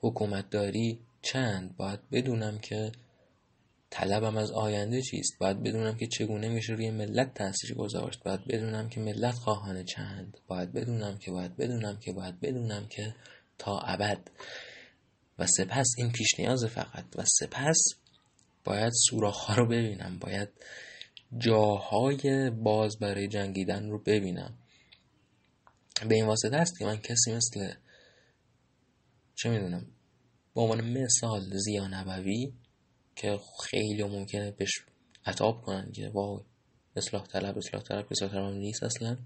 حکومتداری 0.01 0.99
چند. 1.23 1.77
باید 1.77 2.01
بدونم 2.13 2.59
که 2.59 2.93
طلبم 3.91 4.37
از 4.37 4.51
آینده 4.51 5.03
چیست؟ 5.03 5.39
باید 5.39 5.63
بدونم 5.63 5.97
که 5.97 6.07
چگونه 6.07 6.49
میشه 6.49 6.73
روی 6.73 6.91
ملت 6.91 7.35
تاثیر 7.35 7.75
گذاشت. 7.75 8.23
باید 8.25 8.45
بدونم 8.45 8.89
که 8.89 9.01
ملت 9.01 9.35
خواهان 9.35 9.85
چند. 9.85 10.39
باید 10.47 10.73
بدونم 10.73 11.19
که 11.19 11.31
باید 11.31 11.57
بدونم 11.57 11.99
که 11.99 12.13
باید 12.13 12.41
بدونم 12.41 12.87
که 12.89 13.15
تا 13.59 13.79
ابد. 13.79 14.31
و 15.39 15.47
سپس 15.47 15.87
این 15.99 16.13
پیش 16.13 16.41
نیاز 16.41 16.65
فقط. 16.65 17.05
و 17.17 17.25
سپس 17.41 17.83
باید 18.65 18.93
سوراخ 18.93 19.51
رو 19.51 19.67
ببینم. 19.67 20.19
باید 20.19 20.49
جاهای 21.39 22.51
باز 22.51 22.99
برای 22.99 23.29
جنگیدن 23.29 23.89
رو 23.89 23.99
ببینم. 23.99 24.55
به 26.09 26.15
این 26.15 26.27
واسطه 26.27 26.57
است 26.57 26.79
که 26.79 26.85
من 26.85 26.97
کسی 26.97 27.33
مثل 27.33 27.73
چه 29.35 29.51
می‌دونم؟ 29.51 29.87
به 30.55 30.61
عنوان 30.61 30.81
مثال 30.81 31.43
زیا 31.57 31.87
نبوی 31.87 32.53
که 33.21 33.41
خیلی 33.71 34.05
ممکنه 34.05 34.51
بهش 34.51 34.71
عطاب 35.27 35.63
کنن 35.63 35.93
که 35.93 36.09
وای 36.09 36.41
اصلاح 36.97 37.27
طلب 37.27 37.59
اصلاح 37.59 37.83
طلب 37.83 38.07
اصلاح 38.11 38.31
طلب 38.31 38.55
نیست 38.55 38.83
اصلا. 38.83 39.19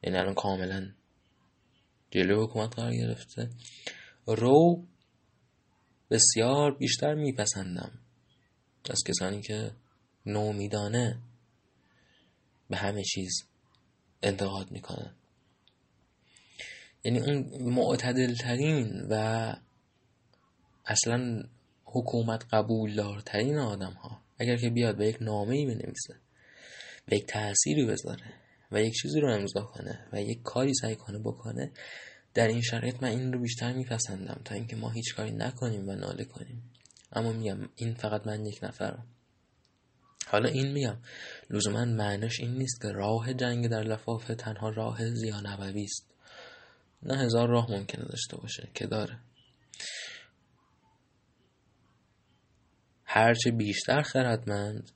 این 0.00 0.16
الان 0.16 0.34
کاملا 0.34 0.92
جلو 2.10 2.44
حکومت 2.44 2.76
قرار 2.76 2.92
گرفته. 2.94 3.50
رو 4.26 4.86
بسیار 6.10 6.74
بیشتر 6.78 7.14
میپسندم. 7.14 7.98
از 8.90 9.02
کسانی 9.06 9.42
که 9.42 9.70
نومیدانه 10.26 11.18
به 12.70 12.76
همه 12.76 13.02
چیز 13.02 13.48
انتقاد 14.22 14.70
می‌کنن. 14.70 15.14
یعنی 17.04 17.18
اون 17.20 17.62
معتدل 17.72 18.34
ترین 18.34 19.06
و 19.10 19.54
اصلا 20.84 21.48
حکومت 21.96 22.44
قبول 22.52 22.94
دارترین 22.94 23.58
آدم 23.58 23.92
ها 23.92 24.20
اگر 24.38 24.56
که 24.56 24.70
بیاد 24.70 24.96
به 24.96 25.06
یک 25.06 25.16
نامه 25.20 25.56
ای 25.56 25.66
بنویسه 25.66 26.14
و 27.08 27.14
یک 27.14 27.26
تأثیری 27.26 27.86
بذاره 27.86 28.34
و 28.72 28.82
یک 28.82 28.94
چیزی 28.94 29.20
رو 29.20 29.34
امضا 29.34 29.62
کنه 29.62 30.06
و 30.12 30.22
یک 30.22 30.42
کاری 30.42 30.74
سعی 30.74 30.96
کنه 30.96 31.18
بکنه 31.18 31.72
در 32.34 32.48
این 32.48 32.60
شرایط 32.60 33.02
من 33.02 33.08
این 33.08 33.32
رو 33.32 33.40
بیشتر 33.40 33.72
میپسندم 33.72 34.40
تا 34.44 34.54
اینکه 34.54 34.76
ما 34.76 34.90
هیچ 34.90 35.14
کاری 35.14 35.30
نکنیم 35.30 35.88
و 35.88 35.92
ناله 35.92 36.24
کنیم. 36.24 36.70
اما 37.12 37.32
میگم 37.32 37.68
این 37.76 37.94
فقط 37.94 38.26
من 38.26 38.46
یک 38.46 38.58
نفرم. 38.62 39.06
حالا 40.26 40.48
این 40.48 40.72
میگم 40.72 40.96
لزوما 41.50 41.84
معنیش 41.84 42.40
این 42.40 42.54
نیست 42.54 42.80
که 42.82 42.88
راه 42.88 43.34
جنگ 43.34 43.68
در 43.68 43.82
لفافه 43.82 44.34
تنها 44.34 44.68
راه 44.68 45.14
زیانبوی 45.14 45.84
است. 45.84 46.06
نه 47.02 47.18
هزار 47.18 47.48
راه 47.48 47.70
ممکنه 47.70 48.04
داشته 48.04 48.36
باشه 48.36 48.68
که 48.74 48.86
داره. 48.86 49.18
هرچه 53.16 53.50
بیشتر 53.50 54.02
خردمند 54.02 54.90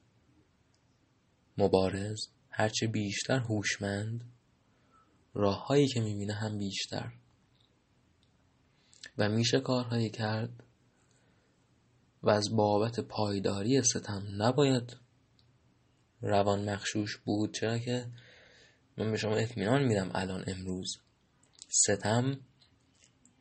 مبارز 1.59 2.28
هرچه 2.51 2.86
بیشتر 2.86 3.38
هوشمند 3.38 4.32
راههایی 5.34 5.88
که 5.88 6.01
می‌بینه 6.01 6.34
هم 6.34 6.59
بیشتر. 6.59 7.12
و 9.18 9.28
میشه 9.28 9.60
کارهایی 9.60 10.10
کرد 10.10 10.64
و 12.22 12.30
از 12.30 12.56
بابت 12.56 13.01
پایداری 13.01 13.82
ستم 13.82 14.22
نباید 14.38 14.97
روان 16.20 16.70
مخشوش 16.70 17.16
بود 17.16 17.55
چرا 17.55 17.78
که 17.78 18.06
من 18.97 19.10
به 19.10 19.16
شما 19.16 19.36
اطمینان 19.36 19.82
میدم 19.82 20.10
الان 20.14 20.44
امروز. 20.47 20.97
ستم 21.68 22.40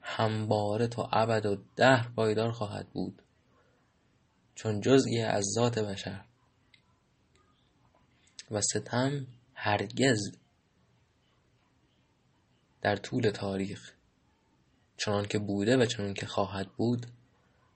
همباره 0.01 0.88
تا 0.88 1.10
ابد 1.11 1.45
و 1.45 1.57
ده 1.76 2.14
پایدار 2.15 2.51
خواهد 2.51 2.89
بود. 2.89 3.22
چون 4.61 4.81
جزئی 4.81 5.22
از 5.22 5.45
ذات 5.56 5.80
بشر. 5.80 6.26
و 8.52 8.61
ستم 8.61 9.27
هرگز 9.53 10.31
در 12.81 12.95
طول 12.95 13.30
تاریخ 13.30 13.94
چنان 14.98 15.26
که 15.26 15.40
بوده 15.40 15.77
و 15.77 15.86
چنان 15.86 16.14
که 16.14 16.26
خواهد 16.26 16.68
بود 16.77 17.07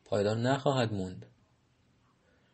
پایدار 0.05 0.38
نخواهد 0.38 0.93
موند 0.93 1.26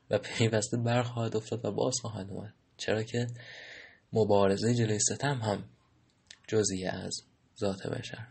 و 0.10 0.18
پیوسته 0.18 0.78
برخواهد 0.78 1.36
افتاد 1.36 1.66
و 1.66 1.72
باز 1.72 1.96
خواهد 2.02 2.30
اومد. 2.30 2.54
چرا 2.78 3.04
که 3.04 3.28
مبارزه 4.14 4.76
جلوی 4.76 5.00
ستم 5.00 5.42
هم 5.42 5.70
جزئی 6.48 6.86
از 6.86 7.22
ذات 7.60 7.88
بشر. 7.88 8.28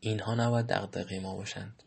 اینها 0.00 0.34
نباید 0.34 0.66
دقدقه 0.66 1.20
ما 1.20 1.36
باشند. 1.36 1.82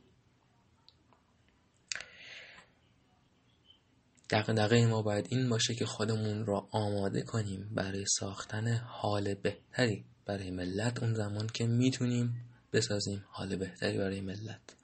دقدقه 4.33 4.85
ما 4.85 5.01
باید 5.01 5.27
این 5.29 5.49
باشه 5.49 5.75
که 5.75 5.85
خودمون 5.85 6.45
را 6.45 6.67
آماده 6.71 7.21
کنیم 7.21 7.69
برای 7.75 8.05
ساختن 8.05 8.75
حال 8.75 9.33
بهتری 9.33 10.05
برای 10.25 10.51
ملت 10.51 11.03
اون 11.03 11.13
زمان 11.13 11.47
که 11.47 11.67
می‌تونیم 11.67 12.45
بسازیم 12.73 13.25
حال 13.29 13.55
بهتری 13.55 13.97
برای 13.97 14.21
ملت. 14.21 14.75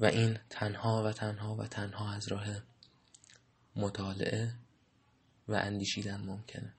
و 0.00 0.04
این 0.06 0.38
تنها 0.50 1.04
و 1.04 1.12
تنها 1.12 1.56
و 1.56 1.66
تنها 1.66 2.12
از 2.12 2.28
راه 2.28 2.46
مطالعه 3.76 4.54
و 5.48 5.54
اندیشیدن 5.54 6.20
ممکنه. 6.20 6.74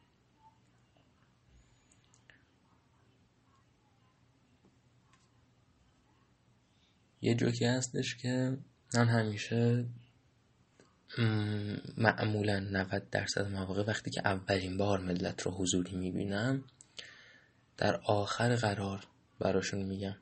یه 7.21 7.35
جوکی 7.35 7.65
هستش 7.65 8.15
که 8.15 8.57
من 8.95 9.07
همیشه 9.07 9.85
معمولا 11.97 12.59
90 12.59 13.09
درصد 13.09 13.47
مواقع 13.47 13.83
وقتی 13.83 14.11
که 14.11 14.21
اولین 14.25 14.77
بار 14.77 14.99
ملت 14.99 15.41
رو 15.41 15.51
حضوری 15.51 15.95
می‌بینم 15.95 16.63
در 17.77 17.95
آخر 17.95 18.55
قرار 18.55 19.07
براشون 19.39 19.83
میگم. 19.83 20.17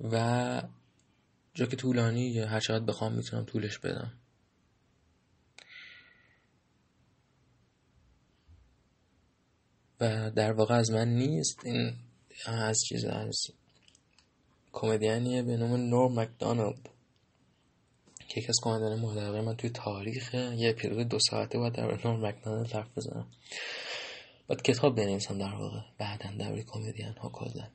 و 0.00 0.62
جا 1.54 1.66
که 1.66 1.76
طولانی 1.76 2.38
هر 2.38 2.60
چقدر 2.60 2.84
بخوام 2.84 3.12
می‌تونم 3.12 3.44
طولش 3.44 3.78
بدم. 3.78 4.12
و 10.00 10.30
در 10.30 10.52
واقع 10.52 10.74
از 10.74 10.90
من 10.90 11.08
نیست 11.08 11.64
این 11.64 11.96
از 12.46 12.80
چیز 12.88 13.04
از 13.04 13.46
کمدیانیه 14.72 15.42
به 15.42 15.56
نام 15.56 15.76
نور 15.76 16.10
مکدانالد. 16.10 16.95
که 18.28 18.40
یکی 18.40 18.48
از 18.48 18.56
کمدیان 18.62 18.98
محترقه 18.98 19.40
من 19.40 19.56
توی 19.56 19.70
تاریخ 19.70 20.34
یه 20.34 20.70
اپیزود 20.70 21.08
دو 21.08 21.18
ساعته 21.30 21.58
باید 21.58 21.72
در 21.72 22.08
نور 22.08 22.28
مکدانالد 22.28 22.72
حرف 22.72 22.98
بزنم. 22.98 23.26
باید 24.46 24.62
کتاب 24.62 24.96
بنویسم 24.96 25.38
در 25.38 25.54
واقع. 25.54 25.80
بعدا 25.98 26.30
در 26.38 26.62
کمدین 26.62 27.06
ها 27.06 27.28
کلا 27.28 27.68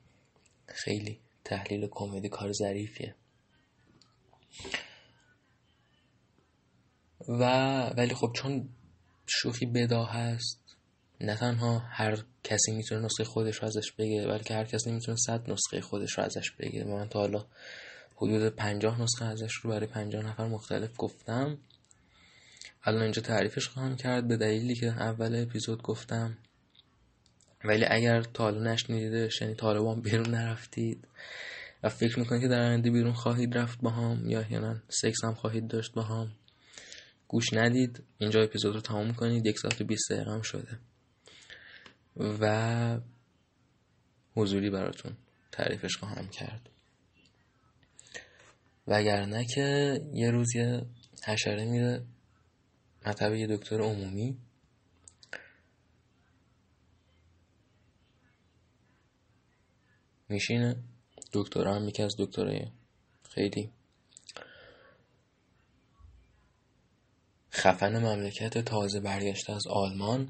خیلی 0.66 1.20
تحلیل 1.44 1.88
کمدی 1.90 2.28
کار 2.28 2.52
ظریفیه. 2.52 3.14
و 7.28 7.42
ولی 7.86 8.14
خب 8.14 8.32
چون 8.34 8.68
شوخی 9.26 9.66
بدا 9.66 10.04
هست 10.04 10.76
نه 11.20 11.36
تنها 11.36 11.78
هر 11.78 12.24
کسی 12.44 12.72
می‌تونه 12.72 13.04
نسخه 13.04 13.24
خودش 13.24 13.56
رو 13.56 13.64
ازش 13.64 13.92
بگه 13.92 14.26
بلکه 14.26 14.54
هر 14.54 14.64
کسی 14.64 14.92
می‌تونه 14.92 15.16
صد 15.16 15.50
نسخه 15.50 15.80
خودش 15.80 16.18
رو 16.18 16.24
ازش 16.24 16.50
بگه 16.58 16.84
من 16.84 17.08
تا 17.08 17.18
حالا 17.18 17.46
حدود 18.22 18.56
پنجاه 18.56 19.02
نسخه 19.02 19.24
ازش 19.24 19.54
رو 19.54 19.70
برای 19.70 19.86
پنجاه 19.86 20.22
نفر 20.22 20.48
مختلف 20.48 20.90
گفتم. 20.98 21.58
الان 22.84 23.02
اینجا 23.02 23.22
تعریفش 23.22 23.68
خواهم 23.68 23.96
کرد 23.96 24.28
به 24.28 24.36
دلیلی 24.36 24.74
که 24.74 24.86
اول 24.86 25.42
اپیزود 25.42 25.82
گفتم. 25.82 26.38
ولی 27.64 27.84
اگر 27.90 28.22
تا 28.22 28.44
حالا 28.44 28.72
نشنیدیدش 28.72 29.40
یعنی 29.40 29.54
طالبان 29.54 30.00
بیرون 30.00 30.30
نرفتید 30.30 31.08
و 31.82 31.88
فکر 31.88 32.18
می‌کنید 32.18 32.42
که 32.42 32.48
در 32.48 32.60
آینده 32.60 32.90
بیرون 32.90 33.12
خواهید 33.12 33.58
رفت 33.58 33.80
با 33.80 33.90
هم 33.90 34.30
یا 34.30 34.40
احیانا 34.40 34.76
سکس 34.88 35.24
هم 35.24 35.34
خواهید 35.34 35.68
داشت 35.68 35.92
با 35.92 36.02
هم 36.02 36.32
گوش 37.28 37.52
ندید. 37.52 38.02
اینجا 38.18 38.42
اپیزود 38.42 38.74
رو 38.74 38.80
تمام 38.80 39.14
کنید. 39.14 39.46
یک 39.46 39.58
ساعت 39.58 39.80
و 39.80 39.84
بیست 39.84 40.12
دقیقه 40.12 40.30
هم 40.30 40.42
شده. 40.42 40.78
و 42.16 43.00
حضوری 44.34 44.70
براتون 44.70 45.12
تعریفش 45.52 45.96
خواهم 45.96 46.28
کرد. 46.28 46.71
وگرنه 48.86 49.44
که 49.44 50.00
یه 50.14 50.30
روز 50.30 50.54
یه 50.56 50.86
حشره 51.26 51.64
میره 51.64 52.06
مطب 53.06 53.34
یه 53.34 53.46
دکتر 53.46 53.80
عمومی. 53.80 54.38
میشینه 60.28 60.76
دکترا 61.32 61.74
هم 61.74 61.88
یکی 61.88 62.02
از 62.02 62.14
دکترای 62.18 62.66
خیلی 63.30 63.70
خفن 67.52 67.98
مملکت 67.98 68.58
تازه 68.58 69.00
برگشته 69.00 69.52
از 69.52 69.66
آلمان. 69.66 70.28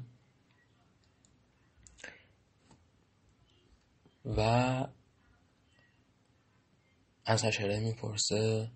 و 4.25 4.87
از 7.25 7.45
حشره 7.45 7.79
می‌پرسه 7.79 8.71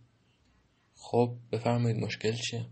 خب 0.96 1.38
بفرمایید 1.52 2.04
مشکل 2.04 2.36
چیه؟ 2.36 2.66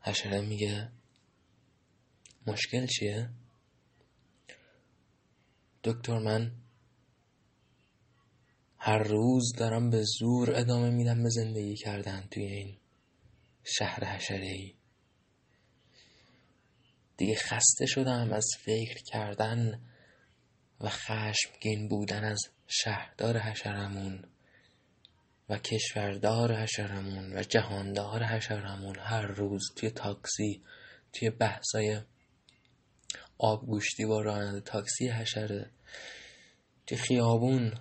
حشره 0.00 0.40
میگه 0.40 0.92
مشکل 2.46 2.86
چیه؟ 2.86 3.30
دکتر 5.84 6.18
من 6.18 6.52
هر 8.78 8.98
روز 8.98 9.52
دارم 9.58 9.90
به 9.90 10.02
زور 10.18 10.54
ادامه 10.54 10.90
میدم 10.90 11.22
به 11.22 11.28
زندگی 11.28 11.76
کردن 11.76 12.28
توی 12.30 12.44
این 12.44 12.78
شهر 13.64 14.04
حشره 14.04 14.46
ای 14.46 14.74
دیگه 17.16 17.34
خسته 17.34 17.86
شدم 17.86 18.32
از 18.32 18.46
فکر 18.64 19.02
کردن. 19.02 19.80
و 20.80 20.88
خشمگین 20.88 21.88
بودن 21.88 22.24
از 22.24 22.40
شهردار 22.66 23.38
حشرمون 23.38 24.24
و 25.48 25.58
کشوردار 25.58 26.54
حشرمون 26.54 27.38
و 27.38 27.42
جهاندار 27.42 28.22
حشرمون 28.22 28.98
هر 28.98 29.26
روز 29.26 29.62
توی 29.76 29.90
تاکسی 29.90 30.62
توی 31.12 31.30
بحثای 31.30 32.00
آبگوشتی 33.38 34.06
با 34.06 34.20
راننده 34.20 34.60
تاکسی 34.60 35.08
حشره 35.08 35.70
توی 36.86 36.98
خیابون 36.98 37.74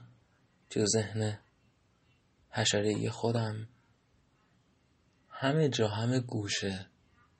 توی 0.70 0.86
ذهن 0.86 1.40
حشره 2.49 3.10
خودم. 3.10 3.68
همه 5.30 5.70
جا 5.70 5.88
همه 5.88 6.20
گوشه 6.20 6.86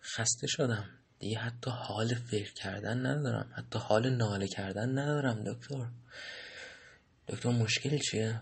خسته 0.02 0.48
شدم. 0.48 1.03
دیگه 1.24 1.38
حتی 1.38 1.72
حال 1.72 2.16
فکر 2.16 2.54
کردن 2.54 3.06
ندارم. 3.06 3.54
حتی 3.58 3.80
حال 3.80 4.10
ناله 4.10 4.48
کردن 4.48 4.90
ندارم 4.90 5.44
دکتر. 5.44 5.88
دکتر 7.28 7.50
مشکل 7.50 7.98
چیه؟ 7.98 8.40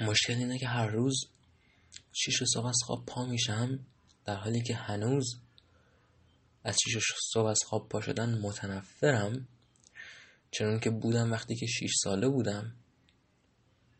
مشکل 0.00 0.34
اینه 0.34 0.58
که 0.58 0.68
هر 0.68 0.86
روز 0.86 1.26
شیش 2.12 2.42
صبح 2.54 2.66
از 2.66 2.78
خواب 2.84 3.06
پا 3.06 3.26
میشم 3.26 3.78
در 4.24 4.36
حالی 4.36 4.62
که 4.62 4.74
هنوز 4.74 5.40
از 6.64 6.76
شیش 6.84 7.02
صبح 7.32 7.46
از 7.46 7.60
خواب 7.66 7.88
پا 7.88 8.00
شدن 8.00 8.38
متنفرم 8.38 9.48
چون 10.50 10.80
که 10.80 10.90
بودم 10.90 11.32
وقتی 11.32 11.56
که 11.56 11.66
شیش 11.66 11.92
ساله 12.02 12.28
بودم 12.28 12.74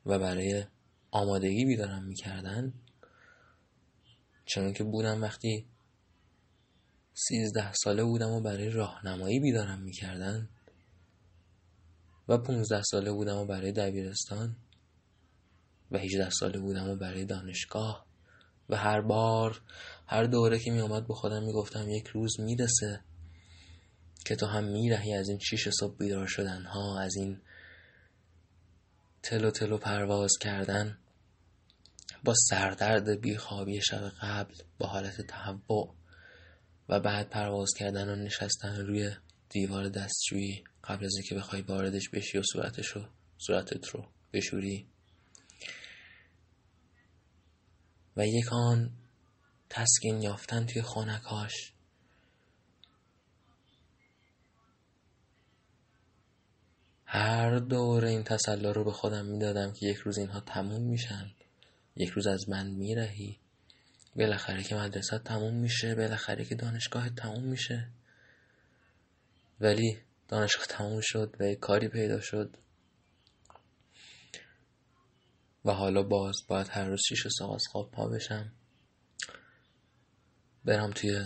و 0.06 0.18
برای 0.18 0.64
آمادگی 1.10 1.64
بیدارم 1.64 2.04
می‌کردن 2.04 2.72
چون 4.46 4.72
که 4.72 4.84
بودم 4.84 5.22
وقتی 5.22 5.66
سیزده 7.14 7.72
ساله 7.72 8.04
بودم 8.04 8.30
و 8.30 8.40
برای 8.40 8.70
راهنمایی 8.70 9.40
بیدارم 9.40 9.82
می‌کردن. 9.82 10.48
و 12.28 12.38
پونزده 12.38 12.82
ساله 12.82 13.12
بودم 13.12 13.36
و 13.36 13.46
برای 13.46 13.72
دبیرستان. 13.72 14.56
و 15.90 15.98
هیچده 15.98 16.30
ساله 16.30 16.58
بودم 16.58 16.90
و 16.90 16.96
برای 16.96 17.24
دانشگاه. 17.24 18.06
و 18.68 18.76
هر 18.76 19.00
بار 19.00 19.62
هر 20.06 20.24
دوره 20.24 20.58
که 20.58 20.70
می 20.70 20.80
آمد 20.80 21.06
به 21.06 21.14
خودم 21.14 21.42
می‌گفتم 21.42 21.88
یک 21.88 22.06
روز 22.06 22.40
می‌رسه 22.40 23.04
که 24.26 24.36
تو 24.36 24.46
هم 24.46 24.64
میرهی 24.64 25.14
از 25.14 25.28
این 25.28 25.38
شیش 25.38 25.68
صبح 25.68 25.96
بیدار 25.96 26.26
شدن 26.26 26.64
ها 26.64 27.00
از 27.00 27.16
این 27.16 27.40
تلو 29.22 29.50
تلو 29.50 29.78
پرواز 29.78 30.32
کردن. 30.40 30.98
با 32.24 32.34
سردرد 32.48 33.20
بیخوابی 33.20 33.80
شب 33.82 34.12
قبل 34.22 34.54
با 34.78 34.86
حالت 34.86 35.20
تهوع. 35.20 35.94
و 36.88 37.00
بعد 37.00 37.30
پرواز 37.30 37.68
کردن 37.78 38.08
و 38.08 38.16
نشستن 38.16 38.86
روی 38.86 39.10
دیوار 39.48 39.88
دستشویی 39.88 40.64
قبل 40.84 41.04
از 41.04 41.12
اینکه 41.14 41.34
بخوای 41.34 41.62
واردش 41.62 42.08
بشی 42.08 42.38
و 42.38 42.42
صورتش 42.52 42.86
رو 42.86 43.08
صورتت 43.38 43.88
رو 43.88 44.08
بشوری. 44.32 44.86
و 48.16 48.26
یک 48.26 48.52
آن 48.52 48.90
تسکین 49.70 50.22
یافتن 50.22 50.66
توی 50.66 50.82
خانکاش 50.82 51.72
هر 57.06 57.58
دور 57.58 58.04
این 58.04 58.22
تسلا 58.22 58.72
رو 58.72 58.84
به 58.84 58.92
خودم 58.92 59.26
می‌دادم 59.26 59.72
که 59.72 59.86
یک 59.86 59.96
روز 59.96 60.18
اینها 60.18 60.40
تموم 60.40 60.82
میشن. 60.82 61.30
یک 61.96 62.08
روز 62.08 62.26
از 62.26 62.48
من 62.48 62.66
میرهی. 62.66 63.38
بالاخره 64.16 64.62
که 64.62 64.74
مدرسه 64.74 65.18
تموم 65.18 65.54
میشه 65.54 65.94
بالاخره 65.94 66.44
که 66.44 66.54
دانشگاه 66.54 67.10
تموم 67.10 67.44
میشه. 67.44 67.90
ولی 69.60 69.98
دانشگاه 70.28 70.66
تموم 70.66 71.00
شد 71.02 71.36
و 71.40 71.54
کاری 71.54 71.88
پیدا 71.88 72.20
شد. 72.20 72.56
و 75.64 75.72
حالا 75.72 76.02
باز 76.02 76.36
باید 76.48 76.68
هر 76.68 76.88
روز 76.88 77.00
شیش 77.08 77.26
از 77.26 77.64
خواب 77.70 77.90
پا 77.90 78.08
بشم. 78.08 78.52
برم 80.64 80.90
توی 80.90 81.24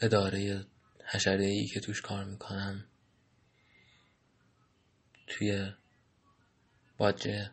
اداره 0.00 0.66
حشره 1.04 1.44
ای 1.44 1.66
که 1.66 1.80
توش 1.80 2.00
کار 2.00 2.24
می‌کنم. 2.24 2.84
توی 5.26 5.72
باجه 6.98 7.50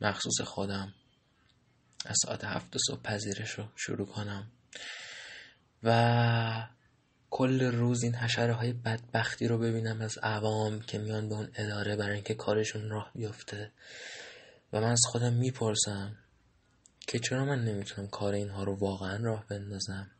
مخصوص 0.00 0.40
خودم. 0.40 0.94
از 2.06 2.16
ساعت 2.26 2.44
هفت 2.44 2.76
صبح 2.86 3.02
پذیرش 3.02 3.50
رو 3.50 3.64
شروع 3.76 4.06
کنم. 4.06 4.50
و 5.82 6.68
کل 7.30 7.62
روز 7.62 8.02
این 8.02 8.14
حشره 8.14 8.52
های 8.52 8.72
بدبختی 8.72 9.48
رو 9.48 9.58
ببینم 9.58 10.00
از 10.00 10.18
عوام 10.18 10.80
که 10.80 10.98
میان 10.98 11.28
به 11.28 11.34
اون 11.34 11.50
اداره 11.54 11.96
برای 11.96 12.14
اینکه 12.14 12.34
کارشون 12.34 12.90
راه 12.90 13.10
بیفته 13.14 13.72
و 14.72 14.80
من 14.80 14.90
از 14.90 15.00
خودم 15.06 15.32
می‌پرسم 15.32 16.16
که 17.00 17.18
چرا 17.18 17.44
من 17.44 17.64
نمی‌تونم 17.64 18.08
کار 18.08 18.34
اینها 18.34 18.64
رو 18.64 18.76
واقعا 18.76 19.16
راه 19.16 19.46
بندازم؟ 19.46 20.10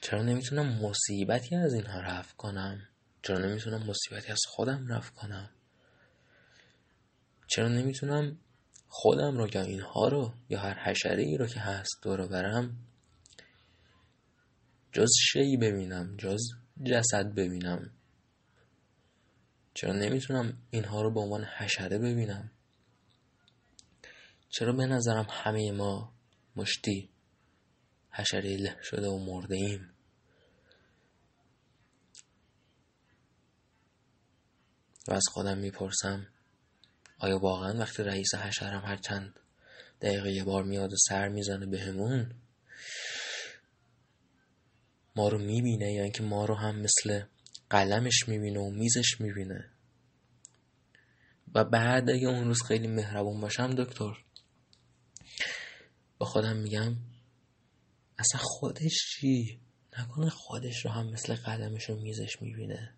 چرا 0.00 0.22
نمی‌تونم 0.22 0.66
مصیبتی 0.66 1.56
از 1.56 1.74
اینها 1.74 2.00
رفت 2.00 2.36
کنم؟ 2.36 2.88
چرا 3.22 3.38
نمی‌تونم 3.38 3.82
مصیبتی 3.86 4.32
از 4.32 4.40
خودم 4.48 4.86
رفت 4.88 5.14
کنم؟ 5.14 5.50
چرا 7.46 7.68
نمی‌تونم 7.68 8.38
خودم 8.94 9.38
رو 9.38 9.48
یا 9.54 9.62
اینها 9.62 10.08
رو 10.08 10.34
یا 10.48 10.60
هر 10.60 10.74
حشره 10.74 11.22
ای 11.22 11.36
رو 11.36 11.46
که 11.46 11.60
هست 11.60 11.98
دور 12.02 12.26
برم 12.26 12.76
جز 14.92 15.08
شی 15.20 15.56
ببینم 15.56 16.16
جز 16.16 16.40
جسد 16.84 17.34
ببینم. 17.34 17.90
چرا 19.74 19.92
نمی‌تونم 19.92 20.62
اینها 20.70 21.02
رو 21.02 21.10
به 21.10 21.20
عنوان 21.20 21.44
حشره 21.44 21.98
ببینم؟ 21.98 22.50
چرا 24.48 24.72
به 24.72 24.86
نظرم 24.86 25.26
همه 25.30 25.72
ما 25.72 26.12
مشتی 26.56 27.10
حشره 28.10 28.56
له 28.56 28.76
شده 28.82 29.08
و 29.08 29.18
مرده 29.18 29.56
ایم؟ 29.56 29.94
و 35.08 35.12
از 35.12 35.24
خودم 35.32 35.58
می‌پرسم 35.58 36.31
آیا 37.22 37.38
واقعا 37.38 37.78
وقتی 37.78 38.02
رئیس 38.02 38.34
حشرم 38.34 38.84
هر 38.84 38.96
چند 38.96 39.40
دقیقه 40.00 40.32
یه 40.32 40.44
بار 40.44 40.64
میاد 40.64 40.92
و 40.92 40.96
سر 40.96 41.28
می‌زنه 41.28 41.66
بهمون؟ 41.66 42.34
ما 45.16 45.28
رو 45.28 45.38
می‌بینه 45.38 45.92
یا 45.92 46.02
اینکه 46.02 46.22
ما 46.22 46.44
رو 46.44 46.54
هم 46.54 46.78
مثل 46.80 47.22
قلمش 47.70 48.28
می‌بینه 48.28 48.60
و 48.60 48.70
میزش 48.70 49.20
می‌بینه. 49.20 49.70
و 51.54 51.64
بعد 51.64 52.10
اگه 52.10 52.28
اون 52.28 52.44
روز 52.44 52.62
خیلی 52.62 52.86
مهربون 52.86 53.40
باشم 53.40 53.74
دکتر 53.74 54.24
با 56.18 56.26
خودم 56.26 56.56
میگم 56.56 56.96
اصلا 58.18 58.40
خودش 58.44 58.96
چی؟ 59.10 59.60
نکنه 59.98 60.30
خودش 60.30 60.84
رو 60.84 60.90
هم 60.90 61.10
مثل 61.10 61.34
قلمش 61.34 61.90
و 61.90 61.96
میزش 61.96 62.42
می‌بینه. 62.42 62.94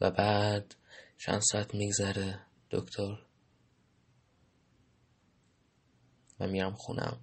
و 0.00 0.10
بعد 0.10 0.74
چند 1.18 1.40
ساعت 1.40 1.74
میگذره. 1.74 2.45
دکتر. 2.70 3.26
و 6.40 6.46
میرم 6.46 6.74
خونم. 6.74 7.20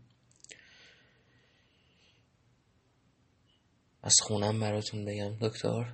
از 4.01 4.15
خونم 4.21 4.59
براتون 4.59 5.05
بگم 5.05 5.37
دکتر. 5.41 5.93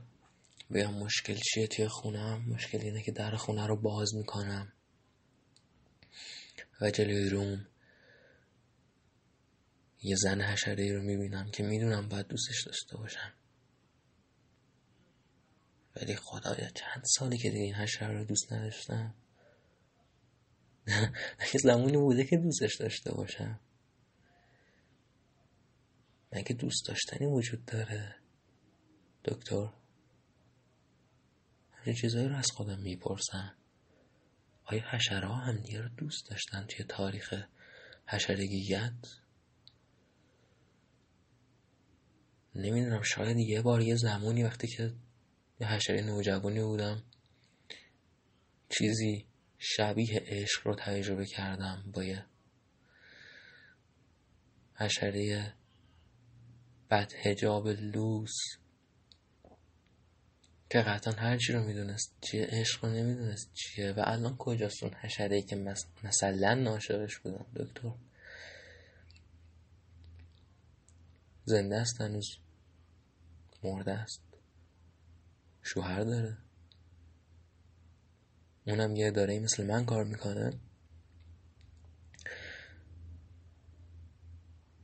بگم 0.73 0.93
مشکل 0.93 1.35
چیه 1.35 1.67
توی 1.67 1.87
خونم. 1.87 2.45
مشکل 2.49 2.77
اینه 2.81 3.03
که 3.03 3.11
در 3.11 3.35
خونه 3.35 3.67
رو 3.67 3.81
باز 3.81 4.15
می‌کنم. 4.15 4.73
و 6.81 6.91
جلوی 6.91 7.29
روم 7.29 7.67
یه 10.01 10.15
زن 10.15 10.41
حشره 10.41 10.93
رو 10.93 11.01
می‌بینم 11.01 11.51
که 11.51 11.63
می‌دونم 11.63 12.09
باید 12.09 12.27
دوستش 12.27 12.63
داشته 12.65 12.97
باشم. 12.97 13.33
ولی 15.95 16.15
خدایا 16.15 16.69
چند 16.69 17.03
سالی 17.05 17.37
که 17.37 17.49
دیگه 17.49 17.63
این 17.63 17.75
حشره 17.75 18.07
رو 18.07 18.25
دوست 18.25 18.53
نداشتم؟ 18.53 19.15
اگه 21.39 21.57
زمانی 21.63 21.97
بوده 21.97 22.23
که 22.23 22.37
دوستش 22.37 22.75
داشته 22.75 23.11
باشم؟ 23.11 23.59
مگه 26.33 26.53
دوست 26.53 26.87
داشتنی 26.87 27.27
وجود 27.27 27.65
داره؟ 27.65 28.15
دکتر 29.25 29.69
همچین 31.71 31.93
چیزایی 31.93 32.27
رو 32.27 32.35
از 32.35 32.51
خودم 32.51 32.79
می‌پرسم. 32.79 33.55
آیا 34.65 34.83
حشره 34.91 35.27
ها 35.27 35.35
هم 35.35 35.57
دیگه 35.57 35.81
رو 35.81 35.89
دوست 35.89 36.29
داشتن 36.29 36.65
توی 36.65 36.85
تاریخ 36.85 37.33
حشرگیت 38.07 38.93
نمی‌دونم 42.55 43.01
شاید 43.01 43.37
یه 43.37 43.61
بار 43.61 43.81
یه 43.81 43.95
زمانی 43.95 44.43
وقتی 44.43 44.67
که 44.67 44.93
یه 45.59 45.67
حشره 45.67 46.01
نوجوانی 46.01 46.61
بودم 46.63 47.03
چیزی 48.69 49.28
شبیه 49.59 50.23
عشق 50.25 50.67
رو 50.67 50.75
تجربه 50.75 51.25
کردم 51.25 51.91
با 51.93 52.03
یه 52.03 52.25
حشره 54.75 55.53
بد 56.91 57.13
هجاب 57.15 57.67
لوس 57.67 58.35
که 60.69 60.79
قطعا 60.79 61.13
هر 61.13 61.37
چی 61.37 61.53
رو 61.53 61.63
می‌دونست 61.63 62.13
چیه 62.21 62.47
عشق 62.51 62.85
رو 62.85 62.91
نمی‌دونست 62.91 63.53
چیه 63.53 63.91
و 63.91 64.03
الان 64.05 64.37
کجاست 64.37 64.83
اون 64.83 64.93
حشره 64.93 65.35
ای 65.35 65.41
که 65.41 65.55
مثلا 66.03 66.53
ناشرش 66.53 67.17
بودم 67.17 67.45
دکتر؟ 67.55 67.91
زنده 71.45 71.75
است 71.75 72.01
هنوز 72.01 72.37
مرده 73.63 73.91
است. 73.91 74.21
شوهر 75.61 76.03
داره. 76.03 76.37
اونم 78.69 78.95
یه 78.95 79.07
اداره 79.07 79.39
مثل 79.39 79.65
من 79.65 79.85
کار 79.85 80.03
می‌کنه. 80.03 80.59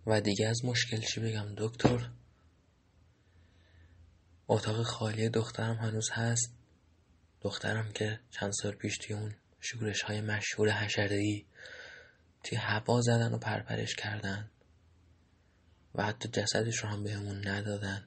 و 0.07 0.21
دیگه 0.21 0.47
از 0.47 0.65
مشکل 0.65 0.99
چی 1.01 1.21
بگم 1.21 1.55
دکتر؟ 1.57 2.09
اتاق 4.47 4.83
خالی 4.83 5.29
دخترم 5.29 5.75
هنوز 5.75 6.09
هست. 6.11 6.53
دخترم 7.41 7.91
که 7.91 8.19
چند 8.31 8.51
سال 8.51 8.71
پیش 8.71 8.97
توی 8.97 9.15
اون 9.15 9.35
شورش 9.59 10.01
های 10.01 10.21
مشهور 10.21 10.69
حشره 10.69 11.45
توی 12.43 12.57
هوا 12.57 13.01
زدن 13.01 13.33
و 13.33 13.37
پرپرش 13.37 13.95
کردن. 13.95 14.51
و 15.95 16.03
حتی 16.03 16.29
جسدش 16.29 16.77
رو 16.77 16.89
هم 16.89 17.03
بهمون 17.03 17.47
ندادن. 17.47 18.03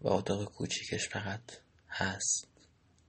و 0.00 0.08
اتاق 0.08 0.44
کوچیکش 0.44 1.08
فقط 1.08 1.42
هست. 1.88 2.49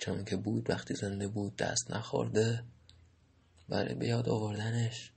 چون 0.02 0.26
که 0.26 0.36
بود 0.36 0.70
وقتی 0.70 0.94
زنده 0.94 1.28
بود 1.28 1.56
دست 1.56 1.92
نخورده 1.92 2.64
برای 3.70 3.96
بیاد 3.96 4.30
آوردنش 4.30 5.12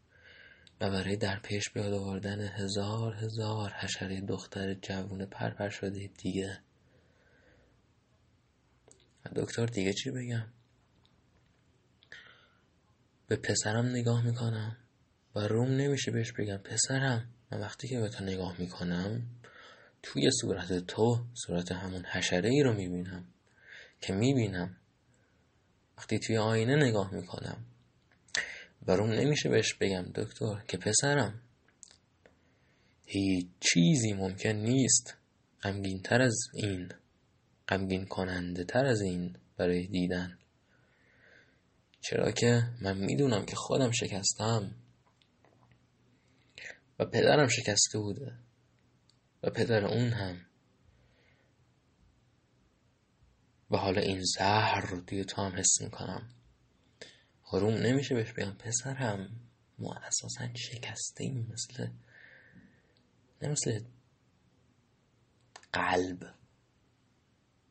و 0.81 0.91
برای 0.91 1.17
در 1.17 1.41
پیش 1.41 1.71
بیاد 1.71 1.93
آوردن 1.93 2.41
هزار 2.41 3.15
هزار 3.15 3.71
حشره 3.71 4.21
دختر 4.21 4.75
جوون 4.75 5.27
پرپر 5.27 5.69
شده 5.69 6.11
دیگه. 6.19 6.59
دکتر 9.37 9.67
دیگه 9.67 9.93
چی 9.93 10.11
بگم؟ 10.11 10.47
به 13.27 13.37
پسرم 13.37 13.87
نگاه 13.87 14.27
می‌کنم 14.27 14.77
و 15.35 15.41
روم 15.41 15.69
نمیشه 15.69 16.11
بهش 16.11 16.33
بگم 16.33 16.57
پسرم. 16.57 17.31
من 17.53 17.61
وقتی 17.61 17.89
که 17.89 18.01
به 18.01 18.09
تو 18.09 18.25
نگاه 18.25 18.61
می‌کنم 18.61 19.23
توی 20.03 20.31
صورت 20.41 20.87
تو 20.87 21.27
صورت 21.47 21.73
همون 21.73 22.05
حشره 22.05 22.49
ای 22.49 22.63
رو 22.63 22.73
می‌بینم. 22.73 23.34
که 24.07 24.13
می‌بینم 24.13 24.77
وقتی 25.99 26.19
توی 26.19 26.37
آینه 26.39 26.77
نگاه 26.77 27.15
می‌کنم 27.15 27.65
و 28.87 28.97
نمیشه 28.97 29.49
بهش 29.49 29.75
بگم 29.75 30.03
دکتر 30.15 30.65
که 30.69 30.77
پسرم 30.77 31.41
هیچ 33.07 33.47
چیزی 33.61 34.13
ممکن 34.13 34.49
نیست 34.49 35.17
غمگین 35.63 36.03
تر 36.03 36.23
از 36.23 36.39
این 36.55 36.89
غمگین 37.69 38.07
کننده 38.07 38.65
تر 38.65 38.87
از 38.87 39.01
این 39.01 39.37
برای 39.57 39.87
دیدن. 39.87 40.39
چرا 42.01 42.31
که 42.31 42.63
من 42.81 42.99
می‌دونم 42.99 43.47
که 43.47 43.57
خودم 43.57 43.91
شکستم 43.91 44.75
و 46.99 47.05
پدرم 47.05 47.49
شکسته 47.49 47.99
بوده 47.99 48.33
و 49.43 49.51
پدر 49.51 49.87
اون 49.87 50.09
هم. 50.09 50.47
و 53.75 53.77
حالا 53.77 54.01
این 54.01 54.23
زهر 54.23 54.87
رو 54.91 55.01
توی 55.01 55.25
تو 55.25 55.43
هم 55.43 55.57
حس 55.57 55.81
می‌کنم. 55.81 56.29
حروم 57.43 57.75
نمیشه 57.75 58.15
بهش 58.15 58.33
بگم. 58.33 58.53
پسرم 58.53 59.41
ما 59.79 59.95
اساسا 59.95 60.55
شکسته 60.55 61.25
ایم 61.25 61.53
مثل 61.53 61.89
نه 63.43 63.49
مثل 63.49 63.81
قلب. 65.73 66.35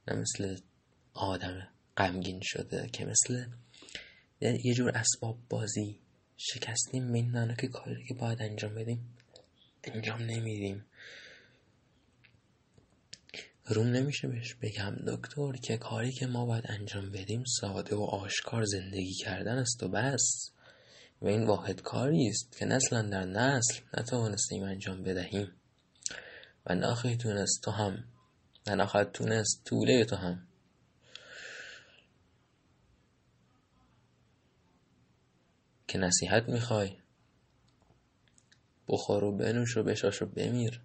نه 0.08 0.16
مثل 0.16 0.58
آدم 1.14 1.68
غمگین 1.98 2.40
شده 2.44 2.90
که 2.94 3.06
مثل 3.06 3.46
یه 4.42 4.74
جور 4.74 4.92
اسباب 4.98 5.38
بازی. 5.50 6.00
شکستیم 6.38 7.04
میدانه 7.04 7.56
که 7.56 7.68
کاری 7.68 8.06
که 8.08 8.14
باید 8.14 8.42
انجام 8.42 8.76
بدیم 8.76 9.18
انجام 9.84 10.22
نمیدیم. 10.22 10.86
روم 13.66 13.88
نمیشه 13.88 14.28
بهش 14.28 14.54
بگم 14.54 14.96
دکتر 15.08 15.52
که 15.52 15.78
کاری 15.78 16.12
که 16.12 16.28
ما 16.28 16.46
باید 16.46 16.64
انجام 16.68 17.12
بدیم 17.12 17.44
ساده 17.44 17.96
و 17.96 18.02
آشکار 18.02 18.66
زندگی 18.66 19.14
کردن 19.14 19.58
است 19.58 19.84
و 19.84 19.88
بس. 19.88 20.52
و 21.22 21.28
این 21.28 21.48
واحد 21.48 21.82
کاری 21.82 22.28
است 22.28 22.58
که 22.58 22.66
نسلا 22.66 23.02
در 23.02 23.26
نسل 23.26 23.74
نتوانستیم 23.98 24.64
انجام 24.64 25.04
بدهیم. 25.04 25.52
و 26.66 26.76
ناخی 26.76 27.16
تونست 27.16 27.64
تو 27.64 27.72
هم. 27.72 28.04
و 28.68 28.76
نخواهد 28.76 29.12
تونست 29.12 29.64
طوله 29.66 30.06
تو 30.06 30.16
هم. 30.16 30.48
که 35.88 35.98
نصیحت 35.98 36.50
می‌خوای. 36.50 36.98
بخور 38.88 39.24
و 39.24 39.38
بنوش 39.38 39.78
و 39.78 39.84
بشاش 39.84 40.22
و 40.22 40.26
بمیر. 40.26 40.82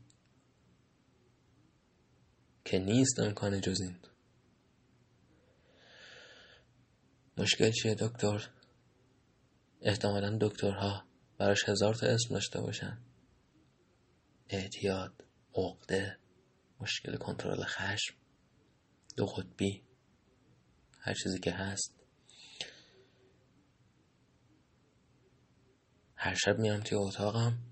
که 2.69 2.79
نیست 2.79 3.21
امکان 3.21 3.61
جز 3.61 3.81
این. 3.81 3.97
مشکل 7.37 7.71
چیه 7.71 7.95
دکتر؟ 7.95 8.51
احتمالا 9.83 10.39
دکترها 10.41 11.05
براش 11.39 11.69
هزار 11.69 11.95
تا 11.95 12.07
اسم 12.07 12.35
داشته 12.35 12.61
باشن. 12.61 12.99
اعتیاد 14.49 15.25
عقده 15.55 16.19
مشکل 16.81 17.17
کنترل 17.17 17.65
خشم 17.65 18.15
دو 19.17 19.27
قطبی 19.27 19.83
هر 21.01 21.15
چیزی 21.15 21.39
که 21.39 21.53
هست. 21.53 21.95
هر 26.17 26.35
شب 26.35 26.59
میرم 26.59 26.81
توی 26.81 26.99
اتاقم. 26.99 27.68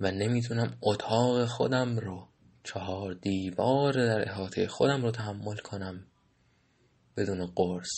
و 0.00 0.10
نمی‌تونم 0.10 0.78
اتاق 0.82 1.46
خودم 1.46 1.98
رو 1.98 2.28
چهار 2.64 3.14
دیوار 3.14 3.92
در 3.92 4.28
احاطه 4.28 4.68
خودم 4.68 5.02
رو 5.02 5.10
تحمل 5.10 5.56
کنم 5.56 6.06
بدون 7.16 7.46
قرص. 7.46 7.90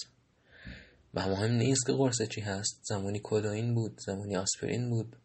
و 1.15 1.29
مهم 1.29 1.53
نیست 1.53 1.87
که 1.87 1.93
قرص 1.93 2.23
چی 2.23 2.41
هست. 2.41 2.81
زمانی 2.83 3.21
کدوین 3.23 3.75
بود 3.75 4.01
زمانی 4.07 4.37
آسپرین 4.37 4.91
بود. 4.91 5.17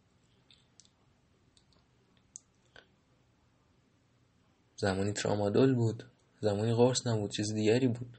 زمانی 4.75 5.13
ترامادول 5.13 5.75
بود 5.75 6.03
زمانی 6.41 6.73
قرص 6.73 7.07
نبود 7.07 7.31
چیز 7.31 7.53
دیگری 7.53 7.87
بود. 7.87 8.17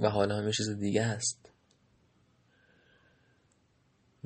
و 0.00 0.10
حالا 0.10 0.36
همه 0.36 0.52
چیز 0.52 0.68
دیگه 0.70 1.02
است. 1.02 1.45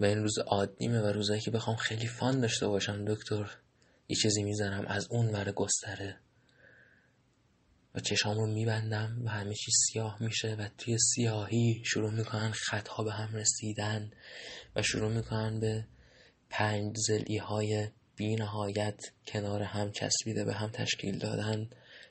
و 0.00 0.04
این 0.04 0.18
روز 0.18 0.38
عادیمه 0.38 1.00
و 1.00 1.06
روزایی 1.06 1.40
که 1.40 1.50
بخوام 1.50 1.76
خیلی 1.76 2.06
فان 2.06 2.40
داشته 2.40 2.68
باشم 2.68 3.04
دکتر. 3.04 3.50
یه 4.08 4.16
چیزی 4.16 4.42
می‌زنم 4.42 4.86
از 4.86 5.06
اون 5.10 5.30
ور 5.30 5.52
گستره. 5.52 6.16
و 7.94 8.00
چشام 8.00 8.36
رو 8.36 8.46
میبندم 8.46 9.22
و 9.24 9.28
همه 9.28 9.54
چیز 9.54 9.74
سیاه 9.86 10.22
میشه 10.22 10.54
و 10.54 10.68
توی 10.78 10.98
سیاهی 10.98 11.82
شروع 11.84 12.10
می‌کنن 12.10 12.50
خطها 12.50 13.04
به 13.04 13.12
هم 13.12 13.34
رسیدن 13.34 14.10
و 14.76 14.82
شروع 14.82 15.12
می‌کنن 15.12 15.60
به 15.60 15.86
پنج 16.50 16.96
زلی 16.96 17.38
های 17.38 17.88
بی 18.16 18.36
نهایت 18.36 19.00
کنار 19.26 19.62
هم 19.62 19.92
چسبیده 19.92 20.44
به 20.44 20.54
هم 20.54 20.70
تشکیل 20.70 21.18
دادن. 21.18 21.70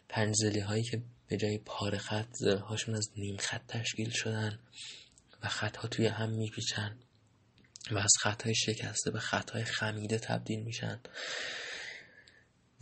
پنج 0.10 0.36
زلی 0.36 0.60
هایی 0.60 0.84
که 0.84 1.02
به 1.28 1.38
جای 1.38 1.58
پاره 1.58 1.98
خط 1.98 2.28
زلهاشون 2.34 2.96
از 2.96 3.10
نیم 3.18 3.38
خط 3.38 3.66
تشکیل 3.68 4.10
شدن 4.10 4.60
و 5.44 5.48
خطها 5.48 5.88
توی 5.88 6.08
هم 6.08 6.30
میپیچن. 6.30 6.98
و 7.92 7.98
از 7.98 8.14
خطهای 8.22 8.56
شکسته 8.56 9.12
به 9.12 9.20
خطهای 9.20 9.64
خمیده 9.64 10.20
تبدیل 10.20 10.64
میشن. 10.64 11.00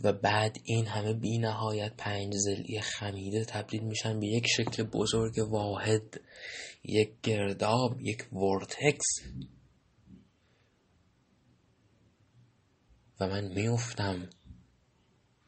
و 0.00 0.12
بعد 0.12 0.56
این 0.64 0.86
همه 0.86 1.12
بی 1.12 1.38
نهایت 1.38 1.92
پنج 1.96 2.32
زلی 2.34 2.80
خمیده 2.80 3.44
تبدیل 3.44 3.82
میشن 3.82 4.20
به 4.20 4.26
یک 4.26 4.46
شکل 4.46 4.82
بزرگ 4.82 5.38
واحد 5.38 6.20
یک 6.84 7.10
گرداب 7.22 8.00
یک 8.00 8.32
ورتکس. 8.32 9.06
و 13.20 13.26
من 13.26 13.44
میفتم 13.44 14.30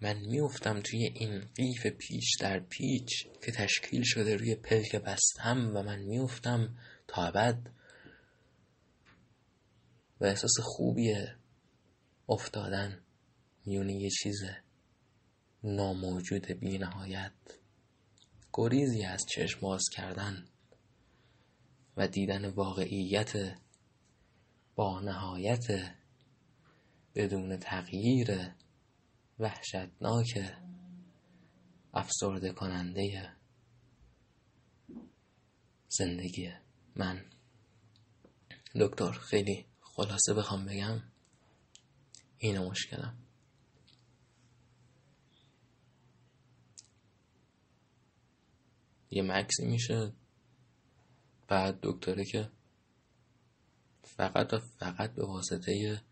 من 0.00 0.18
میفتم 0.18 0.80
توی 0.80 1.04
این 1.14 1.40
قیف 1.54 1.86
پیچ 1.86 2.40
در 2.40 2.60
پیچ 2.60 3.26
که 3.44 3.52
تشکیل 3.52 4.02
شده 4.04 4.36
روی 4.36 4.54
پلک 4.54 4.96
بستم 4.96 5.72
و 5.74 5.82
من 5.82 5.98
میفتم 5.98 6.78
تا 7.08 7.26
ابد. 7.26 7.79
و 10.20 10.24
احساس 10.24 10.54
خوبیه 10.62 11.36
افتادن 12.28 13.02
میونه 13.66 13.94
یه 13.94 14.10
چیز 14.10 14.42
ناموجود 15.64 16.46
بی 16.46 16.78
نهایت 16.78 17.32
گریزی 18.52 19.04
از 19.04 19.26
چشم 19.26 19.60
باز 19.60 19.82
کردن 19.92 20.44
و 21.96 22.08
دیدن 22.08 22.44
واقعیت 22.50 23.58
با 24.74 25.00
نهایت 25.00 25.94
بدون 27.14 27.56
تغییر 27.56 28.54
وحشتناک 29.38 30.52
افسرده 31.94 32.52
کننده 32.52 33.32
زندگی 35.88 36.52
من. 36.96 37.24
دکتر 38.80 39.12
خیلی 39.12 39.69
خلاصه 40.00 40.34
بخوام 40.34 40.64
بگم 40.64 41.02
اینه 42.38 42.60
مشکلم. 42.60 43.16
یه 49.10 49.22
مکسی 49.22 49.66
میشه 49.66 50.12
بعد 51.48 51.78
دکتره 51.82 52.24
که 52.24 52.50
فقط 54.02 54.52
و 54.52 54.58
فقط 54.58 55.14
به 55.14 55.26
واسطه 55.26 56.02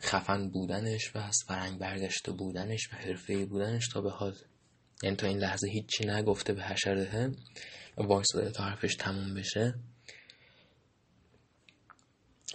خفن 0.00 0.50
بودنش 0.50 1.16
و 1.16 1.18
از 1.18 1.36
فرنگ 1.46 1.78
برگشته 1.78 2.32
بودنش 2.32 2.92
و 2.92 2.96
حرفه‌ای 2.96 3.44
بودنش 3.44 3.88
تا 3.88 4.00
به 4.00 4.10
حال. 4.10 4.36
یعنی 5.02 5.16
تا 5.16 5.26
این 5.26 5.38
لحظه 5.38 5.68
هیچی 5.68 6.04
نگفته 6.04 6.52
به 6.52 6.62
حشره 6.62 7.32
و 7.98 8.02
وایستاده 8.02 8.50
تا 8.50 8.64
حرفش 8.64 8.94
تموم 8.94 9.34
بشه. 9.34 9.74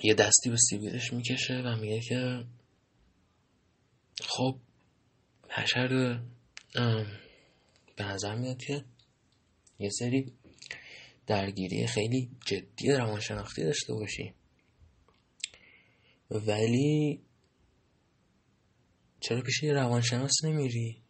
یه 0.03 0.13
دستی 0.13 0.49
به 0.49 0.57
سیبیلش 0.57 1.13
می‌کشه 1.13 1.61
و 1.65 1.75
میگه 1.75 1.99
که 1.99 2.45
خب 4.23 4.59
حشر 5.49 5.87
به 7.95 8.03
نظر 8.03 8.35
میاد 8.35 8.57
که 8.57 8.85
یه 9.79 9.89
سری 9.89 10.33
درگیری 11.27 11.87
خیلی 11.87 12.29
جدی 12.45 12.91
روانشناختی 12.91 13.63
داشته 13.63 13.93
باشی. 13.93 14.33
ولی 16.31 17.21
چرا 19.19 19.41
پیش 19.41 19.63
روانشناس 19.63 20.31
نمیری؟ 20.43 21.01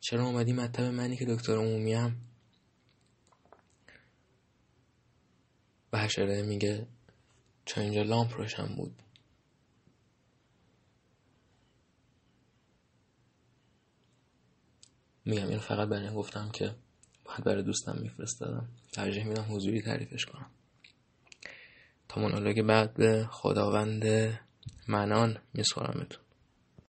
چرا 0.00 0.26
اومدی 0.26 0.52
مطب 0.52 0.82
منی 0.82 1.16
که 1.16 1.24
دکتر 1.24 1.52
عمومی 1.52 1.92
هم؟ 1.92 2.29
و 5.92 5.98
حشره 5.98 6.42
میگه 6.42 6.86
چون 7.64 7.84
اینجا 7.84 8.02
لامپ 8.02 8.34
روشن 8.34 8.66
بود. 8.76 9.02
میگم 15.24 15.48
اینو 15.48 15.60
فقط 15.60 15.88
برای 15.88 16.14
گفتم 16.14 16.50
که 16.50 16.74
باید 17.24 17.44
برای 17.44 17.62
دوستم 17.62 17.98
میفرستادم. 18.00 18.68
ترجیح 18.92 19.24
میدم 19.24 19.46
حضوری 19.48 19.82
تعریفش 19.82 20.26
کنم. 20.26 20.50
تا 22.08 22.20
مونولوگ 22.20 22.62
بعد 22.62 22.94
به 22.94 23.28
خداوند 23.30 24.04
منان 24.88 25.38
میسپارمتون. 25.54 26.24